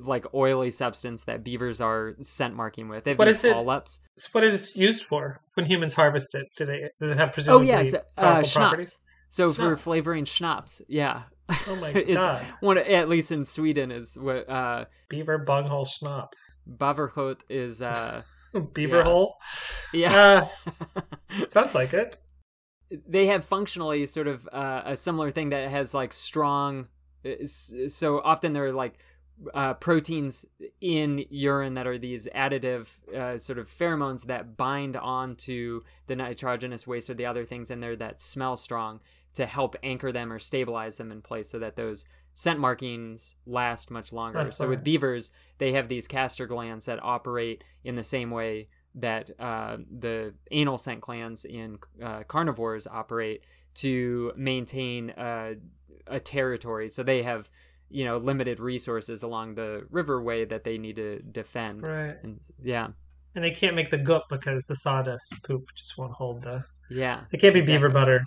like 0.00 0.26
oily 0.34 0.70
substance 0.70 1.24
that 1.24 1.44
beavers 1.44 1.80
are 1.80 2.14
scent 2.22 2.54
marking 2.54 2.88
with. 2.88 3.04
They 3.04 3.10
have 3.12 3.18
What 3.18 3.28
is 3.28 3.44
it? 3.44 3.52
polyps. 3.52 4.00
What 4.32 4.44
is 4.44 4.70
it 4.70 4.76
used 4.76 5.04
for 5.04 5.40
when 5.54 5.66
humans 5.66 5.94
harvest 5.94 6.34
it? 6.34 6.46
Do 6.56 6.64
they 6.64 6.88
does 7.00 7.10
it 7.10 7.16
have 7.18 7.28
Oh 7.30 7.32
presumably 7.32 7.66
yeah, 7.68 7.84
so, 7.84 8.02
uh, 8.16 8.36
schnapps. 8.42 8.54
properties? 8.54 8.98
So 9.30 9.52
for 9.52 9.76
flavoring 9.76 10.24
schnapps, 10.24 10.80
yeah. 10.88 11.22
Oh 11.66 11.76
my 11.76 11.92
god, 12.14 12.46
one 12.60 12.78
at 12.78 13.08
least 13.08 13.30
in 13.32 13.44
Sweden 13.44 13.90
is 13.92 14.16
what 14.18 14.48
uh, 14.48 14.86
beaver 15.08 15.38
bunghole 15.38 15.84
schnapps, 15.84 16.54
Bäverhojt 16.70 17.40
is. 17.48 17.82
Uh, 17.82 18.22
beaver 18.72 18.96
Yeah. 18.98 19.02
hole. 19.04 19.36
yeah. 19.92 20.46
Uh, 20.96 21.02
sounds 21.46 21.74
like 21.74 21.92
it. 21.92 22.16
They 22.90 23.26
have 23.26 23.44
functionally 23.44 24.06
sort 24.06 24.28
of 24.28 24.48
uh, 24.52 24.82
a 24.84 24.96
similar 24.96 25.30
thing 25.30 25.50
that 25.50 25.68
has 25.70 25.94
like 25.94 26.12
strong. 26.12 26.88
uh, 27.24 27.46
So 27.46 28.20
often 28.20 28.52
they're 28.52 28.72
like 28.72 28.98
uh, 29.54 29.74
proteins 29.74 30.46
in 30.80 31.24
urine 31.30 31.74
that 31.74 31.86
are 31.86 31.98
these 31.98 32.26
additive 32.34 32.86
uh, 33.14 33.38
sort 33.38 33.58
of 33.58 33.68
pheromones 33.68 34.26
that 34.26 34.56
bind 34.56 34.96
onto 34.96 35.82
the 36.06 36.16
nitrogenous 36.16 36.86
waste 36.86 37.08
or 37.08 37.14
the 37.14 37.26
other 37.26 37.44
things 37.44 37.70
in 37.70 37.80
there 37.80 37.96
that 37.96 38.20
smell 38.20 38.56
strong 38.56 39.00
to 39.34 39.46
help 39.46 39.76
anchor 39.82 40.10
them 40.10 40.32
or 40.32 40.38
stabilize 40.38 40.96
them 40.96 41.12
in 41.12 41.22
place 41.22 41.48
so 41.48 41.58
that 41.58 41.76
those 41.76 42.04
scent 42.34 42.58
markings 42.58 43.34
last 43.46 43.90
much 43.90 44.12
longer. 44.12 44.40
Last 44.40 44.56
so 44.56 44.68
with 44.68 44.82
beavers, 44.82 45.30
they 45.58 45.72
have 45.72 45.88
these 45.88 46.08
castor 46.08 46.46
glands 46.46 46.86
that 46.86 47.02
operate 47.02 47.62
in 47.84 47.94
the 47.94 48.02
same 48.02 48.30
way 48.30 48.68
that 48.94 49.30
uh, 49.38 49.76
the 49.98 50.34
anal 50.50 50.78
scent 50.78 51.00
glands 51.00 51.44
in 51.44 51.78
uh, 52.02 52.22
carnivores 52.24 52.86
operate 52.86 53.44
to 53.74 54.32
maintain 54.36 55.10
uh, 55.10 55.54
a 56.06 56.18
territory. 56.18 56.88
So 56.88 57.02
they 57.02 57.22
have, 57.22 57.48
you 57.90 58.04
know, 58.04 58.16
limited 58.16 58.58
resources 58.60 59.22
along 59.22 59.54
the 59.54 59.86
riverway 59.92 60.48
that 60.48 60.64
they 60.64 60.78
need 60.78 60.96
to 60.96 61.20
defend. 61.20 61.82
Right. 61.82 62.16
And 62.22 62.40
yeah, 62.62 62.88
And 63.34 63.44
they 63.44 63.50
can't 63.52 63.76
make 63.76 63.90
the 63.90 63.98
goop 63.98 64.22
because 64.30 64.64
the 64.64 64.74
sawdust 64.74 65.32
poop 65.44 65.68
just 65.74 65.96
won't 65.96 66.12
hold 66.12 66.42
the. 66.42 66.64
yeah, 66.90 67.20
They 67.30 67.38
can't 67.38 67.54
be 67.54 67.60
beaver 67.60 67.88
butter. 67.90 68.22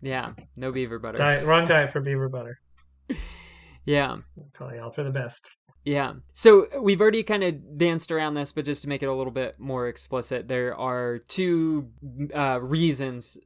yeah. 0.00 0.32
No 0.56 0.70
beaver 0.70 0.98
butter. 0.98 1.18
Diet, 1.18 1.44
wrong 1.46 1.66
diet 1.68 1.90
for 1.90 2.00
beaver 2.00 2.28
butter. 2.28 2.58
Yeah. 3.84 4.12
It's 4.12 4.38
probably 4.52 4.78
all 4.78 4.90
for 4.90 5.02
the 5.02 5.10
best. 5.10 5.50
Yeah. 5.84 6.14
So 6.32 6.68
we've 6.80 7.00
already 7.00 7.24
kind 7.24 7.42
of 7.42 7.76
danced 7.76 8.12
around 8.12 8.34
this, 8.34 8.52
but 8.52 8.64
just 8.64 8.82
to 8.82 8.88
make 8.88 9.02
it 9.02 9.06
a 9.06 9.14
little 9.14 9.32
bit 9.32 9.58
more 9.58 9.88
explicit, 9.88 10.46
there 10.46 10.76
are 10.76 11.18
two 11.18 11.90
uh, 12.34 12.60
reasons 12.60 13.36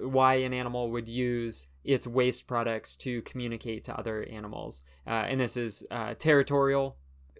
why 0.00 0.34
an 0.34 0.54
animal 0.54 0.90
would 0.92 1.08
use 1.08 1.66
its 1.82 2.06
waste 2.06 2.46
products 2.46 2.94
to 2.98 3.22
communicate 3.22 3.82
to 3.84 3.98
other 3.98 4.22
animals. 4.30 4.82
Uh, 5.04 5.26
and 5.28 5.40
this 5.40 5.56
is 5.56 5.84
uh, 5.90 6.14
territorial 6.16 6.96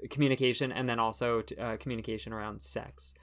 communication 0.08 0.72
and 0.72 0.88
then 0.88 0.98
also 0.98 1.42
t- 1.42 1.56
uh, 1.56 1.76
communication 1.76 2.32
around 2.32 2.60
sex. 2.60 3.14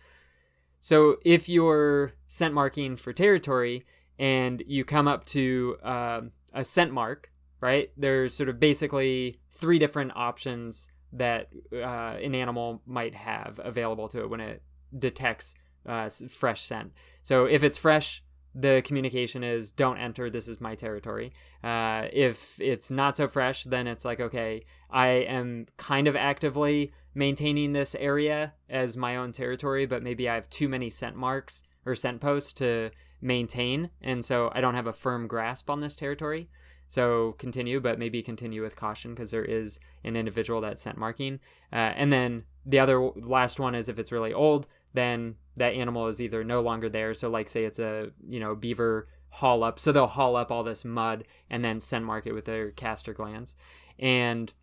So 0.80 1.18
if 1.26 1.50
you're 1.50 2.14
scent 2.28 2.54
marking 2.54 2.96
for 2.96 3.12
territory 3.12 3.86
and 4.18 4.64
you 4.66 4.86
come 4.86 5.08
up 5.08 5.26
to 5.26 5.78
um 5.84 6.32
a 6.54 6.64
scent 6.64 6.92
mark, 6.92 7.30
right? 7.62 7.92
There's 7.98 8.34
sort 8.34 8.50
of 8.50 8.60
basically 8.60 9.40
three 9.52 9.80
different 9.80 10.12
options 10.16 10.90
that 11.14 11.50
uh, 11.74 11.78
an 12.22 12.36
animal 12.36 12.82
might 12.86 13.16
have 13.16 13.60
available 13.64 14.08
to 14.10 14.22
it 14.22 14.30
when 14.30 14.42
it 14.42 14.62
detects 14.98 15.56
uh, 15.86 16.10
fresh 16.30 16.62
scent. 16.62 16.92
So 17.24 17.46
if 17.46 17.64
it's 17.64 17.78
fresh, 17.78 18.24
the 18.54 18.82
communication 18.84 19.44
is 19.44 19.72
don't 19.72 19.98
enter, 19.98 20.30
this 20.30 20.48
is 20.48 20.60
my 20.60 20.76
territory. 20.76 21.32
Uh, 21.64 22.08
if 22.12 22.60
it's 22.60 22.90
not 22.90 23.16
so 23.16 23.28
fresh, 23.28 23.64
then 23.64 23.88
it's 23.88 24.04
like, 24.04 24.20
okay, 24.20 24.66
I 24.90 25.08
am 25.08 25.68
kind 25.78 26.08
of 26.08 26.16
actively 26.16 26.92
maintaining 27.14 27.74
this 27.74 27.96
area 27.96 28.54
as 28.70 28.98
my 28.98 29.16
own 29.16 29.32
territory, 29.32 29.86
but 29.86 30.04
maybe 30.04 30.28
I 30.28 30.36
have 30.36 30.50
too 30.50 30.68
many 30.70 30.90
scent 30.90 31.16
marks 31.16 31.64
or 31.86 31.96
scent 31.96 32.20
posts 32.20 32.54
to 32.54 32.92
maintain, 33.22 33.90
and 34.02 34.24
so 34.24 34.52
I 34.54 34.62
don't 34.62 34.76
have 34.76 34.88
a 34.88 34.94
firm 34.94 35.28
grasp 35.28 35.70
on 35.70 35.82
this 35.82 35.96
territory. 35.96 36.50
So 36.88 37.34
continue, 37.34 37.80
but 37.80 38.00
maybe 38.00 38.22
continue 38.24 38.62
with 38.62 38.76
caution 38.76 39.14
because 39.14 39.32
there 39.32 39.44
is 39.44 39.80
an 40.04 40.16
individual 40.16 40.62
that's 40.62 40.82
scent 40.82 40.98
marking. 40.98 41.40
Uh, 41.72 41.94
and 41.96 42.12
then 42.14 42.46
the 42.66 42.80
other 42.80 43.00
last 43.16 43.60
one 43.60 43.76
is 43.76 43.90
if 43.90 44.00
it's 44.00 44.12
really 44.12 44.34
old, 44.34 44.68
then 44.94 45.36
that 45.58 45.74
animal 45.74 46.08
is 46.08 46.22
either 46.22 46.44
no 46.44 46.62
longer 46.62 46.90
there. 46.90 47.14
So 47.14 47.30
like 47.30 47.50
say 47.50 47.66
it's 47.66 47.80
a 47.80 48.12
you 48.28 48.40
know 48.40 48.56
beaver 48.56 49.08
haul 49.30 49.64
up, 49.64 49.80
so 49.80 49.92
they'll 49.92 50.08
haul 50.08 50.36
up 50.36 50.52
all 50.52 50.64
this 50.64 50.86
mud 50.86 51.26
and 51.50 51.64
then 51.64 51.80
scent 51.80 52.06
mark 52.06 52.26
it 52.26 52.34
with 52.34 52.46
their 52.46 52.72
castor 52.72 53.14
glands. 53.14 53.56
And 54.00 54.54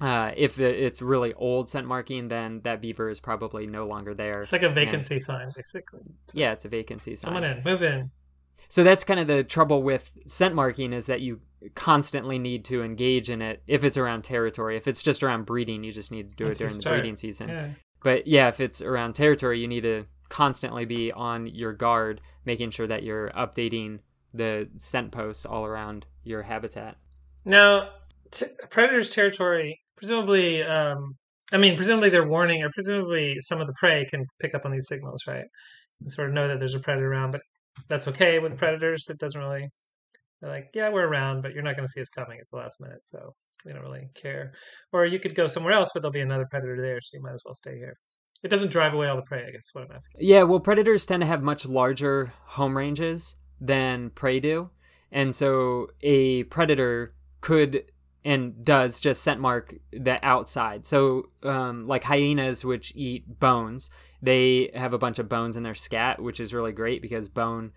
uh, 0.00 0.32
if 0.36 0.56
the, 0.56 0.84
it's 0.84 1.00
really 1.02 1.32
old 1.34 1.68
scent 1.68 1.86
marking, 1.86 2.28
then 2.28 2.60
that 2.64 2.80
beaver 2.80 3.08
is 3.08 3.20
probably 3.20 3.66
no 3.66 3.84
longer 3.84 4.14
there. 4.14 4.40
It's 4.40 4.52
like 4.52 4.62
a 4.62 4.68
vacancy 4.68 5.18
sign, 5.18 5.50
basically. 5.54 6.00
Yeah, 6.32 6.52
it's 6.52 6.64
a 6.64 6.68
vacancy 6.68 7.14
sign. 7.14 7.28
Come 7.28 7.36
on 7.36 7.44
in, 7.44 7.62
move 7.62 7.82
in. 7.82 8.10
So 8.68 8.84
that's 8.84 9.04
kind 9.04 9.20
of 9.20 9.26
the 9.26 9.44
trouble 9.44 9.82
with 9.82 10.12
scent 10.26 10.54
marking 10.54 10.92
is 10.92 11.06
that 11.06 11.20
you 11.20 11.40
constantly 11.74 12.38
need 12.38 12.64
to 12.66 12.82
engage 12.82 13.30
in 13.30 13.42
it 13.42 13.62
if 13.66 13.84
it's 13.84 13.96
around 13.96 14.22
territory. 14.22 14.76
If 14.76 14.88
it's 14.88 15.02
just 15.02 15.22
around 15.22 15.46
breeding, 15.46 15.84
you 15.84 15.92
just 15.92 16.10
need 16.10 16.30
to 16.30 16.36
do 16.36 16.46
it 16.48 16.58
during 16.58 16.74
the 16.74 16.80
start, 16.80 16.96
breeding 16.96 17.16
season. 17.16 17.48
Yeah. 17.48 17.68
But 18.02 18.26
yeah, 18.26 18.48
if 18.48 18.60
it's 18.60 18.80
around 18.80 19.14
territory, 19.14 19.60
you 19.60 19.68
need 19.68 19.82
to 19.82 20.06
constantly 20.28 20.84
be 20.84 21.12
on 21.12 21.46
your 21.46 21.72
guard, 21.72 22.20
making 22.44 22.70
sure 22.70 22.86
that 22.86 23.02
you're 23.02 23.30
updating 23.30 24.00
the 24.34 24.68
scent 24.76 25.12
posts 25.12 25.44
all 25.44 25.64
around 25.64 26.06
your 26.24 26.42
habitat. 26.42 26.96
Now, 27.44 27.90
t- 28.30 28.46
predator's 28.70 29.10
territory, 29.10 29.78
presumably, 29.96 30.62
um, 30.62 31.16
I 31.52 31.58
mean, 31.58 31.76
presumably 31.76 32.08
they're 32.08 32.26
warning, 32.26 32.62
or 32.62 32.70
presumably 32.70 33.36
some 33.40 33.60
of 33.60 33.66
the 33.66 33.74
prey 33.78 34.06
can 34.06 34.24
pick 34.40 34.54
up 34.54 34.64
on 34.64 34.72
these 34.72 34.88
signals, 34.88 35.22
right? 35.26 35.44
And 36.00 36.10
sort 36.10 36.28
of 36.28 36.34
know 36.34 36.48
that 36.48 36.58
there's 36.58 36.74
a 36.74 36.80
predator 36.80 37.12
around, 37.12 37.32
but 37.32 37.42
that's 37.88 38.08
okay 38.08 38.38
with 38.38 38.58
predators. 38.58 39.06
It 39.08 39.18
doesn't 39.18 39.40
really, 39.40 39.68
they're 40.40 40.50
like, 40.50 40.70
yeah, 40.74 40.90
we're 40.90 41.06
around, 41.06 41.42
but 41.42 41.52
you're 41.52 41.62
not 41.62 41.76
going 41.76 41.86
to 41.86 41.92
see 41.92 42.00
us 42.00 42.08
coming 42.08 42.38
at 42.40 42.46
the 42.50 42.56
last 42.56 42.76
minute, 42.80 43.04
so 43.04 43.34
we 43.64 43.72
don't 43.72 43.82
really 43.82 44.08
care. 44.14 44.52
Or 44.92 45.06
you 45.06 45.18
could 45.18 45.34
go 45.34 45.46
somewhere 45.46 45.72
else, 45.72 45.90
but 45.92 46.02
there'll 46.02 46.12
be 46.12 46.20
another 46.20 46.46
predator 46.50 46.80
there, 46.80 47.00
so 47.00 47.16
you 47.16 47.22
might 47.22 47.34
as 47.34 47.42
well 47.44 47.54
stay 47.54 47.76
here. 47.76 47.96
It 48.42 48.48
doesn't 48.48 48.72
drive 48.72 48.92
away 48.92 49.06
all 49.06 49.16
the 49.16 49.22
prey, 49.22 49.44
I 49.46 49.50
guess, 49.52 49.68
what 49.72 49.84
I'm 49.84 49.92
asking. 49.94 50.20
Yeah, 50.20 50.42
well, 50.42 50.58
predators 50.58 51.06
tend 51.06 51.20
to 51.20 51.26
have 51.26 51.42
much 51.42 51.64
larger 51.64 52.32
home 52.44 52.76
ranges 52.76 53.36
than 53.60 54.10
prey 54.10 54.40
do. 54.40 54.70
And 55.12 55.34
so 55.34 55.88
a 56.00 56.44
predator 56.44 57.14
could 57.40 57.84
and 58.24 58.64
does 58.64 59.00
just 59.00 59.22
scent 59.22 59.40
mark 59.40 59.74
the 59.92 60.24
outside. 60.24 60.86
So, 60.86 61.30
um, 61.42 61.86
like 61.86 62.04
hyenas, 62.04 62.64
which 62.64 62.92
eat 62.96 63.38
bones, 63.40 63.90
they 64.22 64.70
have 64.74 64.92
a 64.92 64.98
bunch 64.98 65.18
of 65.18 65.28
bones 65.28 65.56
in 65.56 65.64
their 65.64 65.74
scat, 65.74 66.22
which 66.22 66.38
is 66.38 66.54
really 66.54 66.72
great 66.72 67.02
because 67.02 67.28
bone, 67.28 67.72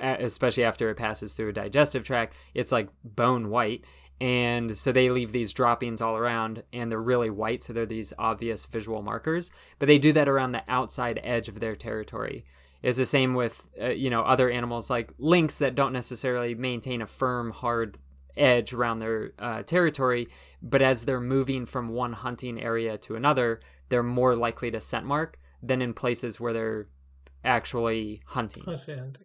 especially 0.00 0.64
after 0.64 0.88
it 0.88 0.96
passes 0.96 1.34
through 1.34 1.48
a 1.48 1.52
digestive 1.52 2.04
tract, 2.04 2.34
it's 2.54 2.70
like 2.70 2.88
bone 3.04 3.50
white. 3.50 3.84
And 4.20 4.76
so 4.76 4.92
they 4.92 5.10
leave 5.10 5.32
these 5.32 5.52
droppings 5.52 6.00
all 6.00 6.16
around 6.16 6.62
and 6.72 6.90
they're 6.90 7.02
really 7.02 7.30
white. 7.30 7.64
So 7.64 7.72
they're 7.72 7.84
these 7.84 8.12
obvious 8.16 8.64
visual 8.66 9.02
markers. 9.02 9.50
But 9.80 9.86
they 9.86 9.98
do 9.98 10.12
that 10.12 10.28
around 10.28 10.52
the 10.52 10.62
outside 10.68 11.20
edge 11.24 11.48
of 11.48 11.58
their 11.58 11.74
territory. 11.74 12.44
It's 12.82 12.98
the 12.98 13.06
same 13.06 13.34
with, 13.34 13.66
uh, 13.80 13.88
you 13.88 14.10
know, 14.10 14.22
other 14.22 14.48
animals 14.48 14.88
like 14.88 15.12
lynx 15.18 15.58
that 15.58 15.74
don't 15.74 15.92
necessarily 15.92 16.54
maintain 16.54 17.02
a 17.02 17.06
firm, 17.06 17.50
hard 17.50 17.98
edge 18.36 18.72
around 18.72 19.00
their 19.00 19.32
uh, 19.40 19.62
territory. 19.64 20.28
But 20.62 20.82
as 20.82 21.04
they're 21.04 21.20
moving 21.20 21.66
from 21.66 21.88
one 21.88 22.12
hunting 22.12 22.62
area 22.62 22.98
to 22.98 23.16
another, 23.16 23.60
they're 23.88 24.04
more 24.04 24.36
likely 24.36 24.70
to 24.70 24.80
scent 24.80 25.04
mark 25.04 25.38
than 25.62 25.82
in 25.82 25.94
places 25.94 26.40
where 26.40 26.52
they're 26.52 26.88
actually 27.44 28.22
hunting. 28.26 28.64
Mostly 28.66 28.96
hunting. 28.96 29.24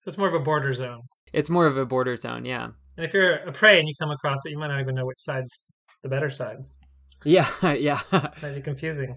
So 0.00 0.08
it's 0.08 0.18
more 0.18 0.28
of 0.28 0.34
a 0.34 0.40
border 0.40 0.72
zone. 0.72 1.02
It's 1.32 1.50
more 1.50 1.66
of 1.66 1.76
a 1.76 1.86
border 1.86 2.16
zone, 2.16 2.44
yeah. 2.44 2.68
And 2.96 3.06
if 3.06 3.14
you're 3.14 3.36
a 3.36 3.52
prey 3.52 3.78
and 3.78 3.88
you 3.88 3.94
come 3.98 4.10
across 4.10 4.44
it, 4.44 4.50
you 4.50 4.58
might 4.58 4.68
not 4.68 4.80
even 4.80 4.94
know 4.94 5.06
which 5.06 5.20
side's 5.20 5.56
the 6.02 6.08
better 6.08 6.30
side. 6.30 6.58
Yeah, 7.24 7.48
yeah. 7.72 8.00
Might 8.12 8.54
be 8.54 8.60
confusing. 8.60 9.16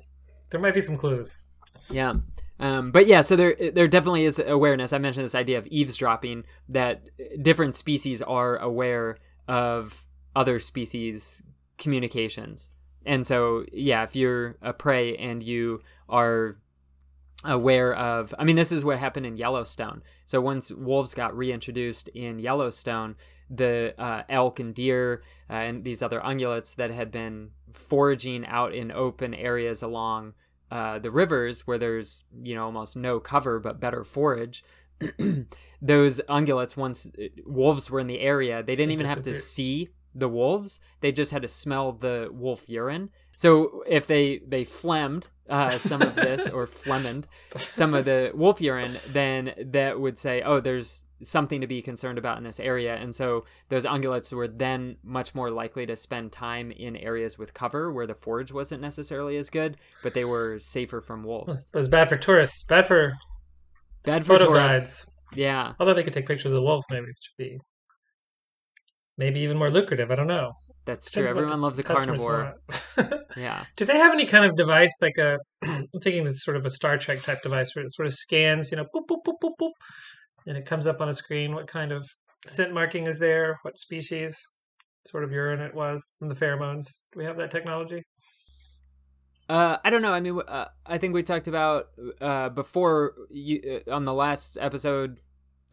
There 0.52 0.60
might 0.60 0.76
be 0.76 0.82
some 0.82 0.98
clues. 0.98 1.42
Yeah. 1.90 2.16
Um, 2.60 2.92
but 2.92 3.08
yeah, 3.08 3.22
so 3.22 3.36
there 3.36 3.56
there 3.74 3.88
definitely 3.88 4.26
is 4.26 4.40
awareness. 4.40 4.94
I 4.94 4.98
mentioned 4.98 5.26
this 5.26 5.36
idea 5.36 5.58
of 5.58 5.68
eavesdropping 5.68 6.46
that 6.70 7.04
different 7.42 7.76
species 7.76 8.22
are 8.22 8.58
aware 8.58 9.18
of 9.48 10.06
other 10.36 10.60
species 10.60 11.44
communications. 11.78 12.72
And 13.06 13.28
so 13.28 13.66
yeah, 13.74 14.04
if 14.04 14.16
you're 14.16 14.56
a 14.62 14.72
prey 14.72 15.18
and 15.18 15.44
you 15.44 15.82
are 16.10 16.58
aware 17.44 17.94
of 17.94 18.34
I 18.40 18.44
mean 18.44 18.56
this 18.56 18.72
is 18.72 18.84
what 18.84 19.00
happened 19.00 19.26
in 19.26 19.38
Yellowstone. 19.38 20.02
So 20.26 20.42
once 20.42 20.72
wolves 20.72 21.14
got 21.14 21.36
reintroduced 21.38 22.08
in 22.10 22.40
Yellowstone, 22.40 23.16
the 23.50 23.94
uh, 23.98 24.24
elk 24.30 24.60
and 24.60 24.74
deer 24.74 25.22
uh, 25.50 25.54
and 25.54 25.84
these 25.84 26.02
other 26.02 26.20
ungulates 26.22 26.76
that 26.76 26.92
had 26.92 27.12
been 27.12 27.52
foraging 27.74 28.46
out 28.46 28.74
in 28.74 28.92
open 28.92 29.34
areas 29.34 29.82
along 29.82 30.34
uh, 30.72 30.98
the 30.98 31.12
rivers 31.12 31.68
where 31.68 31.78
there's 31.78 32.24
you 32.44 32.56
know 32.56 32.66
almost 32.66 32.98
no 32.98 33.20
cover 33.20 33.60
but 33.60 33.80
better 33.80 34.04
forage 34.04 34.64
those 35.82 36.22
ungulates 36.30 36.76
once 36.76 37.08
uh, 37.20 37.26
wolves 37.46 37.92
were 37.92 38.00
in 38.00 38.08
the 38.08 38.22
area 38.22 38.64
they 38.64 38.76
didn't 38.76 38.90
They 38.90 38.94
even 38.94 39.06
have 39.06 39.24
to 39.24 39.36
see 39.36 39.90
the 40.16 40.30
wolves. 40.30 40.80
They 41.02 41.12
just 41.12 41.32
had 41.32 41.42
to 41.42 41.48
smell 41.48 41.92
the 41.92 42.30
wolf 42.32 42.64
urine 42.68 43.10
so 43.36 43.84
if 43.88 44.08
they 44.08 44.40
they 44.48 44.64
phlegmed 44.64 45.28
uh, 45.50 45.70
some 45.70 46.02
of 46.02 46.16
this 46.16 46.48
or 46.54 46.66
phlegmed 46.66 47.26
some 47.58 47.94
of 47.94 48.06
the 48.06 48.32
wolf 48.34 48.60
urine 48.62 48.98
then 49.10 49.54
that 49.58 50.00
would 50.00 50.18
say 50.18 50.42
oh 50.42 50.60
there's 50.60 51.04
something 51.24 51.62
to 51.62 51.68
be 51.68 51.82
concerned 51.82 52.18
about 52.18 52.38
in 52.38 52.44
this 52.44 52.60
area 52.60 52.96
and 52.96 53.16
so 53.16 53.46
those 53.70 53.86
ungulates 53.86 54.34
were 54.34 54.48
then 54.48 54.98
much 55.04 55.34
more 55.34 55.50
likely 55.50 55.86
to 55.86 55.96
spend 55.96 56.32
time 56.32 56.72
in 56.72 56.96
areas 56.98 57.38
with 57.38 57.54
cover 57.54 57.92
where 57.92 58.06
the 58.06 58.14
forage 58.16 58.52
wasn't 58.52 58.82
necessarily 58.82 59.38
as 59.38 59.50
good 59.50 59.78
but 60.04 60.14
they 60.14 60.26
were 60.26 60.60
safer 60.60 61.00
from 61.02 61.24
It 61.24 61.28
wolves 61.28 61.48
was, 61.48 61.66
it 61.74 61.78
was 61.78 61.88
bad 61.88 62.10
for 62.10 62.18
tourists. 62.18 62.64
Bad 62.64 62.86
for 62.86 63.14
bad 64.04 64.26
for 64.26 64.34
photo 64.34 64.48
tourists 64.48 65.06
guides. 65.06 65.12
Yeah, 65.34 65.74
Although 65.80 65.96
they 65.96 66.04
could 66.04 66.14
take 66.14 66.28
pictures 66.28 66.52
of 66.52 66.58
the 66.58 66.62
wolves, 66.62 66.86
maybe 66.90 67.08
which 67.08 67.32
would 67.38 67.44
be 67.44 67.60
maybe 69.18 69.40
even 69.42 69.58
more 69.58 69.70
lucrative. 69.70 70.12
I 70.12 70.16
don't 70.16 70.28
know. 70.28 70.54
That's 70.86 71.10
true. 71.10 71.24
Depends 71.24 71.42
Everyone 71.42 71.62
loves 71.62 71.80
a 71.80 71.84
carnivore. 71.84 72.56
Yeah. 73.38 73.66
Do 73.76 73.84
they 73.84 73.98
have 73.98 74.14
any 74.14 74.26
kind 74.26 74.46
of 74.46 74.56
device 74.56 74.98
like 75.02 75.18
a? 75.18 75.40
I'm 75.64 75.88
thinking 76.02 76.24
this 76.24 76.42
sort 76.42 76.56
of 76.56 76.66
a 76.66 76.70
Star 76.70 76.98
Trek 76.98 77.22
type 77.22 77.42
device 77.42 77.76
where 77.76 77.84
it 77.84 77.94
sort 77.94 78.06
of 78.06 78.14
scans, 78.14 78.72
you 78.72 78.78
know, 78.78 78.86
boop 78.96 79.08
boop 79.10 79.18
boop 79.28 79.34
boop 79.44 79.52
boop, 79.62 79.72
and 80.48 80.58
it 80.58 80.66
comes 80.66 80.88
up 80.88 81.02
on 81.02 81.10
a 81.10 81.14
screen 81.14 81.54
what 81.54 81.68
kind 81.68 81.92
of 81.92 82.08
scent 82.48 82.74
marking 82.74 83.08
is 83.08 83.20
there, 83.20 83.58
what 83.64 83.78
species, 83.78 84.38
sort 85.08 85.24
of 85.24 85.32
urine 85.32 85.60
it 85.60 85.76
was, 85.76 86.14
and 86.22 86.32
the 86.32 86.36
pheromones. 86.36 86.86
Do 87.12 87.20
we 87.20 87.26
have 87.26 87.38
that 87.38 87.52
technology? 87.52 88.04
Uh, 89.48 89.78
I 89.84 89.90
don't 89.90 90.02
know. 90.02 90.14
I 90.14 90.20
mean, 90.22 90.40
uh, 90.48 90.66
I 90.86 90.98
think 90.98 91.14
we 91.14 91.22
talked 91.22 91.48
about 91.48 91.88
uh, 92.20 92.50
before 92.50 93.14
you, 93.30 93.82
uh, 93.88 93.94
on 93.94 94.06
the 94.06 94.14
last 94.14 94.58
episode, 94.60 95.20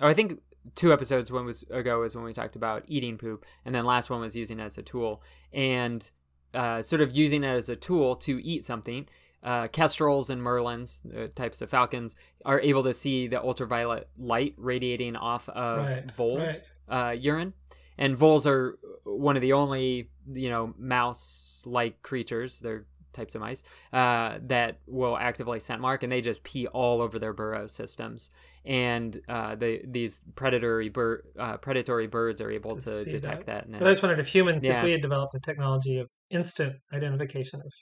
or 0.01 0.09
I 0.09 0.15
think 0.15 0.41
two 0.75 0.93
episodes 0.93 1.31
when 1.31 1.45
was 1.45 1.65
ago 1.71 2.01
was 2.01 2.15
when 2.15 2.25
we 2.25 2.33
talked 2.33 2.57
about 2.57 2.85
eating 2.87 3.19
poop, 3.19 3.45
and 3.65 3.75
then 3.75 3.85
last 3.85 4.11
one 4.11 4.21
was 4.21 4.37
using 4.37 4.61
it 4.61 4.65
as 4.65 4.79
a 4.79 4.83
tool 4.83 5.23
and 5.53 6.11
uh, 6.55 6.83
sort 6.83 7.01
of 7.01 7.13
using 7.13 7.45
it 7.45 7.49
as 7.49 7.69
a 7.69 7.77
tool 7.77 8.17
to 8.17 8.45
eat 8.45 8.65
something. 8.65 9.09
Uh, 9.43 9.67
kestrels 9.67 10.31
and 10.31 10.41
merlins, 10.41 11.01
uh, 11.17 11.27
types 11.35 11.61
of 11.61 11.69
falcons, 11.69 12.15
are 12.45 12.61
able 12.61 12.85
to 12.85 12.95
see 12.95 13.27
the 13.27 13.43
ultraviolet 13.43 14.09
light 14.17 14.55
radiating 14.57 15.17
off 15.17 15.49
of 15.49 15.79
Right, 15.79 16.11
voles' 16.13 16.63
uh, 16.89 17.11
urine, 17.19 17.53
and 17.99 18.17
voles 18.17 18.47
are 18.47 18.79
one 19.03 19.35
of 19.35 19.43
the 19.43 19.53
only 19.53 20.11
you 20.33 20.49
know 20.49 20.75
mouse-like 20.79 22.03
creatures. 22.03 22.61
They're 22.61 22.87
types 23.13 23.35
of 23.35 23.41
mice 23.41 23.63
uh, 23.93 24.39
that 24.43 24.79
will 24.87 25.17
actively 25.17 25.61
scent 25.61 25.81
mark, 25.81 26.03
and 26.03 26.11
they 26.13 26.21
just 26.21 26.43
pee 26.45 26.67
all 26.69 27.01
over 27.01 27.19
their 27.19 27.33
burrow 27.33 27.67
systems. 27.67 28.31
And 28.65 29.21
uh, 29.29 29.57
the 29.57 29.83
these 29.87 30.23
predatory 30.37 30.89
bir- 30.89 31.25
uh, 31.39 31.57
predatory 31.57 32.07
birds 32.07 32.41
are 32.41 32.51
able 32.51 32.77
To 32.77 33.05
to 33.05 33.11
detect 33.11 33.47
that. 33.47 33.67
and 33.67 33.79
But 33.79 33.89
I 33.89 33.91
just 33.91 34.03
wondered 34.03 34.21
if 34.21 34.29
humans, 34.29 34.63
if 34.65 34.83
we 34.85 34.93
had 34.93 35.03
developed 35.03 35.33
the 35.33 35.41
technology 35.41 35.99
of 35.99 36.09
instant 36.31 36.77
identification 36.93 37.61
of 37.61 37.73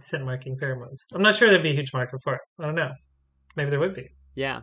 scent 0.00 0.24
marking 0.24 0.56
pheromones. 0.56 1.00
I'm 1.12 1.22
not 1.22 1.34
sure 1.34 1.48
there'd 1.50 1.62
be 1.62 1.70
a 1.70 1.74
huge 1.74 1.92
market 1.92 2.20
for 2.22 2.34
it. 2.34 2.40
I 2.58 2.64
don't 2.66 2.74
know. 2.74 2.90
Maybe 3.56 3.70
there 3.70 3.80
would 3.80 3.94
be. 3.94 4.08
Yeah. 4.34 4.60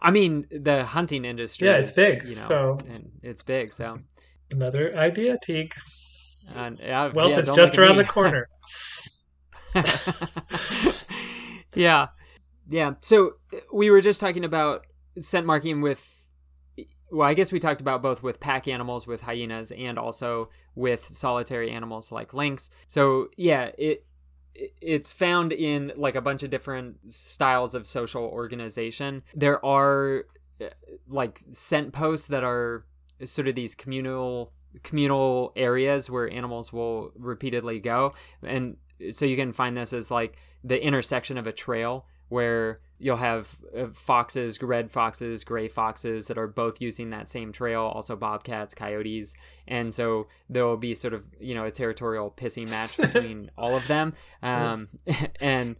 I 0.00 0.10
mean, 0.10 0.46
the 0.50 0.84
hunting 0.84 1.24
industry. 1.24 1.66
Yeah, 1.68 1.74
it's 1.76 1.90
is, 1.90 1.96
big, 1.96 2.22
You 2.24 2.36
know, 2.36 2.46
so- 2.48 2.78
and 2.88 3.10
it's 3.22 3.42
big. 3.42 3.72
So, 3.72 3.98
Another 4.50 4.96
idea, 4.96 5.36
Teague. 5.42 5.72
And, 6.56 6.80
yeah, 6.80 7.10
Wealth 7.12 7.30
yeah, 7.30 7.38
is 7.38 7.50
just 7.50 7.78
around 7.78 7.96
the 7.96 8.04
corner. 8.04 8.48
yeah, 11.74 12.08
yeah. 12.68 12.94
So 13.00 13.34
we 13.72 13.90
were 13.90 14.00
just 14.00 14.20
talking 14.20 14.44
about 14.44 14.86
scent 15.20 15.46
marking 15.46 15.80
with. 15.80 16.10
Well, 17.10 17.28
I 17.28 17.34
guess 17.34 17.52
we 17.52 17.60
talked 17.60 17.80
about 17.80 18.02
both 18.02 18.22
with 18.22 18.40
pack 18.40 18.66
animals, 18.66 19.06
with 19.06 19.20
hyenas, 19.20 19.70
and 19.70 19.98
also 19.98 20.50
with 20.74 21.04
solitary 21.04 21.70
animals 21.70 22.10
like 22.10 22.34
lynx. 22.34 22.70
So 22.88 23.28
yeah, 23.36 23.70
it 23.78 24.04
it's 24.54 25.12
found 25.12 25.52
in 25.52 25.92
like 25.96 26.14
a 26.14 26.20
bunch 26.20 26.42
of 26.42 26.50
different 26.50 26.96
styles 27.10 27.74
of 27.74 27.86
social 27.86 28.22
organization. 28.22 29.22
There 29.34 29.64
are 29.64 30.24
uh, 30.60 30.66
like 31.08 31.40
scent 31.50 31.92
posts 31.92 32.28
that 32.28 32.44
are 32.44 32.86
sort 33.24 33.48
of 33.48 33.54
these 33.54 33.74
communal 33.74 34.52
communal 34.82 35.52
areas 35.56 36.10
where 36.10 36.30
animals 36.30 36.72
will 36.72 37.12
repeatedly 37.16 37.80
go. 37.80 38.14
And 38.42 38.76
so 39.10 39.24
you 39.26 39.36
can 39.36 39.52
find 39.52 39.76
this 39.76 39.92
as 39.92 40.10
like 40.10 40.36
the 40.62 40.82
intersection 40.82 41.38
of 41.38 41.46
a 41.46 41.52
trail 41.52 42.06
where 42.28 42.80
you'll 42.98 43.16
have 43.16 43.56
uh, 43.76 43.86
foxes 43.92 44.60
red 44.62 44.90
foxes 44.90 45.44
gray 45.44 45.68
foxes 45.68 46.28
that 46.28 46.38
are 46.38 46.46
both 46.46 46.80
using 46.80 47.10
that 47.10 47.28
same 47.28 47.52
trail 47.52 47.82
also 47.82 48.16
bobcats 48.16 48.74
coyotes. 48.74 49.36
And 49.68 49.92
so 49.92 50.28
there 50.48 50.64
will 50.64 50.76
be 50.76 50.94
sort 50.94 51.14
of 51.14 51.24
you 51.38 51.54
know 51.54 51.64
a 51.64 51.70
territorial 51.70 52.30
pissing 52.30 52.68
match 52.70 52.96
between 52.98 53.50
all 53.56 53.76
of 53.76 53.86
them. 53.88 54.14
Um, 54.42 54.88
and 55.40 55.76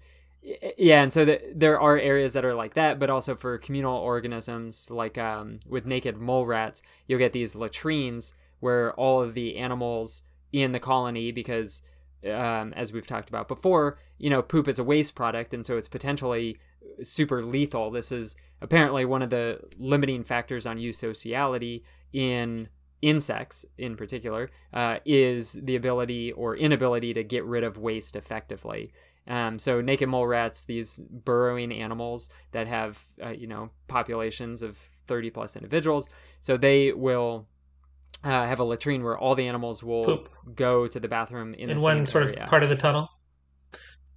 yeah 0.77 1.03
and 1.03 1.13
so 1.13 1.25
the, 1.25 1.41
there 1.55 1.81
are 1.81 1.99
areas 1.99 2.35
that 2.35 2.45
are 2.45 2.55
like 2.55 2.75
that 2.75 2.99
but 2.99 3.09
also 3.09 3.35
for 3.35 3.57
communal 3.59 3.97
organisms 3.97 4.91
like 4.91 5.17
um, 5.17 5.61
with 5.69 5.87
naked 5.87 6.17
mole 6.19 6.47
rats 6.47 6.83
you'll 7.07 7.19
get 7.19 7.33
these 7.33 7.55
latrines 7.55 8.35
where 8.65 8.95
all 8.95 9.23
of 9.23 9.35
the 9.35 9.57
animals 9.57 10.23
in 10.53 10.73
the 10.73 10.81
colony 10.81 11.31
because 11.31 11.83
um, 12.25 12.73
as 12.75 12.93
we've 12.93 13.07
talked 13.07 13.29
about 13.29 13.47
before 13.47 13.99
you 14.17 14.31
know 14.31 14.41
poop 14.41 14.67
is 14.67 14.79
a 14.79 14.85
waste 14.85 15.15
product 15.15 15.53
and 15.53 15.67
so 15.67 15.77
it's 15.77 15.89
potentially 15.89 16.59
super 17.03 17.43
lethal. 17.43 17.91
This 17.91 18.13
is 18.13 18.37
apparently 18.61 19.05
one 19.05 19.23
of 19.23 19.31
the 19.31 19.61
limiting 19.79 20.25
factors 20.25 20.67
on 20.67 20.79
eusociality 20.79 21.83
in 22.13 22.69
insects 23.03 23.67
in 23.77 23.97
particular 23.97 24.51
uh, 24.73 24.99
is 25.05 25.53
the 25.53 25.77
ability 25.77 26.33
or 26.33 26.57
inability 26.57 27.13
to 27.13 27.23
get 27.23 27.45
rid 27.45 27.65
of 27.65 27.77
waste 27.77 28.17
effectively. 28.17 28.93
Um, 29.27 29.59
so 29.59 29.81
naked 29.81 30.09
mole 30.09 30.27
rats, 30.27 30.65
these 30.65 30.99
burrowing 30.99 31.73
animals 31.73 32.29
that 32.53 32.67
have 32.67 33.05
uh, 33.23 33.31
you 33.31 33.47
know 33.47 33.71
populations 33.89 34.63
of 34.63 34.79
30 35.07 35.31
plus 35.31 35.57
individuals, 35.57 36.09
so 36.41 36.57
they 36.57 36.93
will 36.93 37.47
uh, 38.25 38.47
have 38.47 38.59
a 38.59 38.65
latrine 38.65 39.05
where 39.05 39.19
all 39.19 39.35
the 39.35 39.47
animals 39.47 39.83
will 39.83 40.05
Poop. 40.05 40.29
go 40.55 40.87
to 40.87 40.99
the 40.99 41.09
bathroom 41.09 41.55
in, 41.55 41.71
in 41.71 41.79
the 41.79 41.85
one 41.85 42.07
sort 42.07 42.29
area. 42.29 42.45
of 42.45 42.49
part 42.49 42.63
of 42.63 42.71
the 42.71 42.77
tunnel. 42.77 43.09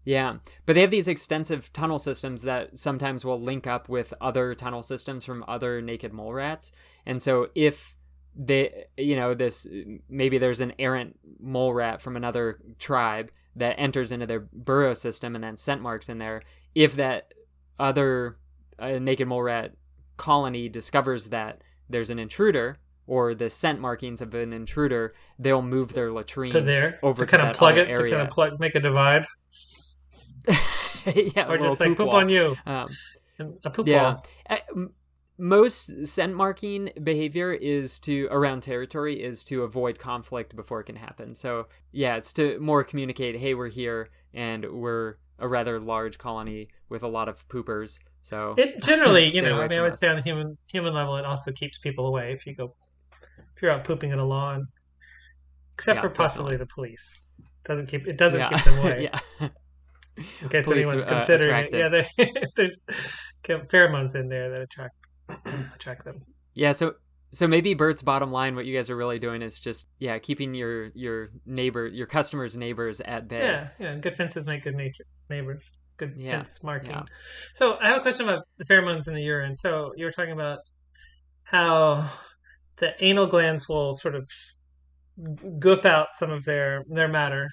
Yeah, 0.05 0.37
but 0.65 0.73
they 0.73 0.81
have 0.81 0.91
these 0.91 1.09
extensive 1.09 1.73
tunnel 1.73 1.99
systems 1.99 2.43
that 2.43 2.79
sometimes 2.79 3.25
will 3.25 3.41
link 3.41 3.67
up 3.67 3.89
with 3.89 4.13
other 4.21 4.55
tunnel 4.55 4.81
systems 4.81 5.25
from 5.25 5.43
other 5.49 5.81
naked 5.81 6.13
mole 6.13 6.33
rats. 6.33 6.71
And 7.05 7.21
so 7.21 7.49
if 7.55 7.93
they, 8.33 8.85
you 8.95 9.17
know, 9.17 9.33
this 9.33 9.67
maybe 10.07 10.37
there's 10.37 10.61
an 10.61 10.73
errant 10.79 11.19
mole 11.41 11.73
rat 11.73 12.01
from 12.01 12.15
another 12.15 12.59
tribe 12.79 13.31
that 13.57 13.77
enters 13.77 14.13
into 14.13 14.25
their 14.25 14.39
burrow 14.39 14.93
system 14.93 15.35
and 15.35 15.43
then 15.43 15.57
scent 15.57 15.81
marks 15.81 16.07
in 16.07 16.19
there. 16.19 16.43
If 16.73 16.95
that 16.95 17.33
other 17.77 18.37
uh, 18.79 18.99
naked 18.99 19.27
mole 19.27 19.43
rat 19.43 19.73
colony 20.15 20.69
discovers 20.69 21.27
that 21.29 21.61
there's 21.89 22.09
an 22.09 22.19
intruder 22.19 22.77
or 23.07 23.33
the 23.33 23.49
scent 23.49 23.79
markings 23.79 24.21
of 24.21 24.33
an 24.35 24.53
intruder, 24.53 25.13
they'll 25.39 25.61
move 25.61 25.93
their 25.93 26.11
latrine 26.11 26.51
To 26.51 26.61
there, 26.61 26.99
over 27.01 27.25
to 27.25 27.25
kind 27.25 27.43
that 27.43 27.51
of 27.51 27.57
plug 27.57 27.77
it, 27.77 27.95
to 27.95 28.03
kind 28.03 28.21
of 28.21 28.29
plug, 28.29 28.59
make 28.59 28.75
a 28.75 28.79
divide, 28.79 29.25
yeah, 31.05 31.47
or 31.47 31.57
just 31.57 31.79
like 31.79 31.95
poop 31.95 31.99
wall. 32.07 32.17
on 32.17 32.29
you, 32.29 32.55
Um, 32.65 32.85
a 33.65 33.69
poop 33.69 33.87
yeah. 33.87 34.15
ball. 34.15 34.25
Uh, 34.49 34.57
most 35.39 36.07
scent 36.07 36.33
marking 36.33 36.89
behavior 37.03 37.53
is 37.53 37.99
to 37.99 38.27
around 38.31 38.61
territory 38.63 39.21
is 39.23 39.43
to 39.45 39.63
avoid 39.63 39.99
conflict 39.99 40.55
before 40.55 40.79
it 40.81 40.85
can 40.85 40.95
happen. 40.95 41.35
So 41.35 41.67
yeah, 41.91 42.15
it's 42.15 42.33
to 42.33 42.59
more 42.59 42.83
communicate, 42.83 43.35
hey, 43.37 43.53
we're 43.53 43.69
here 43.69 44.09
and 44.33 44.65
we're 44.65 45.17
a 45.39 45.47
rather 45.47 45.79
large 45.79 46.17
colony 46.17 46.69
with 46.89 47.03
a 47.03 47.07
lot 47.07 47.29
of 47.29 47.47
poopers. 47.49 47.99
So 48.21 48.55
It 48.57 48.81
generally, 48.81 49.25
you 49.35 49.41
know, 49.43 49.61
I 49.61 49.67
mean, 49.67 49.77
I 49.79 49.81
would 49.83 49.93
us. 49.93 49.99
say 49.99 50.07
on 50.07 50.15
the 50.15 50.23
human 50.23 50.57
human 50.71 50.93
level, 50.93 51.17
it 51.17 51.25
also 51.25 51.51
keeps 51.51 51.77
people 51.77 52.07
away 52.07 52.33
if 52.33 52.47
you 52.47 52.55
go 52.55 52.73
if 53.57 53.61
you're 53.63 53.71
out 53.71 53.83
pooping 53.83 54.11
in 54.11 54.19
a 54.19 54.25
lawn, 54.25 54.65
except 55.73 55.97
Yeah, 55.97 56.01
for 56.01 56.09
possibly 56.09 56.51
definitely. 56.51 56.57
the 56.57 56.73
police. 56.73 57.21
Doesn't 57.65 57.87
keep 57.87 58.07
it 58.07 58.17
doesn't 58.17 58.39
yeah. 58.39 58.49
keep 58.49 58.63
them 58.63 58.77
away. 58.79 59.09
yeah. 59.41 59.49
In 60.41 60.49
case 60.49 60.65
Police, 60.65 60.85
anyone's 60.87 61.03
uh, 61.03 61.07
considering 61.09 61.65
attract 61.65 61.73
it, 62.17 62.17
yeah, 62.17 62.45
there's 62.55 62.85
pheromones 63.43 64.15
in 64.15 64.29
there 64.29 64.49
that 64.49 64.61
attract 64.61 64.95
attract 65.75 66.05
them. 66.05 66.23
Yeah, 66.53 66.71
so 66.71 66.93
so 67.31 67.47
maybe 67.47 67.73
Bert's 67.73 68.01
bottom 68.01 68.31
line, 68.31 68.55
what 68.55 68.65
you 68.65 68.75
guys 68.75 68.89
are 68.89 68.95
really 68.95 69.19
doing 69.19 69.41
is 69.41 69.59
just 69.59 69.87
yeah, 69.99 70.17
keeping 70.17 70.53
your 70.53 70.85
your 70.95 71.29
neighbor, 71.45 71.87
your 71.87 72.07
customers' 72.07 72.55
neighbors 72.55 73.01
at 73.01 73.27
bay. 73.27 73.41
Yeah, 73.41 73.67
yeah. 73.79 73.95
Good 73.95 74.15
fences 74.15 74.47
make 74.47 74.63
good 74.63 74.75
nature 74.75 75.03
neighbors. 75.29 75.69
Good 75.97 76.13
Yeah, 76.15 76.37
fence 76.37 76.63
marking. 76.63 76.91
yeah. 76.91 77.03
So 77.53 77.77
I 77.81 77.87
have 77.87 77.97
a 77.97 78.01
question 78.01 78.27
about 78.29 78.43
the 78.57 78.65
pheromones 78.65 79.07
in 79.07 79.13
the 79.13 79.21
urine. 79.21 79.53
So 79.53 79.93
you 79.97 80.05
were 80.05 80.11
talking 80.11 80.33
about 80.33 80.59
how 81.43 82.09
the 82.77 82.93
anal 83.03 83.27
glands 83.27 83.67
will 83.67 83.93
sort 83.93 84.15
of 84.15 84.29
goop 85.59 85.85
out 85.85 86.07
some 86.11 86.31
of 86.31 86.43
their 86.45 86.83
their 86.89 87.07
matter 87.07 87.49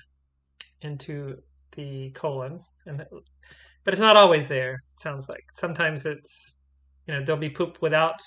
into 0.83 1.37
the 1.73 2.11
colon, 2.11 2.61
and 2.87 3.01
that- 3.01 3.09
but 3.85 3.95
it's 3.95 4.01
not 4.01 4.17
always 4.17 4.49
there. 4.49 4.75
It 4.75 5.01
sounds 5.01 5.29
like 5.29 5.45
sometimes 5.55 6.05
it's 6.07 6.53
you 7.07 7.15
know 7.15 7.23
there'll 7.25 7.41
be 7.41 7.51
poop 7.51 7.81
without 7.83 8.21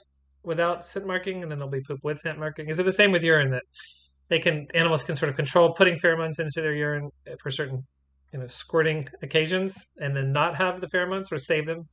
without 0.44 0.86
scent 0.86 1.06
marking, 1.06 1.42
and 1.42 1.52
then 1.52 1.60
there'll 1.60 1.72
be 1.72 1.82
poop 1.82 2.00
with 2.04 2.20
scent 2.20 2.40
marking. 2.40 2.70
Is 2.70 2.80
it 2.80 2.84
the 2.84 2.94
same 2.94 3.12
with 3.12 3.24
urine 3.24 3.52
that 3.52 3.64
they 4.30 4.40
can 4.40 4.68
animals 4.74 5.04
can 5.04 5.16
sort 5.16 5.30
of 5.30 5.36
control 5.36 5.74
putting 5.74 5.98
pheromones 6.00 6.40
into 6.40 6.62
their 6.62 6.74
urine 6.76 7.10
for 7.42 7.52
certain 7.52 7.86
you 8.34 8.40
know 8.40 8.48
squirting 8.48 9.06
occasions, 9.22 9.86
and 9.98 10.16
then 10.16 10.32
not 10.32 10.56
have 10.56 10.82
the 10.82 10.88
pheromones 10.88 11.32
or 11.32 11.38
save 11.38 11.66
them 11.66 11.88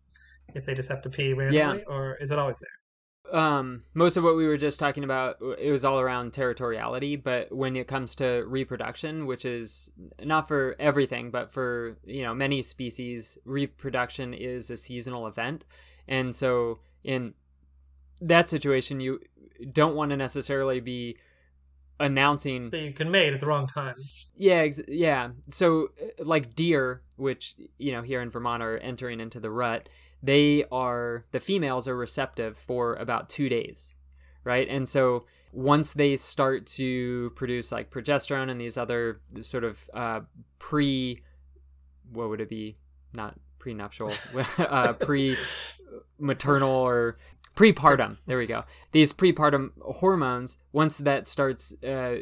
if 0.54 0.64
they 0.64 0.74
just 0.74 0.88
have 0.88 1.00
to 1.02 1.10
pee 1.10 1.32
randomly, 1.32 1.84
or 1.86 2.16
is 2.20 2.30
it 2.30 2.38
always 2.38 2.58
there? 2.58 2.78
Um 3.32 3.82
most 3.94 4.16
of 4.16 4.24
what 4.24 4.36
we 4.36 4.46
were 4.46 4.56
just 4.56 4.78
talking 4.78 5.02
about 5.02 5.36
it 5.58 5.72
was 5.72 5.84
all 5.84 5.98
around 5.98 6.32
territoriality 6.32 7.20
but 7.20 7.50
when 7.50 7.74
it 7.74 7.88
comes 7.88 8.14
to 8.14 8.44
reproduction 8.46 9.24
which 9.24 9.44
is 9.44 9.90
not 10.22 10.46
for 10.46 10.76
everything 10.78 11.30
but 11.30 11.50
for 11.50 11.96
you 12.04 12.22
know 12.22 12.34
many 12.34 12.60
species 12.60 13.38
reproduction 13.44 14.34
is 14.34 14.70
a 14.70 14.76
seasonal 14.76 15.26
event 15.26 15.64
and 16.06 16.36
so 16.36 16.80
in 17.02 17.34
that 18.20 18.48
situation, 18.48 19.00
you 19.00 19.20
don't 19.72 19.94
want 19.94 20.10
to 20.10 20.16
necessarily 20.16 20.80
be 20.80 21.16
announcing 22.00 22.70
that 22.70 22.80
you 22.80 22.92
can 22.92 23.08
mate 23.08 23.32
at 23.32 23.38
the 23.38 23.46
wrong 23.46 23.68
time. 23.68 23.94
yeah 24.34 24.56
ex- 24.56 24.80
yeah 24.88 25.30
so 25.50 25.86
like 26.18 26.56
deer 26.56 27.02
which 27.16 27.54
you 27.78 27.92
know 27.92 28.02
here 28.02 28.20
in 28.20 28.30
vermont 28.30 28.64
are 28.64 28.76
entering 28.78 29.20
into 29.20 29.38
the 29.38 29.48
rut 29.48 29.88
they 30.24 30.64
are 30.72 31.24
the 31.32 31.40
females 31.40 31.86
are 31.86 31.96
receptive 31.96 32.56
for 32.56 32.94
about 32.94 33.28
two 33.28 33.48
days 33.48 33.94
right? 34.44 34.68
And 34.68 34.88
so 34.88 35.24
once 35.52 35.92
they 35.94 36.16
start 36.16 36.66
to 36.66 37.30
produce 37.34 37.72
like 37.72 37.90
progesterone 37.90 38.50
and 38.50 38.60
these 38.60 38.76
other 38.76 39.20
sort 39.40 39.64
of 39.64 39.90
uh, 39.94 40.20
pre 40.58 41.22
what 42.12 42.28
would 42.28 42.40
it 42.40 42.50
be? 42.50 42.76
Not 43.12 43.34
prenuptial 43.58 44.12
uh, 44.58 44.92
pre 44.92 45.36
maternal 46.18 46.70
or 46.70 47.16
prepartum. 47.56 48.18
There 48.26 48.38
we 48.38 48.46
go. 48.46 48.64
These 48.92 49.12
prepartum 49.12 49.70
hormones 49.80 50.58
once 50.72 50.98
that 50.98 51.26
starts 51.26 51.72
uh, 51.82 52.16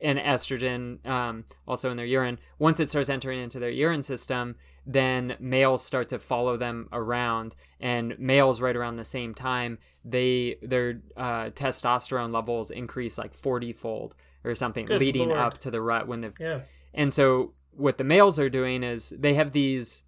and 0.00 0.18
estrogen 0.18 1.04
um, 1.06 1.44
also 1.66 1.90
in 1.90 1.96
their 1.96 2.06
urine 2.06 2.38
once 2.58 2.80
it 2.80 2.88
starts 2.90 3.08
entering 3.08 3.40
into 3.42 3.58
their 3.58 3.70
urine 3.70 4.02
system 4.02 4.54
then 4.86 5.34
males 5.40 5.82
start 5.84 6.08
to 6.10 6.18
follow 6.18 6.56
them 6.56 6.88
around 6.92 7.54
and 7.80 8.18
males 8.18 8.60
right 8.60 8.76
around 8.76 8.96
the 8.96 9.04
same 9.04 9.34
time 9.34 9.78
they 10.04 10.56
their 10.62 11.00
uh, 11.16 11.50
testosterone 11.50 12.32
levels 12.32 12.70
increase 12.70 13.16
like 13.18 13.34
40 13.34 13.72
fold 13.72 14.14
or 14.44 14.54
something 14.54 14.84
Good 14.86 15.00
leading 15.00 15.28
Lord. 15.28 15.40
up 15.40 15.58
to 15.58 15.70
the 15.70 15.80
rut 15.80 16.06
when 16.06 16.20
the 16.20 16.32
Yeah. 16.38 16.60
and 16.92 17.12
so 17.12 17.52
what 17.72 17.98
the 17.98 18.04
males 18.04 18.38
are 18.38 18.50
doing 18.50 18.82
is 18.82 19.12
they 19.18 19.34
have 19.34 19.52
these 19.52 20.02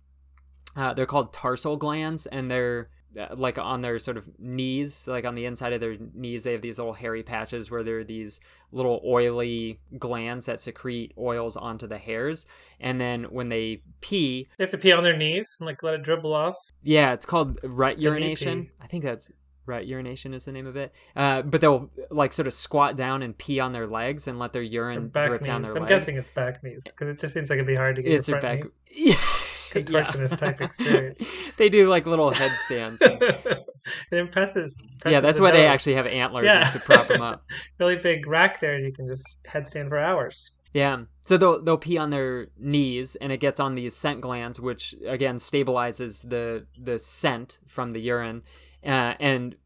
uh, 0.76 0.92
they're 0.92 1.06
called 1.06 1.32
tarsal 1.32 1.76
glands 1.78 2.26
and 2.26 2.50
they're 2.50 2.90
like 3.34 3.58
on 3.58 3.80
their 3.82 3.98
sort 3.98 4.16
of 4.16 4.28
knees 4.38 5.06
like 5.08 5.24
on 5.24 5.34
the 5.34 5.44
inside 5.44 5.72
of 5.72 5.80
their 5.80 5.96
knees 6.14 6.44
they 6.44 6.52
have 6.52 6.60
these 6.60 6.78
little 6.78 6.92
hairy 6.92 7.22
patches 7.22 7.70
where 7.70 7.82
there 7.82 8.00
are 8.00 8.04
these 8.04 8.40
little 8.72 9.00
oily 9.06 9.80
glands 9.98 10.46
that 10.46 10.60
secrete 10.60 11.12
oils 11.18 11.56
onto 11.56 11.86
the 11.86 11.98
hairs 11.98 12.46
and 12.80 13.00
then 13.00 13.24
when 13.24 13.48
they 13.48 13.80
pee 14.00 14.48
They 14.58 14.64
have 14.64 14.70
to 14.72 14.78
pee 14.78 14.92
on 14.92 15.02
their 15.02 15.16
knees 15.16 15.56
and 15.58 15.66
like 15.66 15.82
let 15.82 15.94
it 15.94 16.02
dribble 16.02 16.32
off. 16.34 16.56
yeah 16.82 17.12
it's 17.12 17.26
called 17.26 17.58
rut 17.62 17.98
urination 17.98 18.70
i 18.80 18.86
think 18.86 19.04
that's 19.04 19.30
rut 19.64 19.86
urination 19.86 20.32
is 20.32 20.44
the 20.44 20.52
name 20.52 20.66
of 20.66 20.76
it 20.76 20.92
uh, 21.16 21.42
but 21.42 21.60
they'll 21.60 21.90
like 22.10 22.32
sort 22.32 22.46
of 22.46 22.54
squat 22.54 22.96
down 22.96 23.22
and 23.22 23.36
pee 23.36 23.58
on 23.58 23.72
their 23.72 23.86
legs 23.86 24.28
and 24.28 24.38
let 24.38 24.52
their 24.52 24.62
urine 24.62 25.08
drip 25.08 25.40
knees. 25.40 25.46
down 25.46 25.62
their 25.62 25.72
legs. 25.72 25.82
I'm 25.82 25.88
guessing 25.88 26.16
it's 26.16 26.30
back 26.30 26.62
knees 26.62 26.84
because 26.84 27.08
it 27.08 27.18
just 27.18 27.34
seems 27.34 27.50
like 27.50 27.56
it'd 27.56 27.66
be 27.66 27.74
hard 27.74 27.96
to 27.96 28.02
get 28.02 28.12
it's 28.12 28.28
your 28.28 28.40
front 28.40 28.62
back 28.62 28.70
knee. 28.94 29.10
yeah. 29.10 29.20
Contortionist 29.70 30.38
type 30.38 30.60
experience. 30.60 31.22
they 31.56 31.68
do 31.68 31.88
like 31.88 32.06
little 32.06 32.30
headstands. 32.30 33.00
it 33.02 33.66
impresses. 34.10 34.78
yeah, 35.04 35.20
that's 35.20 35.38
the 35.38 35.42
why 35.42 35.50
they 35.50 35.66
actually 35.66 35.94
have 35.94 36.06
antlers 36.06 36.46
Yeah. 36.46 36.66
is 36.66 36.72
to 36.72 36.80
prop 36.80 37.08
them 37.08 37.22
up. 37.22 37.44
really 37.78 37.96
big 37.96 38.26
rack 38.26 38.60
there. 38.60 38.78
You 38.78 38.92
can 38.92 39.06
just 39.06 39.44
headstand 39.44 39.88
for 39.88 39.98
hours. 39.98 40.52
Yeah. 40.72 41.02
So 41.24 41.36
they'll 41.36 41.62
they'll 41.62 41.78
pee 41.78 41.96
on 41.98 42.10
their 42.10 42.48
knees, 42.58 43.16
and 43.16 43.32
it 43.32 43.40
gets 43.40 43.58
on 43.60 43.74
these 43.74 43.96
scent 43.96 44.20
glands, 44.20 44.60
which 44.60 44.94
again 45.06 45.38
stabilizes 45.38 46.28
the 46.28 46.66
the 46.78 46.98
scent 46.98 47.58
from 47.66 47.92
the 47.92 48.00
urine. 48.00 48.42
Uh, 48.86 49.14
and 49.18 49.56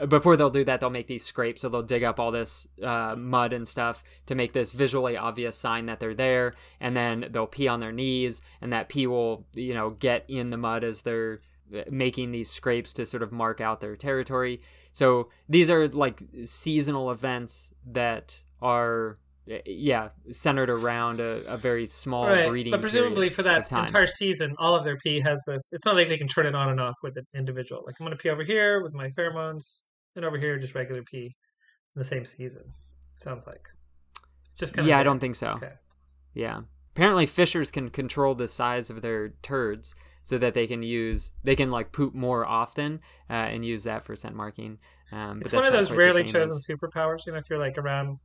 uh, 0.00 0.06
before 0.06 0.36
they'll 0.36 0.48
do 0.48 0.64
that, 0.64 0.80
they'll 0.80 0.88
make 0.88 1.06
these 1.06 1.24
scrapes. 1.24 1.60
So 1.60 1.68
they'll 1.68 1.82
dig 1.82 2.02
up 2.02 2.18
all 2.18 2.30
this 2.30 2.66
uh, 2.82 3.14
mud 3.14 3.52
and 3.52 3.68
stuff 3.68 4.02
to 4.26 4.34
make 4.34 4.54
this 4.54 4.72
visually 4.72 5.18
obvious 5.18 5.58
sign 5.58 5.86
that 5.86 6.00
they're 6.00 6.14
there. 6.14 6.54
And 6.80 6.96
then 6.96 7.26
they'll 7.30 7.46
pee 7.46 7.68
on 7.68 7.80
their 7.80 7.92
knees, 7.92 8.40
and 8.62 8.72
that 8.72 8.88
pee 8.88 9.06
will, 9.06 9.46
you 9.52 9.74
know, 9.74 9.90
get 9.90 10.24
in 10.28 10.48
the 10.48 10.56
mud 10.56 10.82
as 10.82 11.02
they're 11.02 11.42
uh, 11.76 11.82
making 11.90 12.32
these 12.32 12.50
scrapes 12.50 12.94
to 12.94 13.04
sort 13.04 13.22
of 13.22 13.32
mark 13.32 13.60
out 13.60 13.80
their 13.80 13.96
territory. 13.96 14.62
So 14.92 15.28
these 15.48 15.68
are 15.70 15.86
like 15.88 16.22
seasonal 16.44 17.10
events 17.10 17.74
that 17.86 18.42
are, 18.62 19.18
yeah, 19.66 20.08
centered 20.30 20.70
around 20.70 21.20
a, 21.20 21.42
a 21.46 21.56
very 21.56 21.86
small 21.86 22.26
right. 22.26 22.48
breeding. 22.48 22.70
But 22.70 22.80
presumably 22.80 23.30
for 23.30 23.42
that 23.42 23.70
entire 23.70 24.06
season, 24.06 24.54
all 24.58 24.74
of 24.74 24.84
their 24.84 24.96
pee 24.96 25.20
has 25.20 25.42
this. 25.46 25.70
It's 25.72 25.84
not 25.84 25.96
like 25.96 26.08
they 26.08 26.18
can 26.18 26.28
turn 26.28 26.46
it 26.46 26.54
on 26.54 26.68
and 26.70 26.80
off 26.80 26.96
with 27.02 27.16
an 27.16 27.26
individual. 27.34 27.82
Like 27.84 27.96
I'm 28.00 28.06
going 28.06 28.16
to 28.16 28.22
pee 28.22 28.30
over 28.30 28.44
here 28.44 28.82
with 28.82 28.94
my 28.94 29.08
pheromones, 29.08 29.82
and 30.16 30.24
over 30.24 30.38
here 30.38 30.58
just 30.58 30.74
regular 30.74 31.02
pee 31.02 31.26
in 31.26 31.98
the 31.98 32.04
same 32.04 32.24
season. 32.24 32.62
Sounds 33.18 33.46
like. 33.46 33.68
It's 34.50 34.60
just 34.60 34.74
kind 34.74 34.86
of. 34.86 34.90
yeah, 34.90 34.98
I 34.98 35.02
don't 35.02 35.20
think 35.20 35.36
so. 35.36 35.48
Okay. 35.50 35.72
Yeah. 36.34 36.60
Apparently, 36.94 37.26
fishers 37.26 37.70
can 37.70 37.88
control 37.88 38.34
the 38.34 38.48
size 38.48 38.90
of 38.90 39.00
their 39.00 39.30
turds 39.42 39.94
so 40.22 40.38
that 40.38 40.54
they 40.54 40.66
can 40.66 40.82
use 40.82 41.30
they 41.42 41.56
can 41.56 41.70
like 41.70 41.92
poop 41.92 42.14
more 42.14 42.44
often 42.44 43.00
uh, 43.28 43.32
and 43.32 43.64
use 43.64 43.84
that 43.84 44.04
for 44.04 44.14
scent 44.14 44.34
marking. 44.34 44.78
Um, 45.12 45.38
but 45.38 45.46
It's 45.46 45.52
one 45.52 45.66
of 45.66 45.72
those 45.72 45.90
rarely 45.90 46.24
chosen 46.24 46.56
as- 46.56 46.66
superpowers. 46.68 47.26
You 47.26 47.32
know, 47.32 47.38
if 47.38 47.50
you're 47.50 47.58
like 47.58 47.78
around 47.78 48.18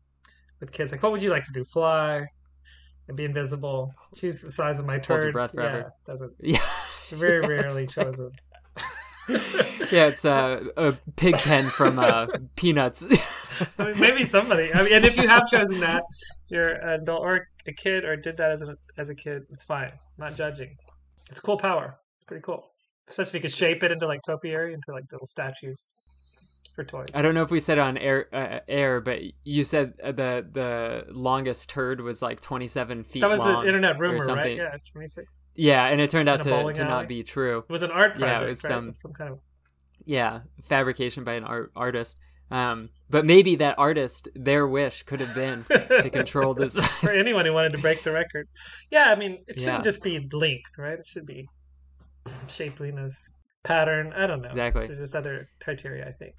with 0.60 0.72
kids, 0.72 0.92
like, 0.92 1.04
what 1.04 1.12
would 1.12 1.22
you 1.24 1.30
like 1.30 1.44
to 1.46 1.52
do? 1.54 1.64
Fly 1.64 2.26
and 3.08 3.16
be 3.18 3.26
invisible? 3.26 3.94
Choose 4.16 4.42
the 4.42 4.52
size 4.52 4.80
of 4.80 4.86
my 4.86 4.94
Hold 4.94 5.08
your 5.08 5.22
turds. 5.22 5.34
breath 5.34 5.52
yeah, 5.56 5.62
forever. 5.62 5.94
doesn't. 6.08 6.34
Yeah. 6.40 6.60
It's 7.02 7.10
very 7.12 7.40
Yes. 7.42 7.50
rarely 7.50 7.88
chosen. 7.88 8.32
yeah, 9.92 10.06
it's 10.08 10.24
uh, 10.26 10.64
a 10.78 10.94
pig 11.16 11.36
pen 11.36 11.66
from 11.70 11.98
uh, 11.98 12.28
Peanuts. 12.56 13.08
I 13.80 13.86
mean, 13.86 14.00
maybe 14.00 14.24
somebody. 14.26 14.72
I 14.74 14.84
mean, 14.84 14.94
and 14.94 15.04
if 15.06 15.18
you 15.18 15.28
have 15.28 15.50
chosen 15.50 15.80
that, 15.80 16.04
if 16.46 16.52
you're 16.52 16.70
an 16.70 17.02
adult 17.02 17.22
or 17.22 17.48
a 17.66 17.74
kid, 17.74 18.06
or 18.06 18.16
did 18.16 18.38
that 18.38 18.52
as 18.52 18.62
a 18.62 18.76
as 18.98 19.10
a 19.10 19.16
kid, 19.16 19.44
it's 19.52 19.64
fine. 19.64 19.88
I'm 19.90 20.00
not 20.18 20.36
judging. 20.36 20.76
It's 21.30 21.40
a 21.40 21.42
cool 21.42 21.58
power. 21.58 21.98
It's 22.18 22.26
pretty 22.26 22.44
cool, 22.44 22.66
especially 23.08 23.30
if 23.30 23.34
you 23.36 23.40
could 23.50 23.54
shape 23.58 23.82
it 23.84 23.92
into 23.92 24.06
like 24.06 24.22
topiary, 24.22 24.74
into 24.76 24.92
like 24.92 25.06
little 25.12 25.26
statues 25.28 25.88
for 26.74 26.84
toys. 26.84 27.08
I 27.14 27.22
don't 27.22 27.34
know 27.36 27.44
if 27.44 27.52
we 27.52 27.60
said 27.60 27.80
on 27.80 27.98
air, 27.98 28.28
uh, 28.34 28.60
air, 28.68 29.02
but 29.02 29.20
you 29.44 29.64
said 29.64 29.94
uh, 30.04 30.12
the 30.12 30.46
the 30.52 31.06
longest 31.12 31.70
turd 31.70 32.02
was 32.02 32.22
like 32.22 32.42
27 32.42 33.04
feet 33.04 33.22
that 33.22 33.30
was 33.30 33.40
the 33.42 33.60
internet 33.66 34.00
rumor, 34.00 34.26
right? 34.26 34.58
Yeah, 34.58 34.76
26. 34.92 35.42
Yeah, 35.56 35.86
and 35.88 36.02
it 36.02 36.10
turned 36.10 36.28
out 36.30 36.42
to, 36.44 36.50
to 36.50 36.56
alley? 36.56 36.74
not 36.74 37.08
be 37.08 37.24
true. 37.24 37.60
It 37.60 37.72
was 37.72 37.82
an 37.84 37.92
art 37.92 38.16
project. 38.16 38.42
Yeah, 38.42 38.46
it 38.46 38.50
was 38.50 38.64
right? 38.64 38.70
some- 38.72 38.94
some 38.94 39.14
kind 39.14 39.32
of 39.32 39.40
Yeah, 40.06 40.42
fabrication 40.64 41.24
by 41.24 41.34
an 41.34 41.44
art, 41.44 41.72
artist. 41.76 42.18
Um, 42.52 42.90
but 43.10 43.26
maybe 43.26 43.56
that 43.56 43.80
artist, 43.80 44.28
their 44.36 44.68
wish 44.68 45.02
could 45.04 45.20
have 45.20 45.34
been 45.34 45.64
to 45.66 46.10
control 46.14 46.54
this. 46.54 46.78
for 46.78 47.10
anyone 47.12 47.46
who 47.46 47.54
wanted 47.54 47.72
to 47.72 47.80
break 47.80 48.04
the 48.04 48.12
record. 48.12 48.48
Yeah, 48.92 49.06
I 49.12 49.16
mean, 49.16 49.44
it 49.48 49.58
shouldn't 49.58 49.78
Yeah. 49.78 49.82
just 49.82 50.04
be 50.04 50.28
length, 50.32 50.78
right? 50.78 51.00
It 51.00 51.06
should 51.08 51.26
be 51.26 51.48
shapeliness, 52.48 53.30
pattern. 53.64 54.14
I 54.16 54.28
don't 54.28 54.42
know. 54.42 54.50
Exactly. 54.50 54.86
There's 54.86 55.00
just 55.00 55.16
other 55.16 55.48
criteria, 55.60 56.08
I 56.08 56.12
think. 56.12 56.36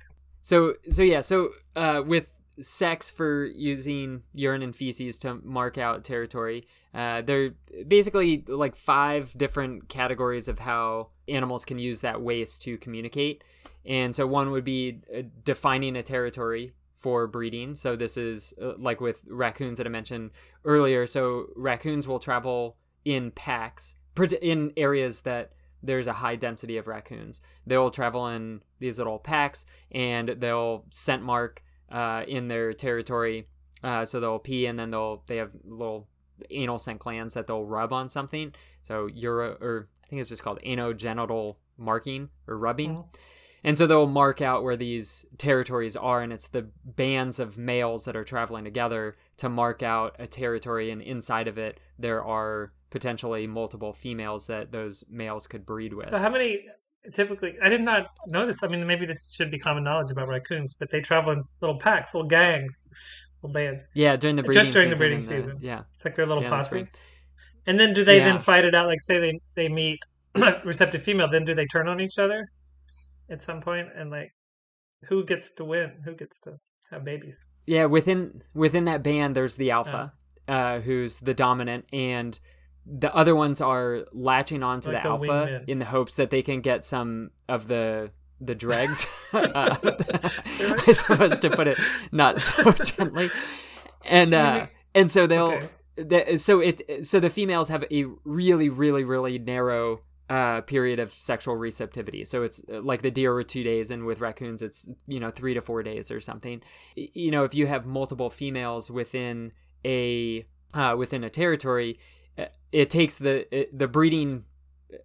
So 0.47 0.75
so 0.91 1.03
yeah, 1.03 1.23
so 1.23 1.51
uh, 1.75 2.05
with 2.07 2.31
sex 2.61 3.11
for 3.11 3.47
using 3.47 4.23
urine 4.33 4.63
and 4.63 4.77
feces 4.77 5.19
to 5.19 5.41
mark 5.43 5.77
out 5.77 6.05
territory, 6.05 6.69
uh, 6.95 7.23
there 7.23 7.47
are 7.47 7.85
basically 7.89 8.45
like 8.47 8.77
five 8.77 9.37
different 9.37 9.89
categories 9.89 10.47
of 10.47 10.61
how 10.61 11.09
animals 11.27 11.65
can 11.65 11.81
use 11.81 12.03
that 12.03 12.23
waste 12.23 12.63
to 12.63 12.79
communicate. 12.79 13.43
And 13.85 14.15
so 14.15 14.25
one 14.25 14.53
would 14.53 14.63
be 14.63 15.01
uh, 15.13 15.23
defining 15.43 15.97
a 15.97 16.05
territory 16.05 16.71
for 16.97 17.27
breeding. 17.27 17.75
So 17.75 17.97
this 17.97 18.17
is 18.17 18.55
uh, 18.63 18.75
like 18.79 19.01
with 19.01 19.25
raccoons 19.27 19.79
that 19.79 19.87
I 19.89 19.91
mentioned 19.91 20.31
earlier. 20.65 21.09
So 21.09 21.47
raccoons 21.57 22.07
will 22.07 22.21
travel 22.21 22.77
in 23.05 23.33
packs 23.33 23.97
in 24.41 24.73
areas 24.77 25.23
that 25.23 25.55
there's 25.87 26.07
a 26.07 26.13
high 26.15 26.37
density 26.37 26.77
of 26.77 26.87
raccoons. 26.87 27.41
They'll 27.67 27.91
travel 27.91 28.29
in 28.29 28.63
these 28.79 28.99
little 28.99 29.19
packs 29.19 29.67
and 29.91 30.29
they'll 30.29 30.85
scent 30.91 31.23
mark 31.23 31.63
uh, 31.91 32.25
in 32.27 32.49
their 32.49 32.73
territory. 32.73 33.49
Uh, 33.83 34.05
so 34.05 34.21
they'll 34.21 34.39
pee 34.39 34.67
and 34.67 34.79
then 34.79 34.91
they'll 34.91 35.23
they 35.27 35.37
have 35.37 35.51
little 35.65 36.09
anal 36.51 36.79
scent 36.79 36.99
glands 36.99 37.35
that 37.35 37.47
they'll 37.47 37.65
rub 37.65 37.93
on 37.93 38.09
something. 38.09 38.53
So 38.83 39.09
uro 39.09 39.61
or 39.61 39.89
I 40.05 40.09
think 40.09 40.21
it's 40.21 40.31
just 40.31 40.43
called 40.43 40.61
anogenital 40.67 41.57
marking 41.79 42.31
or 42.47 42.59
rubbing. 42.59 42.97
Mhm. 42.97 43.05
And 43.65 43.77
so 43.77 43.87
they'll 43.87 44.07
mark 44.07 44.41
out 44.41 44.63
where 44.63 44.77
these 44.77 45.27
territories 45.39 45.97
are, 45.97 46.23
and 46.23 46.33
it's 46.33 46.47
the 46.47 46.69
bands 46.85 47.41
of 47.41 47.59
males 47.59 48.05
that 48.05 48.15
are 48.15 48.23
traveling 48.23 48.63
together 48.63 49.17
to 49.39 49.49
mark 49.49 49.83
out 49.83 50.15
a 50.21 50.27
territory. 50.29 50.91
And 50.91 51.03
inside 51.03 51.49
of 51.49 51.59
it, 51.59 51.81
there 51.99 52.23
are 52.23 52.73
potentially 52.91 53.47
multiple 53.47 53.93
females 53.93 54.47
that 54.47 54.73
those 54.73 55.05
males 55.09 55.47
could 55.47 55.67
breed 55.67 55.93
with. 55.93 56.09
So, 56.09 56.19
how 56.19 56.31
many 56.31 56.67
typically? 57.13 57.57
I 57.63 57.69
did 57.69 57.81
not 57.81 58.07
know 58.27 58.47
this. 58.47 58.63
I 58.63 58.69
mean, 58.69 58.87
maybe 58.87 59.07
this 59.07 59.33
should 59.35 59.51
be 59.51 59.59
common 59.59 59.85
knowledge 59.85 60.11
about 60.11 60.29
raccoons, 60.29 60.75
but 60.75 60.91
they 60.91 61.01
travel 61.01 61.33
in 61.33 61.43
little 61.61 61.79
packs, 61.79 62.15
little 62.15 62.29
gangs, 62.29 62.89
little 63.43 63.53
bands. 63.53 63.85
yeah, 63.95 64.17
during 64.17 64.37
the 64.37 64.43
breeding 64.43 64.63
Just 64.63 64.73
during 64.73 64.89
the 64.91 64.97
season 64.97 65.09
breeding 65.09 65.23
season. 65.23 65.59
Yeah, 65.61 65.83
It's 65.93 66.05
like 66.05 66.15
their 66.17 66.27
little 66.27 66.43
Yeah, 66.43 66.51
posse. 66.51 66.87
And 67.67 67.81
then, 67.81 67.93
do 67.93 68.05
they 68.05 68.19
Yeah. 68.19 68.25
then 68.27 68.39
fight 68.39 68.65
it 68.65 68.75
out? 68.75 68.87
Like, 68.87 69.01
say 69.01 69.19
they 69.19 69.41
they 69.55 69.69
meet 69.69 69.99
receptive 70.65 71.03
female, 71.03 71.29
then 71.29 71.45
do 71.45 71.55
they 71.55 71.67
turn 71.67 71.89
on 71.89 72.01
each 72.01 72.19
other 72.19 72.47
at 73.29 73.43
some 73.43 73.61
point? 73.61 73.89
And 73.97 74.11
like, 74.11 74.33
who 75.09 75.25
gets 75.25 75.53
to 75.55 75.65
win? 75.65 75.93
Who 76.05 76.15
gets 76.15 76.41
to 76.41 76.59
have 76.91 77.05
babies? 77.05 77.45
yeah. 77.67 77.87
Within 77.87 78.43
within 78.55 78.85
that 78.85 79.03
band, 79.03 79.35
there's 79.35 79.57
the 79.57 79.73
alpha, 79.73 80.13
uh, 80.47 80.79
who's 80.81 81.19
the 81.21 81.35
dominant, 81.35 81.87
and 81.93 82.39
the 82.87 83.15
other 83.15 83.35
ones 83.35 83.61
are 83.61 84.05
latching 84.13 84.63
onto 84.63 84.91
Like 84.93 85.03
the 85.03 85.09
a 85.09 85.13
alpha 85.13 85.27
wingman. 85.27 85.65
in 85.69 85.79
the 85.79 85.85
hopes 85.85 86.17
that 86.17 86.31
they 86.31 86.43
can 86.43 86.61
get 86.61 86.85
some 86.85 87.31
of 87.49 87.69
the 87.69 88.11
the 88.41 88.55
dregs. 88.55 89.07
uh, 89.33 89.77
I 89.83 90.93
suppose 90.93 91.39
to 91.41 91.51
put 91.51 91.67
it 91.67 91.79
not 92.13 92.41
so 92.41 92.73
gently, 92.73 93.31
and 94.05 94.35
uh, 94.35 94.67
and 94.95 95.11
so 95.11 95.27
they'll. 95.27 95.53
Okay. 95.53 95.69
The, 95.99 96.37
so 96.37 96.61
it 96.61 97.07
so 97.07 97.21
the 97.21 97.31
females 97.31 97.71
have 97.71 97.83
a 97.91 98.05
really 98.25 98.69
really 98.69 99.03
really 99.03 99.39
narrow 99.39 100.03
uh, 100.29 100.61
period 100.63 100.99
of 100.99 101.13
sexual 101.13 101.57
receptivity. 101.57 102.25
So 102.25 102.43
it's 102.43 102.61
uh, 102.71 102.81
like 102.83 103.03
the 103.03 103.11
deer 103.11 103.33
were 103.33 103.43
two 103.43 103.63
days, 103.63 103.91
and 103.91 104.05
with 104.05 104.21
raccoons, 104.21 104.61
it's 104.61 104.87
you 105.07 105.21
know 105.21 105.31
three 105.31 105.55
to 105.55 105.63
four 105.63 105.83
days 105.83 106.11
or 106.11 106.21
something. 106.21 106.63
You 106.95 107.31
know, 107.31 107.45
if 107.45 107.55
you 107.55 107.67
have 107.67 107.87
multiple 107.87 108.29
females 108.29 108.91
within 108.91 109.53
a 109.85 110.45
uh, 110.75 110.95
within 110.99 111.25
a 111.25 111.31
territory, 111.31 111.99
it 112.73 112.91
takes 112.91 113.19
the 113.19 113.55
it, 113.55 113.79
the 113.79 113.89
breeding 113.89 114.45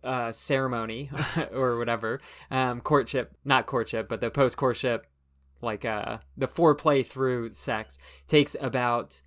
uh, 0.04 0.32
ceremony 0.32 1.10
or 1.54 1.78
whatever 1.78 2.22
um, 2.50 2.82
courtship, 2.82 3.36
not 3.46 3.66
courtship, 3.66 4.08
but 4.08 4.22
the 4.22 4.30
post 4.30 4.58
courtship, 4.58 5.08
like 5.62 5.86
uh, 5.86 6.18
the 6.38 6.48
foreplay 6.48 7.06
through 7.06 7.54
sex 7.54 7.98
takes 8.28 8.56
about 8.60 9.22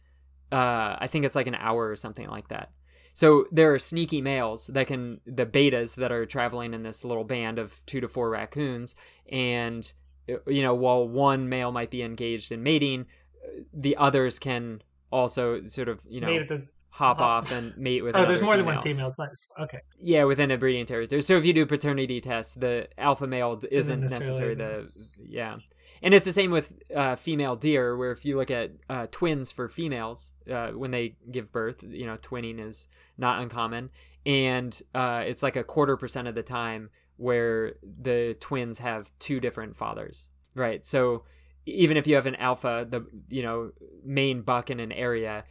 uh, 0.53 0.97
I 0.99 1.09
think 1.09 1.25
it's 1.25 1.35
like 1.35 1.47
an 1.47 1.57
hour 1.57 1.89
or 1.89 1.97
something 1.97 2.29
like 2.29 2.49
that. 2.49 2.71
So 3.13 3.47
there 3.53 3.73
are 3.73 3.79
sneaky 3.79 4.21
males 4.21 4.67
that 4.69 4.89
can 4.89 5.21
the 5.25 5.47
betas 5.47 5.95
that 5.97 6.11
are 6.11 6.27
traveling 6.27 6.75
in 6.75 6.83
this 6.83 7.05
little 7.05 7.25
band 7.25 7.59
of 7.59 7.81
two 7.87 8.01
to 8.01 8.09
four 8.09 8.29
raccoons, 8.31 8.97
and 9.31 9.93
you 10.27 10.63
know 10.63 10.75
while 10.75 11.07
one 11.09 11.49
male 11.49 11.71
might 11.71 11.91
be 11.91 12.03
engaged 12.03 12.51
in 12.51 12.63
mating, 12.63 13.07
uh, 13.45 13.63
the 13.73 13.97
others 13.97 14.39
can 14.39 14.83
also 15.13 15.65
sort 15.67 15.89
of 15.89 16.01
you 16.09 16.21
know 16.21 16.27
Mate 16.27 16.43
at 16.43 16.49
the- 16.49 16.67
hop 16.95 17.21
off 17.21 17.51
and 17.51 17.77
mate 17.77 18.05
with. 18.05 18.15
oh, 18.15 18.25
there's 18.25 18.41
more 18.41 18.57
than 18.57 18.65
one 18.65 18.79
female. 18.79 18.95
female. 18.95 19.09
It's 19.09 19.19
nice. 19.19 19.49
Okay. 19.59 19.81
Yeah, 20.01 20.25
within 20.25 20.53
a 20.53 20.57
breeding 20.57 20.87
territory. 20.87 21.23
So 21.23 21.37
if 21.37 21.45
you 21.45 21.53
do 21.53 21.67
paternity 21.67 22.21
tests, 22.21 22.55
the 22.55 22.87
alpha 22.97 23.27
male 23.27 23.59
isn't, 23.69 23.73
Isn't 23.73 24.01
necessarily 24.03 24.55
necessarily 24.55 24.87
the 24.87 25.07
yeah. 25.29 25.57
And 26.03 26.15
it's 26.15 26.25
the 26.25 26.33
same 26.33 26.53
with 26.53 26.73
uh, 26.95 27.17
female 27.17 27.57
deer, 27.57 27.97
where 27.97 28.13
if 28.13 28.25
you 28.25 28.37
look 28.37 28.51
at 28.51 28.73
uh, 28.89 29.09
twins 29.11 29.51
for 29.51 29.69
females 29.69 30.33
uh, 30.49 30.69
when 30.69 30.93
they 30.93 31.17
give 31.31 31.51
birth, 31.51 31.83
you 31.83 32.07
know, 32.07 32.17
twinning 32.17 32.61
is 32.61 32.87
not 33.19 33.43
uncommon, 33.43 33.91
and 34.25 34.81
uh, 34.95 35.25
it's 35.27 35.43
like 35.43 35.57
a 35.57 35.65
quarter 35.65 35.97
percent 35.97 36.29
of 36.29 36.37
the 36.37 36.43
time 36.45 36.91
where 37.17 37.75
the 37.83 38.37
twins 38.39 38.79
have 38.79 39.11
two 39.19 39.41
different 39.41 39.77
fathers, 39.77 40.29
right? 40.55 40.87
So 40.87 41.25
even 41.67 41.97
if 41.97 42.07
you 42.07 42.15
have 42.15 42.27
an 42.27 42.37
alpha, 42.37 42.87
the 42.89 43.05
you 43.29 43.43
know 43.43 43.73
main 44.05 44.43
buck 44.43 44.71
in 44.71 44.79
an 44.79 44.93
area, 44.93 45.45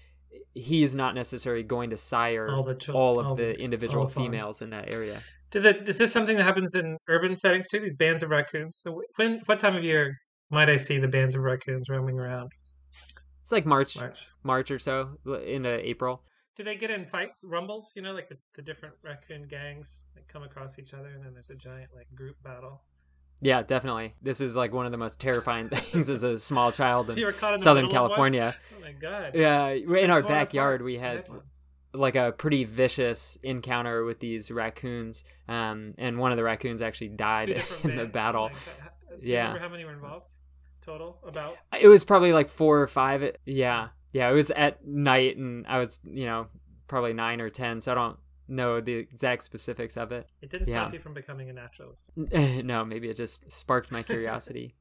he's 0.53 0.95
not 0.95 1.15
necessarily 1.15 1.63
going 1.63 1.89
to 1.91 1.97
sire 1.97 2.49
All 2.49 2.63
the 2.63 2.91
all 2.93 3.19
of 3.19 3.27
all 3.27 3.36
the 3.36 3.43
the- 3.45 3.59
individual 3.59 4.07
females 4.07 4.61
in 4.61 4.69
that 4.71 4.93
area. 4.93 5.21
Do 5.51 5.59
the, 5.59 5.88
is 5.88 5.99
this 5.99 6.11
something 6.11 6.36
that 6.38 6.43
happens 6.43 6.73
in 6.73 6.97
urban 7.07 7.36
settings 7.36 7.69
too? 7.69 7.79
These 7.79 7.95
bands 7.95 8.23
of 8.23 8.31
raccoons. 8.31 8.79
So 8.81 9.03
when, 9.17 9.41
what 9.45 9.59
time 9.59 9.75
of 9.75 9.84
year 9.84 10.17
might 10.49 10.67
I 10.67 10.77
see 10.77 10.97
the 10.97 11.07
bands 11.07 11.36
of 11.36 11.41
raccoons 11.43 11.89
roaming 11.89 12.17
around? 12.19 12.51
It's 13.41 13.51
like 13.51 13.65
March, 13.65 13.97
March. 13.97 14.19
March 14.43 14.71
or 14.71 14.79
so 14.79 15.17
into 15.45 15.69
April. 15.88 16.23
Do 16.55 16.63
they 16.63 16.75
get 16.75 16.89
in 16.91 17.05
fights, 17.05 17.43
rumbles? 17.45 17.93
You 17.95 18.01
know, 18.01 18.13
like 18.13 18.29
the, 18.29 18.38
the 18.55 18.61
different 18.61 18.95
raccoon 19.03 19.47
gangs 19.47 20.01
that 20.15 20.27
come 20.27 20.43
across 20.43 20.79
each 20.79 20.93
other, 20.93 21.09
and 21.09 21.23
then 21.23 21.34
there's 21.34 21.49
a 21.49 21.55
giant 21.55 21.89
like 21.95 22.07
group 22.15 22.36
battle. 22.43 22.81
Yeah, 23.43 23.61
definitely. 23.61 24.15
This 24.21 24.39
is 24.41 24.55
like 24.55 24.73
one 24.73 24.85
of 24.85 24.91
the 24.91 24.97
most 24.97 25.19
terrifying 25.19 25.69
things 25.69 26.09
as 26.09 26.23
a 26.23 26.37
small 26.37 26.71
child 26.71 27.09
in 27.09 27.33
Southern? 27.59 27.89
California. 27.89 28.55
Oh 28.77 28.81
my 28.81 28.91
god! 28.93 29.31
Yeah, 29.35 29.67
in 29.69 30.09
our 30.09 30.21
backyard, 30.23 30.81
we 30.81 30.97
had 30.97 31.27
like 31.93 32.15
a 32.15 32.31
pretty 32.31 32.63
vicious 32.63 33.37
encounter 33.43 34.03
with 34.05 34.19
these 34.19 34.49
raccoons, 34.49 35.25
um, 35.47 35.93
and 35.97 36.17
one 36.17 36.31
of 36.31 36.37
the 36.37 36.43
raccoons 36.43 36.81
actually 36.81 37.09
died 37.09 37.49
in 37.83 37.95
the 37.95 38.05
battle. 38.05 38.49
Oh. 38.51 39.15
Do 39.19 39.27
you 39.27 39.33
Yeah. 39.33 39.39
remember 39.47 39.59
how 39.59 39.69
many 39.69 39.85
were 39.85 39.93
involved 39.93 40.33
total? 40.81 41.19
About 41.27 41.55
It 41.79 41.87
was 41.87 42.03
probably 42.03 42.33
like 42.33 42.49
four 42.49 42.81
or 42.81 42.87
five. 42.87 43.35
Yeah, 43.45 43.89
yeah. 44.11 44.29
It 44.29 44.33
was 44.33 44.49
at 44.51 44.85
night, 44.87 45.37
and 45.37 45.67
I 45.67 45.77
was, 45.79 45.99
you 46.03 46.25
know, 46.25 46.47
probably 46.87 47.13
nine 47.13 47.41
or 47.41 47.49
ten. 47.49 47.79
So 47.81 47.91
I 47.91 47.95
don't 47.95 48.17
know 48.47 48.81
the 48.81 48.93
exact 48.93 49.43
specifics 49.43 49.97
of 49.97 50.11
it. 50.11 50.27
it 50.41 50.49
didn't 50.49 50.67
stop 50.67 50.93
you 50.93 50.99
from 50.99 51.13
becoming 51.13 51.49
a 51.49 51.53
naturalist. 51.53 52.11
no, 52.15 52.85
maybe 52.85 53.09
it 53.09 53.15
just 53.15 53.51
sparked 53.51 53.91
my 53.91 54.03
curiosity. 54.03 54.75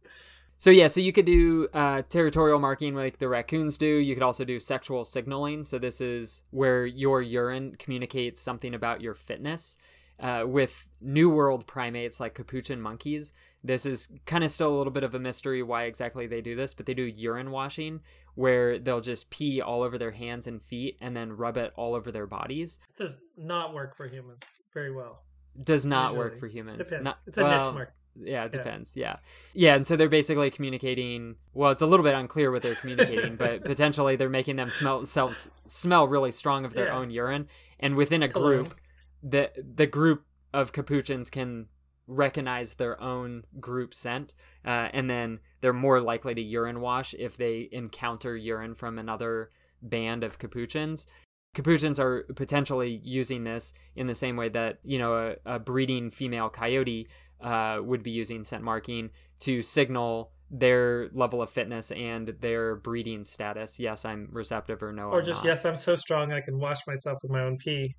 so 0.58 0.70
yeah, 0.70 0.86
so 0.86 1.00
you 1.00 1.12
could 1.12 1.26
do 1.26 1.68
uh, 1.72 2.02
territorial 2.08 2.58
marking 2.58 2.94
like 2.94 3.18
the 3.18 3.28
raccoons 3.28 3.78
do. 3.78 3.86
You 3.86 4.14
could 4.14 4.22
also 4.22 4.44
do 4.44 4.60
sexual 4.60 5.04
signaling. 5.04 5.64
So 5.64 5.78
this 5.78 6.00
is 6.00 6.42
where 6.50 6.86
your 6.86 7.22
urine 7.22 7.76
communicates 7.78 8.40
something 8.40 8.74
about 8.74 9.00
your 9.00 9.14
fitness. 9.14 9.78
Uh, 10.20 10.44
with 10.46 10.86
New 11.00 11.28
World 11.28 11.66
primates 11.66 12.20
like 12.20 12.34
capuchin 12.34 12.80
monkeys, 12.80 13.32
this 13.64 13.84
is 13.84 14.08
kind 14.24 14.44
of 14.44 14.50
still 14.50 14.72
a 14.72 14.76
little 14.78 14.92
bit 14.92 15.02
of 15.02 15.14
a 15.14 15.18
mystery 15.18 15.62
why 15.62 15.84
exactly 15.84 16.26
they 16.26 16.40
do 16.40 16.54
this, 16.54 16.74
but 16.74 16.86
they 16.86 16.94
do 16.94 17.02
urine 17.02 17.50
washing 17.50 18.00
where 18.34 18.78
they'll 18.78 19.00
just 19.00 19.30
pee 19.30 19.60
all 19.60 19.82
over 19.82 19.98
their 19.98 20.10
hands 20.12 20.46
and 20.46 20.62
feet 20.62 20.96
and 21.00 21.16
then 21.16 21.32
rub 21.32 21.56
it 21.56 21.72
all 21.76 21.94
over 21.94 22.10
their 22.10 22.26
bodies. 22.26 22.78
This 22.86 23.10
does 23.10 23.18
not 23.36 23.74
work 23.74 23.96
for 23.96 24.06
humans 24.06 24.42
very 24.72 24.90
well. 24.92 25.22
Does 25.62 25.84
not 25.84 26.16
work 26.16 26.38
for 26.38 26.46
humans. 26.46 26.78
Depends. 26.78 27.04
Not- 27.04 27.18
it's 27.26 27.36
a 27.38 27.42
well, 27.42 27.64
niche 27.66 27.74
market. 27.74 27.94
yeah, 28.24 28.44
it 28.46 28.52
depends. 28.52 28.92
Yeah. 28.94 29.16
yeah. 29.52 29.74
and 29.74 29.86
so 29.86 29.96
they're 29.96 30.08
basically 30.08 30.50
communicating. 30.50 31.36
Well, 31.52 31.70
it's 31.72 31.82
a 31.82 31.86
little 31.86 32.04
bit 32.04 32.14
unclear 32.14 32.50
what 32.50 32.62
they're 32.62 32.74
communicating, 32.74 33.36
but 33.36 33.64
potentially 33.66 34.16
they're 34.16 34.30
making 34.30 34.56
them 34.56 34.70
smell 34.70 35.04
selves 35.04 35.50
smell 35.66 36.08
really 36.08 36.32
strong 36.32 36.64
of 36.64 36.72
their 36.72 36.86
Yeah. 36.86 36.96
own 36.96 37.10
urine, 37.10 37.48
and 37.80 37.96
within 37.96 38.22
a 38.22 38.28
Cologne. 38.28 38.62
group, 38.62 38.80
the 39.22 39.50
the 39.76 39.86
group 39.86 40.24
of 40.54 40.72
capuchins 40.72 41.28
can 41.28 41.66
recognize 42.06 42.74
their 42.74 43.00
own 43.00 43.44
group 43.60 43.94
scent, 43.94 44.34
uh, 44.64 44.88
and 44.92 45.08
then 45.08 45.40
they're 45.60 45.72
more 45.72 46.00
likely 46.00 46.34
to 46.34 46.42
urine 46.42 46.80
wash 46.80 47.14
if 47.18 47.36
they 47.36 47.68
encounter 47.72 48.36
urine 48.36 48.74
from 48.74 48.98
another 48.98 49.50
band 49.80 50.24
of 50.24 50.38
capuchins. 50.38 51.06
Capuchins 51.54 51.98
are 52.00 52.24
potentially 52.34 53.00
using 53.04 53.44
this 53.44 53.74
in 53.94 54.06
the 54.06 54.14
same 54.14 54.36
way 54.36 54.48
that 54.48 54.78
you 54.84 54.98
know 54.98 55.36
a, 55.46 55.54
a 55.54 55.58
breeding 55.58 56.10
female 56.10 56.48
coyote 56.48 57.08
uh, 57.40 57.78
would 57.82 58.02
be 58.02 58.10
using 58.10 58.44
scent 58.44 58.62
marking 58.62 59.10
to 59.40 59.62
signal 59.62 60.32
their 60.50 61.08
level 61.12 61.40
of 61.42 61.50
fitness 61.50 61.90
and 61.92 62.28
their 62.40 62.76
breeding 62.76 63.24
status. 63.24 63.78
Yes, 63.78 64.04
I'm 64.04 64.28
receptive, 64.32 64.82
or 64.82 64.92
no, 64.92 65.08
Or 65.08 65.20
I'm 65.20 65.24
just 65.24 65.42
not. 65.42 65.48
yes, 65.48 65.64
I'm 65.64 65.76
so 65.76 65.96
strong 65.96 66.32
I 66.32 66.40
can 66.40 66.58
wash 66.58 66.86
myself 66.86 67.18
with 67.22 67.32
my 67.32 67.40
own 67.42 67.56
pee. 67.58 67.94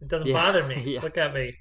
It 0.00 0.08
doesn't 0.08 0.28
Yeah, 0.28 0.34
bother 0.34 0.64
me. 0.64 0.82
yeah. 0.86 1.02
Look 1.02 1.18
at 1.18 1.34
me. 1.34 1.54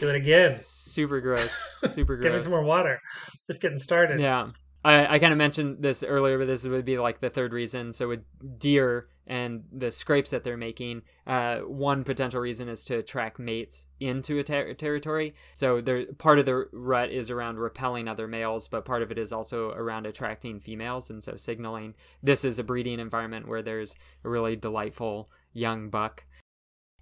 Do 0.00 0.08
it 0.08 0.16
again. 0.16 0.54
super 0.56 1.20
gross, 1.20 1.56
super 1.88 2.16
gross. 2.16 2.24
Give 2.24 2.32
me 2.32 2.38
some 2.38 2.50
more 2.50 2.64
water. 2.64 3.00
Just 3.46 3.60
getting 3.60 3.78
started. 3.78 4.20
Yeah. 4.20 4.50
I, 4.84 5.14
I 5.14 5.18
kind 5.20 5.32
of 5.32 5.38
mentioned 5.38 5.76
this 5.80 6.02
earlier, 6.02 6.38
but 6.38 6.46
this 6.46 6.66
would 6.66 6.84
be 6.84 6.98
like 6.98 7.20
the 7.20 7.30
third 7.30 7.52
reason. 7.52 7.92
So, 7.92 8.08
with 8.08 8.24
deer 8.58 9.06
and 9.28 9.62
the 9.70 9.92
scrapes 9.92 10.30
that 10.32 10.42
they're 10.42 10.56
making, 10.56 11.02
uh, 11.24 11.58
one 11.58 12.02
potential 12.02 12.40
reason 12.40 12.68
is 12.68 12.84
to 12.86 12.96
attract 12.96 13.38
mates 13.38 13.86
into 14.00 14.40
a 14.40 14.42
ter- 14.42 14.74
territory. 14.74 15.34
So, 15.54 15.80
there 15.80 16.06
part 16.18 16.40
of 16.40 16.46
the 16.46 16.66
rut 16.72 17.10
is 17.10 17.30
around 17.30 17.58
repelling 17.58 18.08
other 18.08 18.26
males, 18.26 18.66
but 18.66 18.84
part 18.84 19.02
of 19.02 19.12
it 19.12 19.18
is 19.18 19.32
also 19.32 19.70
around 19.70 20.06
attracting 20.06 20.58
females. 20.58 21.10
And 21.10 21.22
so, 21.22 21.36
signaling 21.36 21.94
this 22.20 22.44
is 22.44 22.58
a 22.58 22.64
breeding 22.64 22.98
environment 22.98 23.46
where 23.46 23.62
there's 23.62 23.94
a 24.24 24.28
really 24.28 24.56
delightful 24.56 25.30
young 25.52 25.90
buck. 25.90 26.24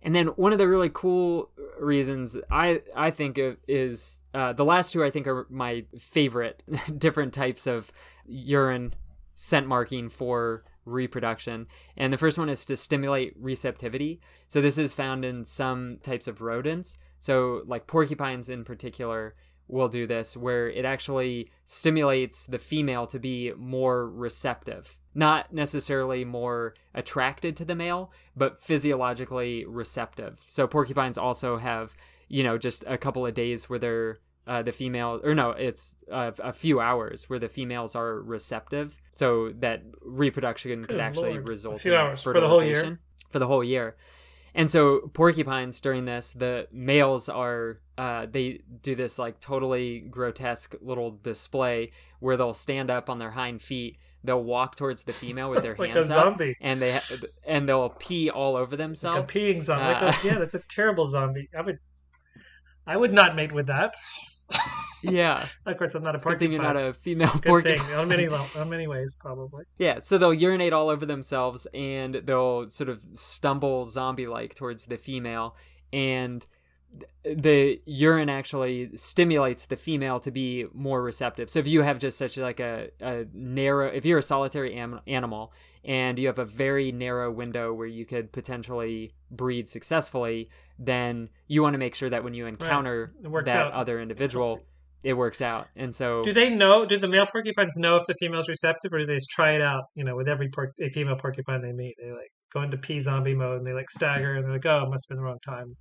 And 0.02 0.14
then 0.14 0.28
one 0.28 0.52
of 0.52 0.58
the 0.58 0.68
really 0.68 0.90
cool 0.92 1.50
reasons 1.78 2.36
I 2.50 2.82
I 2.96 3.10
think 3.10 3.38
of 3.38 3.56
is 3.68 4.22
uh, 4.32 4.52
the 4.52 4.64
last 4.64 4.92
two 4.92 5.04
I 5.04 5.10
think 5.10 5.26
are 5.26 5.46
my 5.50 5.84
favorite 5.98 6.62
different 6.98 7.32
types 7.34 7.66
of 7.66 7.92
urine 8.26 8.94
scent 9.34 9.66
marking 9.66 10.08
for 10.08 10.64
reproduction. 10.84 11.66
And 11.96 12.12
the 12.12 12.18
first 12.18 12.38
one 12.38 12.48
is 12.48 12.64
to 12.66 12.76
stimulate 12.76 13.34
receptivity. 13.38 14.20
So 14.48 14.60
this 14.60 14.78
is 14.78 14.94
found 14.94 15.24
in 15.24 15.44
some 15.44 15.98
types 16.02 16.26
of 16.26 16.40
rodents. 16.40 16.98
So 17.18 17.62
like 17.66 17.86
porcupines 17.86 18.48
in 18.48 18.64
particular 18.64 19.34
will 19.68 19.88
do 19.88 20.06
this 20.06 20.36
where 20.36 20.68
it 20.68 20.84
actually 20.84 21.50
stimulates 21.64 22.46
the 22.46 22.58
female 22.58 23.06
to 23.06 23.18
be 23.18 23.52
more 23.56 24.08
receptive 24.08 24.96
not 25.14 25.52
necessarily 25.52 26.24
more 26.24 26.74
attracted 26.94 27.56
to 27.56 27.64
the 27.64 27.74
male, 27.74 28.12
but 28.36 28.60
physiologically 28.60 29.64
receptive. 29.64 30.40
So 30.44 30.66
porcupines 30.66 31.18
also 31.18 31.58
have, 31.58 31.96
you 32.28 32.42
know, 32.42 32.58
just 32.58 32.84
a 32.86 32.96
couple 32.96 33.26
of 33.26 33.34
days 33.34 33.68
where 33.68 33.78
they're 33.78 34.20
uh, 34.46 34.62
the 34.62 34.72
female, 34.72 35.20
or 35.22 35.34
no, 35.34 35.50
it's 35.50 35.96
uh, 36.10 36.32
a 36.42 36.52
few 36.52 36.80
hours 36.80 37.28
where 37.28 37.38
the 37.38 37.48
females 37.48 37.94
are 37.94 38.20
receptive, 38.20 39.00
so 39.12 39.52
that 39.60 39.82
reproduction 40.02 40.80
could 40.80 40.88
Good 40.88 41.00
actually 41.00 41.30
lord. 41.30 41.46
A 41.46 41.48
result 41.48 41.80
few 41.80 41.92
in 41.92 41.98
hours 41.98 42.22
for 42.22 42.32
the 42.32 42.48
whole 42.48 42.62
year? 42.62 42.74
fertilization 42.74 42.98
for 43.30 43.38
the 43.38 43.46
whole 43.46 43.62
year. 43.62 43.96
And 44.54 44.68
so 44.68 45.10
porcupines 45.12 45.80
during 45.80 46.06
this, 46.06 46.32
the 46.32 46.66
males 46.72 47.28
are 47.28 47.76
uh, 47.96 48.26
they 48.28 48.62
do 48.82 48.94
this 48.94 49.18
like 49.18 49.38
totally 49.38 50.00
grotesque 50.00 50.74
little 50.80 51.12
display 51.12 51.92
where 52.18 52.36
they'll 52.36 52.54
stand 52.54 52.90
up 52.90 53.08
on 53.08 53.18
their 53.18 53.32
hind 53.32 53.62
feet, 53.62 53.98
they'll 54.24 54.42
walk 54.42 54.76
towards 54.76 55.02
the 55.04 55.12
female 55.12 55.50
with 55.50 55.62
their 55.62 55.74
Like 55.78 55.94
hands 55.94 56.10
up, 56.10 56.24
zombie. 56.24 56.56
and 56.60 56.80
they 56.80 56.92
ha- 56.92 57.16
and 57.46 57.68
they'll 57.68 57.88
pee 57.90 58.30
all 58.30 58.56
over 58.56 58.70
Like 58.72 58.74
a 58.74 58.76
themselves. 58.76 59.32
peeing 59.32 59.62
zombie. 59.62 59.84
Like 59.94 60.02
Uh, 60.02 60.06
a- 60.22 60.26
yeah, 60.26 60.38
that's 60.38 60.54
a 60.54 60.60
terrible 60.68 61.06
zombie. 61.06 61.48
I 61.56 61.62
would, 61.62 61.78
I 62.86 62.96
would 62.96 63.12
not 63.12 63.36
mate 63.36 63.52
with 63.52 63.66
that. 63.68 63.94
Yeah. 65.02 65.46
Of 65.64 65.78
course, 65.78 65.94
I'm 65.94 66.02
not 66.02 66.14
a 66.14 66.16
It's 66.16 66.26
a 66.26 66.28
good 66.28 66.38
thing 66.38 66.52
you're 66.52 66.62
not 66.62 66.76
a 66.76 66.92
female 66.92 67.32
Good 67.32 67.42
porcupine. 67.44 67.86
thing 67.86 67.94
on 67.96 68.06
many 68.08 68.26
on 68.28 68.68
many 68.68 68.86
ways, 68.86 69.16
probably. 69.18 69.64
Yeah, 69.78 70.00
so 70.00 70.18
they'll 70.18 70.34
urinate 70.34 70.74
all 70.74 70.90
over 70.90 71.06
themselves 71.06 71.66
and 71.72 72.16
they'll 72.16 72.68
sort 72.68 72.90
of 72.90 73.00
stumble 73.14 73.86
zombie 73.86 74.26
like 74.26 74.54
towards 74.54 74.84
the 74.84 74.98
female 74.98 75.56
and 75.90 76.44
the 77.24 77.80
urine 77.84 78.28
actually 78.28 78.96
stimulates 78.96 79.66
the 79.66 79.76
female 79.76 80.20
to 80.20 80.30
be 80.30 80.66
more 80.72 81.02
receptive. 81.02 81.50
So 81.50 81.58
if 81.58 81.66
you 81.66 81.82
have 81.82 81.98
just 81.98 82.18
such 82.18 82.36
like 82.36 82.60
a, 82.60 82.88
a 83.00 83.26
narrow 83.32 83.88
if 83.88 84.04
you're 84.04 84.18
a 84.18 84.22
solitary 84.22 84.74
am- 84.74 85.00
animal 85.06 85.52
and 85.84 86.18
you 86.18 86.26
have 86.26 86.38
a 86.38 86.44
very 86.44 86.92
narrow 86.92 87.30
window 87.30 87.72
where 87.72 87.86
you 87.86 88.04
could 88.06 88.32
potentially 88.32 89.14
breed 89.30 89.68
successfully, 89.68 90.50
then 90.78 91.28
you 91.46 91.62
want 91.62 91.74
to 91.74 91.78
make 91.78 91.94
sure 91.94 92.10
that 92.10 92.24
when 92.24 92.34
you 92.34 92.46
encounter 92.46 93.14
works 93.22 93.46
that 93.46 93.56
out. 93.56 93.72
other 93.72 94.00
individual, 94.00 94.60
it 95.04 95.14
works 95.14 95.40
out. 95.40 95.68
And 95.76 95.94
so 95.94 96.22
Do 96.24 96.32
they 96.32 96.50
know? 96.50 96.84
Do 96.84 96.98
the 96.98 97.08
male 97.08 97.26
porcupines 97.26 97.76
know 97.76 97.96
if 97.96 98.06
the 98.06 98.14
female's 98.14 98.48
receptive, 98.48 98.92
or 98.92 98.98
do 98.98 99.06
they 99.06 99.14
just 99.14 99.30
try 99.30 99.52
it 99.52 99.62
out? 99.62 99.84
You 99.94 100.04
know, 100.04 100.16
with 100.16 100.28
every 100.28 100.48
por- 100.48 100.72
a 100.80 100.90
female 100.90 101.16
porcupine 101.16 101.60
they 101.60 101.72
meet, 101.72 101.96
they 102.02 102.10
like 102.10 102.30
go 102.52 102.62
into 102.62 102.76
pee 102.76 103.00
zombie 103.00 103.34
mode 103.34 103.58
and 103.58 103.66
they 103.66 103.72
like 103.72 103.90
stagger 103.90 104.34
and 104.34 104.44
they're 104.44 104.52
like, 104.52 104.66
"Oh, 104.66 104.84
it 104.84 104.90
must 104.90 105.08
have 105.08 105.16
been 105.16 105.22
the 105.22 105.28
wrong 105.28 105.38
time." 105.44 105.76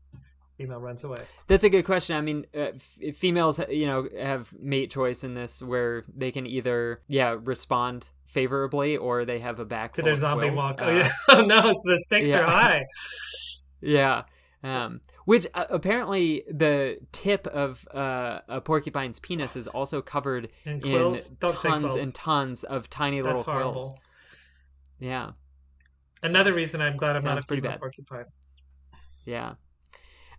Female 0.59 0.79
runs 0.81 1.05
away. 1.05 1.23
That's 1.47 1.63
a 1.63 1.69
good 1.69 1.85
question. 1.85 2.17
I 2.17 2.21
mean, 2.21 2.45
uh, 2.53 2.71
f- 2.75 3.15
females, 3.15 3.61
you 3.69 3.87
know, 3.87 4.09
have 4.19 4.53
mate 4.59 4.91
choice 4.91 5.23
in 5.23 5.33
this 5.33 5.61
where 5.61 6.03
they 6.13 6.31
can 6.31 6.45
either, 6.45 6.99
yeah, 7.07 7.37
respond 7.41 8.07
favorably 8.25 8.97
or 8.97 9.23
they 9.23 9.39
have 9.39 9.61
a 9.61 9.65
back 9.65 9.93
To 9.93 10.01
their 10.01 10.15
zombie 10.15 10.49
quills. 10.49 10.57
walk. 10.57 10.81
Uh, 10.81 10.85
oh, 10.87 10.91
yeah. 10.97 11.09
oh 11.29 11.41
no, 11.45 11.61
so 11.71 11.79
the 11.85 11.97
stakes 11.97 12.27
yeah. 12.27 12.39
are 12.39 12.45
high. 12.51 12.85
yeah. 13.81 14.23
Um, 14.61 14.99
which 15.23 15.47
uh, 15.53 15.63
apparently 15.69 16.43
the 16.51 16.99
tip 17.13 17.47
of 17.47 17.87
uh, 17.93 18.41
a 18.49 18.59
porcupine's 18.59 19.17
penis 19.21 19.55
is 19.55 19.69
also 19.69 20.01
covered 20.01 20.49
in 20.65 20.81
tons 20.81 21.95
and 21.95 22.13
tons 22.13 22.65
of 22.65 22.89
tiny 22.89 23.21
That's 23.21 23.27
little 23.27 23.43
horrible. 23.43 23.71
quills. 23.71 23.93
Yeah. 24.99 25.31
Another 26.21 26.53
reason 26.53 26.81
I'm 26.81 26.97
glad 26.97 27.15
I'm 27.15 27.23
not 27.23 27.41
a 27.41 27.45
pretty 27.45 27.61
bad. 27.61 27.79
porcupine. 27.79 28.25
Yeah. 29.23 29.53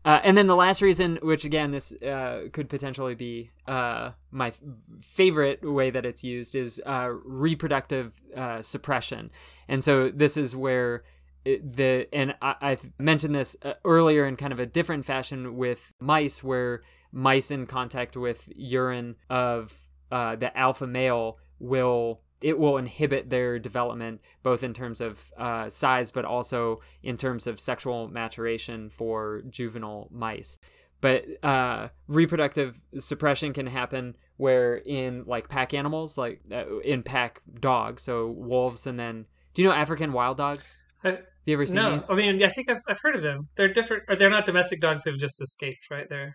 Uh, 0.03 0.19
and 0.25 0.37
then 0.37 0.47
the 0.47 0.57
last 0.57 0.81
reason, 0.81 1.19
which 1.23 1.45
again, 1.45 1.73
this 1.73 1.93
uh, 2.03 2.45
could 2.53 2.71
potentially 2.71 3.15
be 3.15 3.51
uh, 3.67 4.13
my 4.31 4.49
f- 4.49 4.61
favorite 5.03 5.63
way 5.63 5.91
that 5.91 6.07
it's 6.07 6.25
used, 6.25 6.55
is 6.55 6.81
uh, 6.87 7.11
reproductive 7.25 8.13
uh, 8.35 8.63
suppression. 8.63 9.31
And 9.69 9.85
so 9.85 10.11
this 10.11 10.39
is 10.39 10.57
where 10.57 11.03
it, 11.45 11.77
the 11.77 12.09
and 12.15 12.35
I, 12.41 12.55
I've 12.63 12.91
mentioned 12.99 13.35
this 13.35 13.57
uh, 13.63 13.75
earlier 13.85 14.25
in 14.25 14.37
kind 14.37 14.53
of 14.53 14.59
a 14.59 14.67
different 14.67 15.05
fashion 15.05 15.57
with 15.57 15.93
mice, 16.01 16.43
where 16.43 16.83
mice 17.13 17.51
in 17.51 17.67
contact 17.67 18.17
with 18.17 18.49
urine 18.57 19.17
of 19.29 19.87
the 20.11 20.51
alpha 20.55 20.87
male 20.87 21.39
will 21.59 22.23
it 22.43 22.59
will 22.59 22.77
inhibit 22.77 23.31
their 23.31 23.59
development 23.59 24.21
both 24.43 24.63
in 24.63 24.75
terms 24.75 25.01
of 25.01 25.33
uh, 25.37 25.69
size 25.69 26.11
but 26.11 26.25
also 26.25 26.81
in 27.03 27.17
terms 27.17 27.47
of 27.47 27.61
sexual 27.61 28.09
maturation 28.09 28.91
for 28.91 29.43
juvenile 29.49 30.09
mice 30.11 30.59
but 31.01 31.25
uh, 31.43 31.89
reproductive 32.09 32.81
suppression 32.99 33.53
can 33.53 33.67
happen 33.67 34.17
where 34.37 34.77
in 34.77 35.25
like 35.27 35.49
pack 35.49 35.75
animals 35.75 36.19
like 36.19 36.41
uh, 36.53 36.79
in 36.81 37.03
pack 37.03 37.43
dogs 37.59 38.03
so 38.03 38.29
wolves 38.29 38.87
and 38.87 38.99
then 38.99 39.27
do 39.55 39.63
you 39.63 39.69
know 39.69 39.75
african 39.75 40.13
wild 40.13 40.37
dogs 40.37 40.75
I, 41.03 41.09
have 41.09 41.23
you 41.47 41.55
ever 41.55 41.67
seen 41.67 41.77
no, 41.77 41.93
these 41.93 42.07
I 42.09 42.15
mean 42.15 42.43
I 42.43 42.49
think 42.49 42.71
I've, 42.71 42.83
I've 42.87 43.01
heard 43.01 43.17
of 43.17 43.23
them. 43.23 43.49
They're 43.57 43.73
different, 43.73 44.03
or 44.09 44.17
they're 44.17 44.29
not 44.29 44.45
domestic 44.45 44.81
dogs 44.81 45.05
who've 45.05 45.19
just 45.19 45.41
escaped, 45.41 45.91
right? 45.91 46.07
They're 46.09 46.35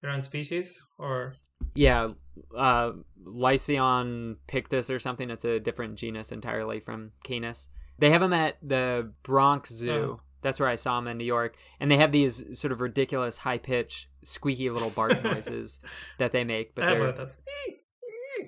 their 0.00 0.10
own 0.10 0.22
species, 0.22 0.80
or 0.98 1.34
yeah 1.74 2.08
uh 2.56 2.92
Lycaon 3.24 4.36
pictus 4.46 4.90
or 4.90 4.98
something 4.98 5.30
it's 5.30 5.44
a 5.44 5.58
different 5.58 5.96
genus 5.96 6.32
entirely 6.32 6.80
from 6.80 7.12
canis. 7.22 7.68
They 7.98 8.10
have 8.10 8.20
them 8.20 8.32
at 8.32 8.56
the 8.62 9.12
bronx 9.22 9.72
zoo. 9.72 10.18
Oh. 10.18 10.20
that's 10.42 10.58
where 10.58 10.68
i 10.68 10.74
saw 10.74 10.96
them 10.96 11.08
in 11.08 11.18
new 11.18 11.24
york. 11.24 11.56
And 11.80 11.90
they 11.90 11.96
have 11.96 12.12
these 12.12 12.58
sort 12.58 12.72
of 12.72 12.80
ridiculous 12.80 13.38
high 13.38 13.58
pitch 13.58 14.08
squeaky 14.22 14.70
little 14.70 14.90
bark 14.90 15.22
noises 15.30 15.80
that 16.18 16.32
they 16.32 16.44
make 16.44 16.74
but 16.74 16.84
I 16.84 16.94
they're 16.94 17.06
of. 17.08 17.36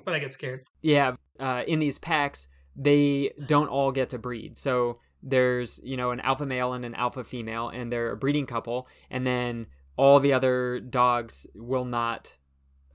When 0.04 0.14
I 0.14 0.18
get 0.18 0.32
scared, 0.32 0.64
yeah 0.82 1.16
uh, 1.38 1.62
in 1.66 1.78
these 1.78 1.98
packs 1.98 2.48
they 2.76 3.32
don't 3.46 3.68
all 3.68 3.92
get 3.92 4.10
to 4.10 4.18
breed. 4.18 4.58
So 4.58 4.98
there's 5.22 5.80
you 5.82 5.96
know 5.96 6.10
an 6.10 6.20
alpha 6.20 6.46
male 6.46 6.72
and 6.72 6.84
an 6.84 6.94
alpha 6.94 7.24
female 7.24 7.68
and 7.68 7.92
they're 7.92 8.12
a 8.12 8.16
breeding 8.16 8.46
couple. 8.46 8.86
And 9.10 9.26
then 9.26 9.66
all 9.96 10.20
the 10.20 10.32
other 10.32 10.78
dogs 10.80 11.46
will 11.54 11.84
not 11.84 12.36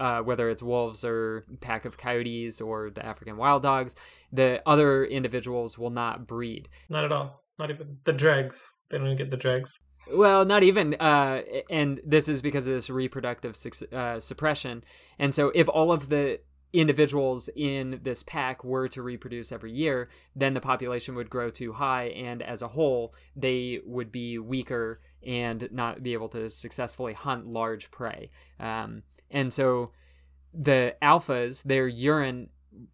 uh, 0.01 0.21
whether 0.21 0.49
it's 0.49 0.63
wolves 0.63 1.05
or 1.05 1.45
pack 1.61 1.85
of 1.85 1.97
coyotes 1.97 2.59
or 2.59 2.89
the 2.89 3.05
african 3.05 3.37
wild 3.37 3.61
dogs 3.61 3.95
the 4.31 4.61
other 4.65 5.05
individuals 5.05 5.77
will 5.77 5.89
not 5.89 6.27
breed 6.27 6.67
not 6.89 7.05
at 7.05 7.11
all. 7.11 7.41
Not 7.61 7.69
even 7.69 7.97
the 8.05 8.13
dregs. 8.13 8.71
They 8.89 8.97
don't 8.97 9.05
even 9.05 9.17
get 9.17 9.29
the 9.29 9.37
dregs. 9.37 9.79
Well, 10.15 10.45
not 10.45 10.63
even. 10.63 10.95
Uh, 10.95 11.41
and 11.69 12.01
this 12.03 12.27
is 12.27 12.41
because 12.41 12.65
of 12.65 12.73
this 12.73 12.89
reproductive 12.89 13.55
suc- 13.55 13.93
uh, 13.93 14.19
suppression. 14.19 14.83
And 15.19 15.33
so, 15.33 15.51
if 15.53 15.69
all 15.69 15.91
of 15.91 16.09
the 16.09 16.39
individuals 16.73 17.49
in 17.55 17.99
this 18.01 18.23
pack 18.23 18.63
were 18.63 18.87
to 18.87 19.03
reproduce 19.03 19.51
every 19.51 19.71
year, 19.71 20.09
then 20.35 20.55
the 20.55 20.61
population 20.61 21.15
would 21.15 21.29
grow 21.29 21.51
too 21.51 21.73
high, 21.73 22.05
and 22.05 22.41
as 22.41 22.61
a 22.61 22.69
whole, 22.69 23.13
they 23.35 23.79
would 23.85 24.11
be 24.11 24.39
weaker 24.39 24.99
and 25.21 25.69
not 25.71 26.01
be 26.01 26.13
able 26.13 26.29
to 26.29 26.49
successfully 26.49 27.13
hunt 27.13 27.45
large 27.45 27.91
prey. 27.91 28.31
Um, 28.59 29.03
and 29.31 29.51
so, 29.51 29.91
the 30.53 30.95
alphas, 31.01 31.63
their 31.63 31.87
urine 31.87 32.49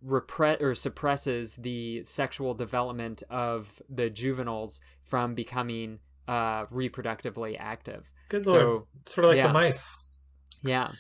repre- 0.06 0.62
or 0.62 0.74
suppresses 0.76 1.56
the 1.56 2.04
sexual 2.04 2.54
development 2.54 3.24
of 3.30 3.82
the 3.90 4.10
juveniles 4.10 4.82
from 5.04 5.36
becoming 5.36 6.00
uh, 6.28 6.66
reproductively 6.66 7.56
active. 7.60 8.12
Good 8.30 8.46
lord. 8.46 8.62
So 8.62 8.88
sort 9.06 9.26
of 9.26 9.30
like 9.30 9.38
yeah. 9.38 9.48
the 9.48 9.54
mice. 9.54 9.98
yeah, 10.64 10.92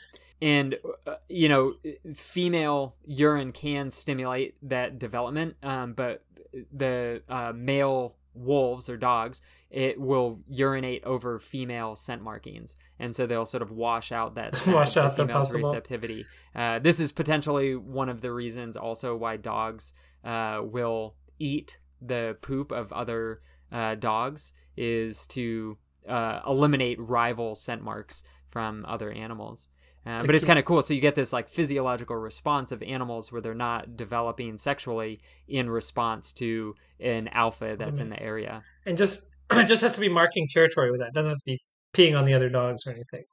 and 0.41 0.77
uh, 1.05 1.15
you 1.27 1.49
know, 1.49 1.75
female 2.13 2.95
urine 3.05 3.51
can 3.51 3.91
stimulate 3.91 4.55
that 4.69 4.99
development, 4.99 5.55
um, 5.63 5.93
but 5.93 6.23
the 6.71 7.21
uh, 7.27 7.53
male 7.55 8.15
wolves 8.37 8.89
or 8.89 8.97
dogs 8.97 9.41
it 9.69 9.99
will 9.99 10.39
urinate 10.47 11.03
over 11.03 11.39
female 11.39 11.95
scent 11.95 12.21
markings. 12.21 12.77
And 12.99 13.15
so 13.15 13.25
they'll 13.25 13.45
sort 13.45 13.61
of 13.61 13.71
wash 13.71 14.11
out 14.11 14.35
that 14.35 14.55
scent 14.55 14.75
Wash 14.75 14.95
out 14.97 15.17
the 15.17 15.23
female's 15.23 15.47
possible- 15.47 15.69
receptivity. 15.69 16.25
Uh, 16.55 16.79
this 16.79 16.99
is 16.99 17.11
potentially 17.11 17.75
one 17.75 18.09
of 18.09 18.21
the 18.21 18.31
reasons 18.31 18.77
also 18.77 19.15
why 19.15 19.37
dogs 19.37 19.93
uh, 20.23 20.61
will 20.63 21.15
eat 21.39 21.79
the 22.01 22.37
poop 22.41 22.71
of 22.71 22.93
other 22.93 23.41
uh, 23.71 23.95
dogs 23.95 24.53
is 24.75 25.27
to 25.27 25.77
uh, 26.07 26.39
eliminate 26.47 26.99
rival 26.99 27.55
scent 27.55 27.81
marks 27.81 28.23
from 28.47 28.85
other 28.87 29.11
animals. 29.11 29.67
Uh, 30.07 30.23
but 30.25 30.35
it's 30.35 30.45
kind 30.45 30.57
of 30.57 30.65
cool. 30.65 30.81
So 30.81 30.93
you 30.93 31.01
get 31.01 31.15
this 31.15 31.33
like 31.33 31.49
physiological 31.49 32.15
response 32.15 32.71
of 32.71 32.81
animals 32.81 33.31
where 33.31 33.41
they're 33.41 33.53
not 33.53 33.97
developing 33.97 34.57
sexually 34.57 35.19
in 35.47 35.69
response 35.69 36.31
to 36.33 36.75
an 36.99 37.27
alpha 37.29 37.75
that's 37.77 37.99
in 37.99 38.09
the 38.09 38.21
area. 38.21 38.63
And 38.85 38.97
just 38.97 39.27
it 39.51 39.65
just 39.65 39.81
has 39.81 39.95
to 39.95 39.99
be 39.99 40.09
marking 40.09 40.47
territory 40.49 40.91
with 40.91 41.01
that. 41.01 41.07
It 41.07 41.13
doesn't 41.13 41.31
have 41.31 41.37
to 41.37 41.45
be 41.45 41.59
peeing 41.93 42.17
on 42.17 42.25
the 42.25 42.33
other 42.33 42.49
dogs 42.49 42.87
or 42.87 42.91
anything. 42.91 43.23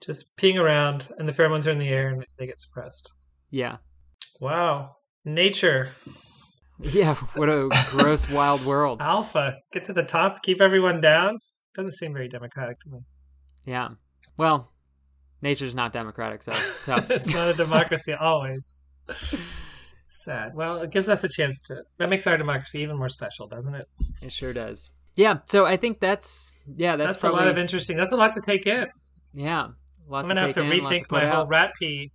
Just 0.00 0.36
peeing 0.36 0.58
around, 0.58 1.08
and 1.18 1.28
the 1.28 1.32
pheromones 1.32 1.66
are 1.66 1.70
in 1.70 1.78
the 1.78 1.88
air, 1.88 2.08
and 2.08 2.24
they 2.38 2.46
get 2.46 2.58
suppressed. 2.58 3.12
Yeah. 3.50 3.76
Wow, 4.40 4.96
nature, 5.26 5.90
Yeah. 6.82 7.14
What 7.34 7.48
a 7.48 7.68
gross, 7.90 8.28
wild 8.28 8.64
world. 8.64 9.00
alpha, 9.02 9.56
get 9.72 9.84
to 9.84 9.92
the 9.92 10.02
top, 10.02 10.42
keep 10.42 10.60
everyone 10.60 11.00
down. 11.00 11.36
Doesn't 11.74 11.92
seem 11.92 12.12
very 12.12 12.28
democratic 12.28 12.80
to 12.80 12.90
me. 12.90 12.98
Yeah. 13.66 13.88
Well, 14.36 14.72
nature's 15.42 15.74
not 15.74 15.92
democratic, 15.92 16.42
so 16.42 16.52
tough. 16.84 17.10
it's 17.10 17.32
not 17.32 17.48
a 17.48 17.54
democracy 17.54 18.12
always. 18.12 18.76
Sad. 20.08 20.54
Well, 20.54 20.82
it 20.82 20.90
gives 20.90 21.08
us 21.08 21.24
a 21.24 21.28
chance 21.28 21.60
to. 21.62 21.82
That 21.98 22.10
makes 22.10 22.26
our 22.26 22.36
democracy 22.36 22.80
even 22.80 22.98
more 22.98 23.08
special, 23.08 23.46
doesn't 23.46 23.74
it? 23.74 23.88
It 24.20 24.32
sure 24.32 24.52
does. 24.52 24.90
Yeah. 25.16 25.38
So 25.46 25.64
I 25.66 25.76
think 25.76 26.00
that's 26.00 26.52
yeah. 26.76 26.96
That's, 26.96 27.06
That's, 27.06 27.20
probably 27.20 27.40
a 27.40 27.42
lot 27.44 27.50
of 27.50 27.58
interesting. 27.58 27.96
That's 27.96 28.12
a 28.12 28.16
lot 28.16 28.32
to 28.34 28.40
take 28.40 28.66
in. 28.66 28.86
yeah. 29.32 29.68
A 30.08 30.10
lot 30.10 30.22
I'm 30.24 30.28
gonna 30.28 30.40
have 30.40 30.48
take 30.52 30.66
to 30.66 30.70
in, 30.72 30.80
rethink 30.80 31.08
put 31.08 31.22
my 31.22 31.26
whole 31.28 31.46
rat 31.46 31.72
pee 31.78 32.10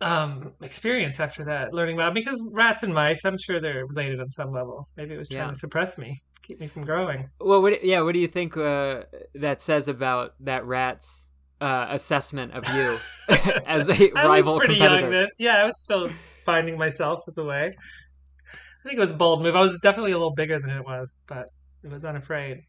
um, 0.00 0.52
experience 0.62 1.18
after 1.18 1.44
that, 1.46 1.72
learning 1.72 1.96
about 1.96 2.14
because 2.14 2.42
rats 2.52 2.82
and 2.82 2.92
mice, 2.94 3.24
I'm 3.24 3.38
sure 3.38 3.58
they're 3.60 3.86
related 3.86 4.20
on 4.20 4.28
some 4.30 4.52
level. 4.52 4.86
Maybe 4.96 5.14
it 5.14 5.18
was 5.18 5.28
trying 5.28 5.44
Yeah. 5.44 5.48
to 5.48 5.54
suppress 5.54 5.96
me, 5.98 6.20
keep 6.42 6.60
me 6.60 6.68
from 6.68 6.84
growing. 6.84 7.28
Well, 7.40 7.62
what, 7.62 7.82
yeah, 7.82 8.02
what 8.02 8.12
do 8.12 8.18
you 8.20 8.28
think 8.28 8.56
uh, 8.56 9.04
that 9.34 9.62
says 9.62 9.88
about 9.88 10.34
that 10.40 10.64
rat's 10.66 11.27
uh, 11.60 11.86
assessment 11.90 12.52
of 12.52 12.68
you 12.74 12.96
as 13.66 13.88
a 13.88 14.12
I 14.16 14.26
rival 14.26 14.54
was 14.54 14.60
pretty 14.60 14.74
competitor? 14.76 15.00
young 15.00 15.10
then. 15.10 15.28
Yeah, 15.38 15.56
I 15.56 15.64
was 15.64 15.80
still 15.80 16.08
finding 16.44 16.78
myself 16.78 17.22
as 17.26 17.38
a 17.38 17.44
way. 17.44 17.74
I 18.54 18.82
think 18.88 18.96
it 18.96 19.00
was 19.00 19.10
a 19.10 19.14
bold 19.14 19.42
move. 19.42 19.56
I 19.56 19.60
was 19.60 19.78
definitely 19.78 20.12
a 20.12 20.16
little 20.18 20.34
bigger 20.34 20.58
than 20.58 20.70
it 20.70 20.84
was, 20.84 21.22
but 21.26 21.46
it 21.82 21.90
was 21.90 22.04
unafraid. 22.04 22.62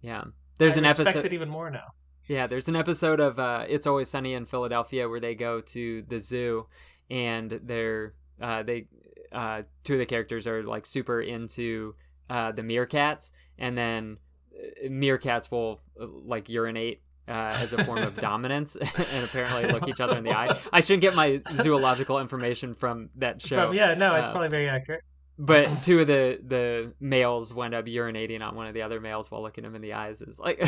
Yeah, 0.00 0.24
there's 0.58 0.74
I 0.74 0.78
an 0.78 0.84
episode. 0.84 1.24
it 1.24 1.32
even 1.32 1.48
more 1.48 1.70
now. 1.70 1.86
Yeah, 2.28 2.46
there's 2.46 2.68
an 2.68 2.76
episode 2.76 3.20
of 3.20 3.38
uh, 3.38 3.66
It's 3.68 3.86
Always 3.86 4.08
Sunny 4.08 4.34
in 4.34 4.46
Philadelphia 4.46 5.08
where 5.08 5.20
they 5.20 5.34
go 5.34 5.60
to 5.60 6.02
the 6.08 6.18
zoo 6.18 6.66
and 7.10 7.60
they're 7.62 8.14
uh, 8.40 8.62
they 8.62 8.86
uh, 9.32 9.62
two 9.84 9.94
of 9.94 9.98
the 9.98 10.06
characters 10.06 10.46
are 10.46 10.62
like 10.62 10.86
super 10.86 11.20
into 11.20 11.94
uh, 12.30 12.52
the 12.52 12.62
meerkats, 12.62 13.32
and 13.58 13.76
then 13.76 14.18
uh, 14.56 14.88
meerkats 14.88 15.50
will 15.50 15.80
uh, 16.00 16.06
like 16.06 16.48
urinate 16.48 17.02
uh, 17.28 17.56
as 17.60 17.72
a 17.72 17.84
form 17.84 18.02
of 18.02 18.16
dominance 18.20 18.76
and 18.76 19.24
apparently 19.24 19.66
look 19.72 19.88
each 19.88 20.00
other 20.00 20.16
in 20.16 20.24
the 20.24 20.32
eye. 20.32 20.58
I 20.72 20.80
shouldn't 20.80 21.02
get 21.02 21.14
my 21.16 21.42
zoological 21.56 22.18
information 22.20 22.74
from 22.74 23.10
that 23.16 23.42
show. 23.42 23.66
From, 23.68 23.74
yeah, 23.74 23.94
no, 23.94 24.14
it's 24.14 24.28
Uh, 24.28 24.32
probably 24.32 24.48
very 24.48 24.68
accurate. 24.68 25.02
But 25.38 25.66
two 25.82 26.00
of 26.00 26.06
the 26.06 26.38
the 26.46 26.94
males 26.98 27.52
wind 27.52 27.74
up 27.74 27.84
urinating 27.86 28.40
on 28.40 28.54
one 28.54 28.66
of 28.66 28.74
the 28.74 28.82
other 28.82 29.00
males 29.00 29.30
while 29.30 29.42
looking 29.42 29.64
him 29.64 29.74
in 29.74 29.82
the 29.82 29.92
eyes 29.92 30.22
is 30.22 30.38
like 30.40 30.58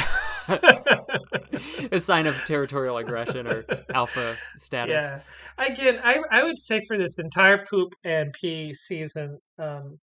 a 1.90 1.98
sign 2.00 2.26
of 2.26 2.34
territorial 2.44 2.98
aggression 2.98 3.46
or 3.46 3.64
alpha 3.94 4.36
status. 4.58 5.04
Yeah. 5.04 5.20
Again, 5.66 6.00
I 6.04 6.18
I 6.30 6.44
would 6.44 6.58
say 6.58 6.80
for 6.86 6.98
this 6.98 7.18
entire 7.18 7.64
poop 7.64 7.94
and 8.04 8.30
pee 8.34 8.74
season, 8.74 9.38
um, 9.58 9.98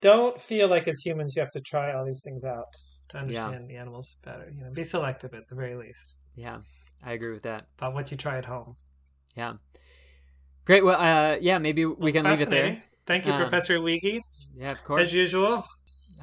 don't 0.00 0.40
feel 0.40 0.68
like 0.68 0.88
as 0.88 1.00
humans 1.00 1.36
you 1.36 1.42
have 1.42 1.50
to 1.52 1.60
try 1.60 1.92
all 1.92 2.06
these 2.06 2.22
things 2.24 2.44
out 2.44 2.64
to 3.12 3.18
understand 3.18 3.68
the 3.70 3.76
animals 3.76 4.16
better. 4.24 4.52
You 4.54 4.64
know, 4.64 4.70
be 4.72 4.84
selective 4.84 5.32
at 5.34 5.48
the 5.48 5.54
very 5.54 5.74
least 5.76 6.16
Yeah, 6.34 6.58
I 7.04 7.12
agree 7.12 7.30
with 7.32 7.42
that. 7.42 7.66
about 7.78 7.94
what 7.94 8.10
you 8.10 8.16
try 8.16 8.36
at 8.38 8.44
home. 8.44 8.76
Yeah. 9.36 9.54
Great. 10.64 10.84
Well, 10.84 11.00
uh, 11.00 11.36
yeah, 11.40 11.58
maybe 11.58 11.84
we 11.86 12.12
can 12.12 12.24
leave 12.24 12.40
it 12.40 12.50
there. 12.50 12.80
Thank 13.06 13.26
you, 13.26 13.32
Um, 13.32 13.40
Professor 13.40 13.78
Weege, 13.78 14.20
Yeah, 14.54 14.70
of 14.72 14.84
course. 14.84 15.06
as 15.06 15.12
usual. 15.14 15.64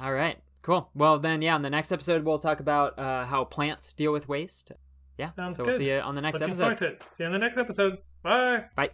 All 0.02 0.12
right. 0.12 0.38
Cool. 0.62 0.90
Well, 0.94 1.18
then, 1.18 1.42
yeah, 1.42 1.56
in 1.56 1.62
the 1.62 1.70
next 1.70 1.90
episode, 1.92 2.24
we'll 2.24 2.38
talk 2.38 2.60
about 2.60 2.98
uh, 2.98 3.24
how 3.26 3.44
plants 3.44 3.92
deal 3.92 4.12
with 4.12 4.28
waste. 4.28 4.72
Yeah. 5.18 5.28
Sounds 5.28 5.58
so 5.58 5.64
we'll 5.64 5.76
see 5.76 5.90
you 5.90 5.98
on 6.00 6.14
the 6.14 6.20
next 6.22 6.34
Looking 6.40 6.48
episode. 6.54 6.62
forward 6.62 6.78
to 6.78 6.86
it. 6.86 7.02
See 7.12 7.22
you 7.24 7.26
on 7.28 7.32
the 7.34 7.38
next 7.38 7.58
episode. 7.58 7.98
Bye. 8.22 8.64
Bye. 8.76 8.90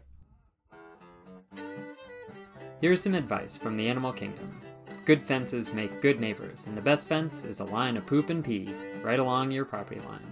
Here's 2.80 3.00
some 3.02 3.14
advice 3.14 3.56
from 3.56 3.74
the 3.76 3.88
animal 3.88 4.12
kingdom. 4.12 4.60
Good 5.06 5.24
fences 5.24 5.72
make 5.72 6.02
good 6.02 6.18
neighbors, 6.18 6.66
and 6.66 6.76
the 6.76 6.80
best 6.80 7.06
fence 7.06 7.44
is 7.44 7.60
a 7.60 7.64
line 7.64 7.96
of 7.96 8.04
poop 8.06 8.28
and 8.28 8.44
pee 8.44 8.74
right 9.04 9.20
along 9.20 9.52
your 9.52 9.64
property 9.64 10.00
line. 10.00 10.26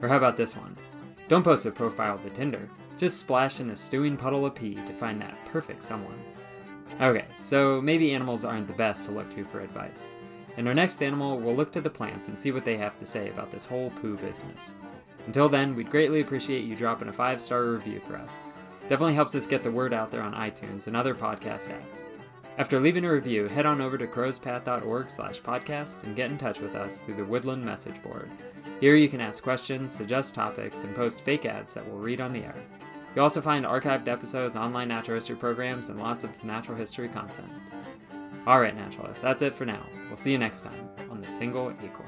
Or 0.00 0.06
how 0.06 0.16
about 0.16 0.36
this 0.36 0.54
one? 0.54 0.76
Don't 1.26 1.42
post 1.42 1.66
a 1.66 1.72
profile 1.72 2.16
to 2.18 2.30
Tinder. 2.30 2.70
Just 2.98 3.18
splash 3.18 3.58
in 3.58 3.70
a 3.70 3.76
stewing 3.76 4.16
puddle 4.16 4.46
of 4.46 4.54
pee 4.54 4.76
to 4.76 4.92
find 4.92 5.20
that 5.20 5.36
perfect 5.46 5.82
someone. 5.82 6.20
Okay, 7.00 7.24
so 7.40 7.80
maybe 7.80 8.14
animals 8.14 8.44
aren't 8.44 8.68
the 8.68 8.74
best 8.74 9.06
to 9.06 9.10
look 9.10 9.28
to 9.30 9.44
for 9.44 9.58
advice. 9.58 10.12
In 10.56 10.68
our 10.68 10.74
next 10.74 11.02
animal, 11.02 11.40
we'll 11.40 11.56
look 11.56 11.72
to 11.72 11.80
the 11.80 11.90
plants 11.90 12.28
and 12.28 12.38
see 12.38 12.52
what 12.52 12.64
they 12.64 12.76
have 12.76 12.96
to 12.98 13.06
say 13.06 13.28
about 13.28 13.50
this 13.50 13.66
whole 13.66 13.90
poo 14.00 14.16
business. 14.18 14.74
Until 15.26 15.48
then, 15.48 15.74
we'd 15.74 15.90
greatly 15.90 16.20
appreciate 16.20 16.64
you 16.64 16.76
dropping 16.76 17.08
a 17.08 17.12
five 17.12 17.42
star 17.42 17.64
review 17.64 18.00
for 18.06 18.14
us. 18.14 18.44
Definitely 18.82 19.14
helps 19.14 19.34
us 19.34 19.48
get 19.48 19.64
the 19.64 19.70
word 19.72 19.92
out 19.92 20.12
there 20.12 20.22
on 20.22 20.32
iTunes 20.32 20.86
and 20.86 20.96
other 20.96 21.12
podcast 21.12 21.72
apps. 21.72 22.06
After 22.58 22.80
leaving 22.80 23.04
a 23.04 23.12
review, 23.12 23.48
head 23.48 23.66
on 23.66 23.82
over 23.82 23.98
to 23.98 24.06
crowspath.org 24.06 25.10
slash 25.10 25.42
podcast 25.42 26.02
and 26.04 26.16
get 26.16 26.30
in 26.30 26.38
touch 26.38 26.58
with 26.58 26.74
us 26.74 27.02
through 27.02 27.16
the 27.16 27.24
Woodland 27.24 27.62
message 27.62 28.02
board. 28.02 28.30
Here 28.80 28.96
you 28.96 29.10
can 29.10 29.20
ask 29.20 29.42
questions, 29.42 29.92
suggest 29.92 30.34
topics, 30.34 30.82
and 30.82 30.96
post 30.96 31.22
fake 31.22 31.44
ads 31.44 31.74
that 31.74 31.86
we'll 31.86 31.98
read 31.98 32.20
on 32.20 32.32
the 32.32 32.44
air. 32.44 32.56
You'll 33.14 33.24
also 33.24 33.42
find 33.42 33.66
archived 33.66 34.08
episodes, 34.08 34.56
online 34.56 34.88
natural 34.88 35.16
history 35.16 35.36
programs, 35.36 35.90
and 35.90 36.00
lots 36.00 36.24
of 36.24 36.44
natural 36.44 36.78
history 36.78 37.10
content. 37.10 37.50
Alright, 38.46 38.76
naturalists, 38.76 39.22
that's 39.22 39.42
it 39.42 39.52
for 39.52 39.66
now. 39.66 39.84
We'll 40.06 40.16
see 40.16 40.32
you 40.32 40.38
next 40.38 40.62
time 40.62 40.88
on 41.10 41.20
The 41.20 41.28
Single 41.28 41.74
Acorn. 41.82 42.05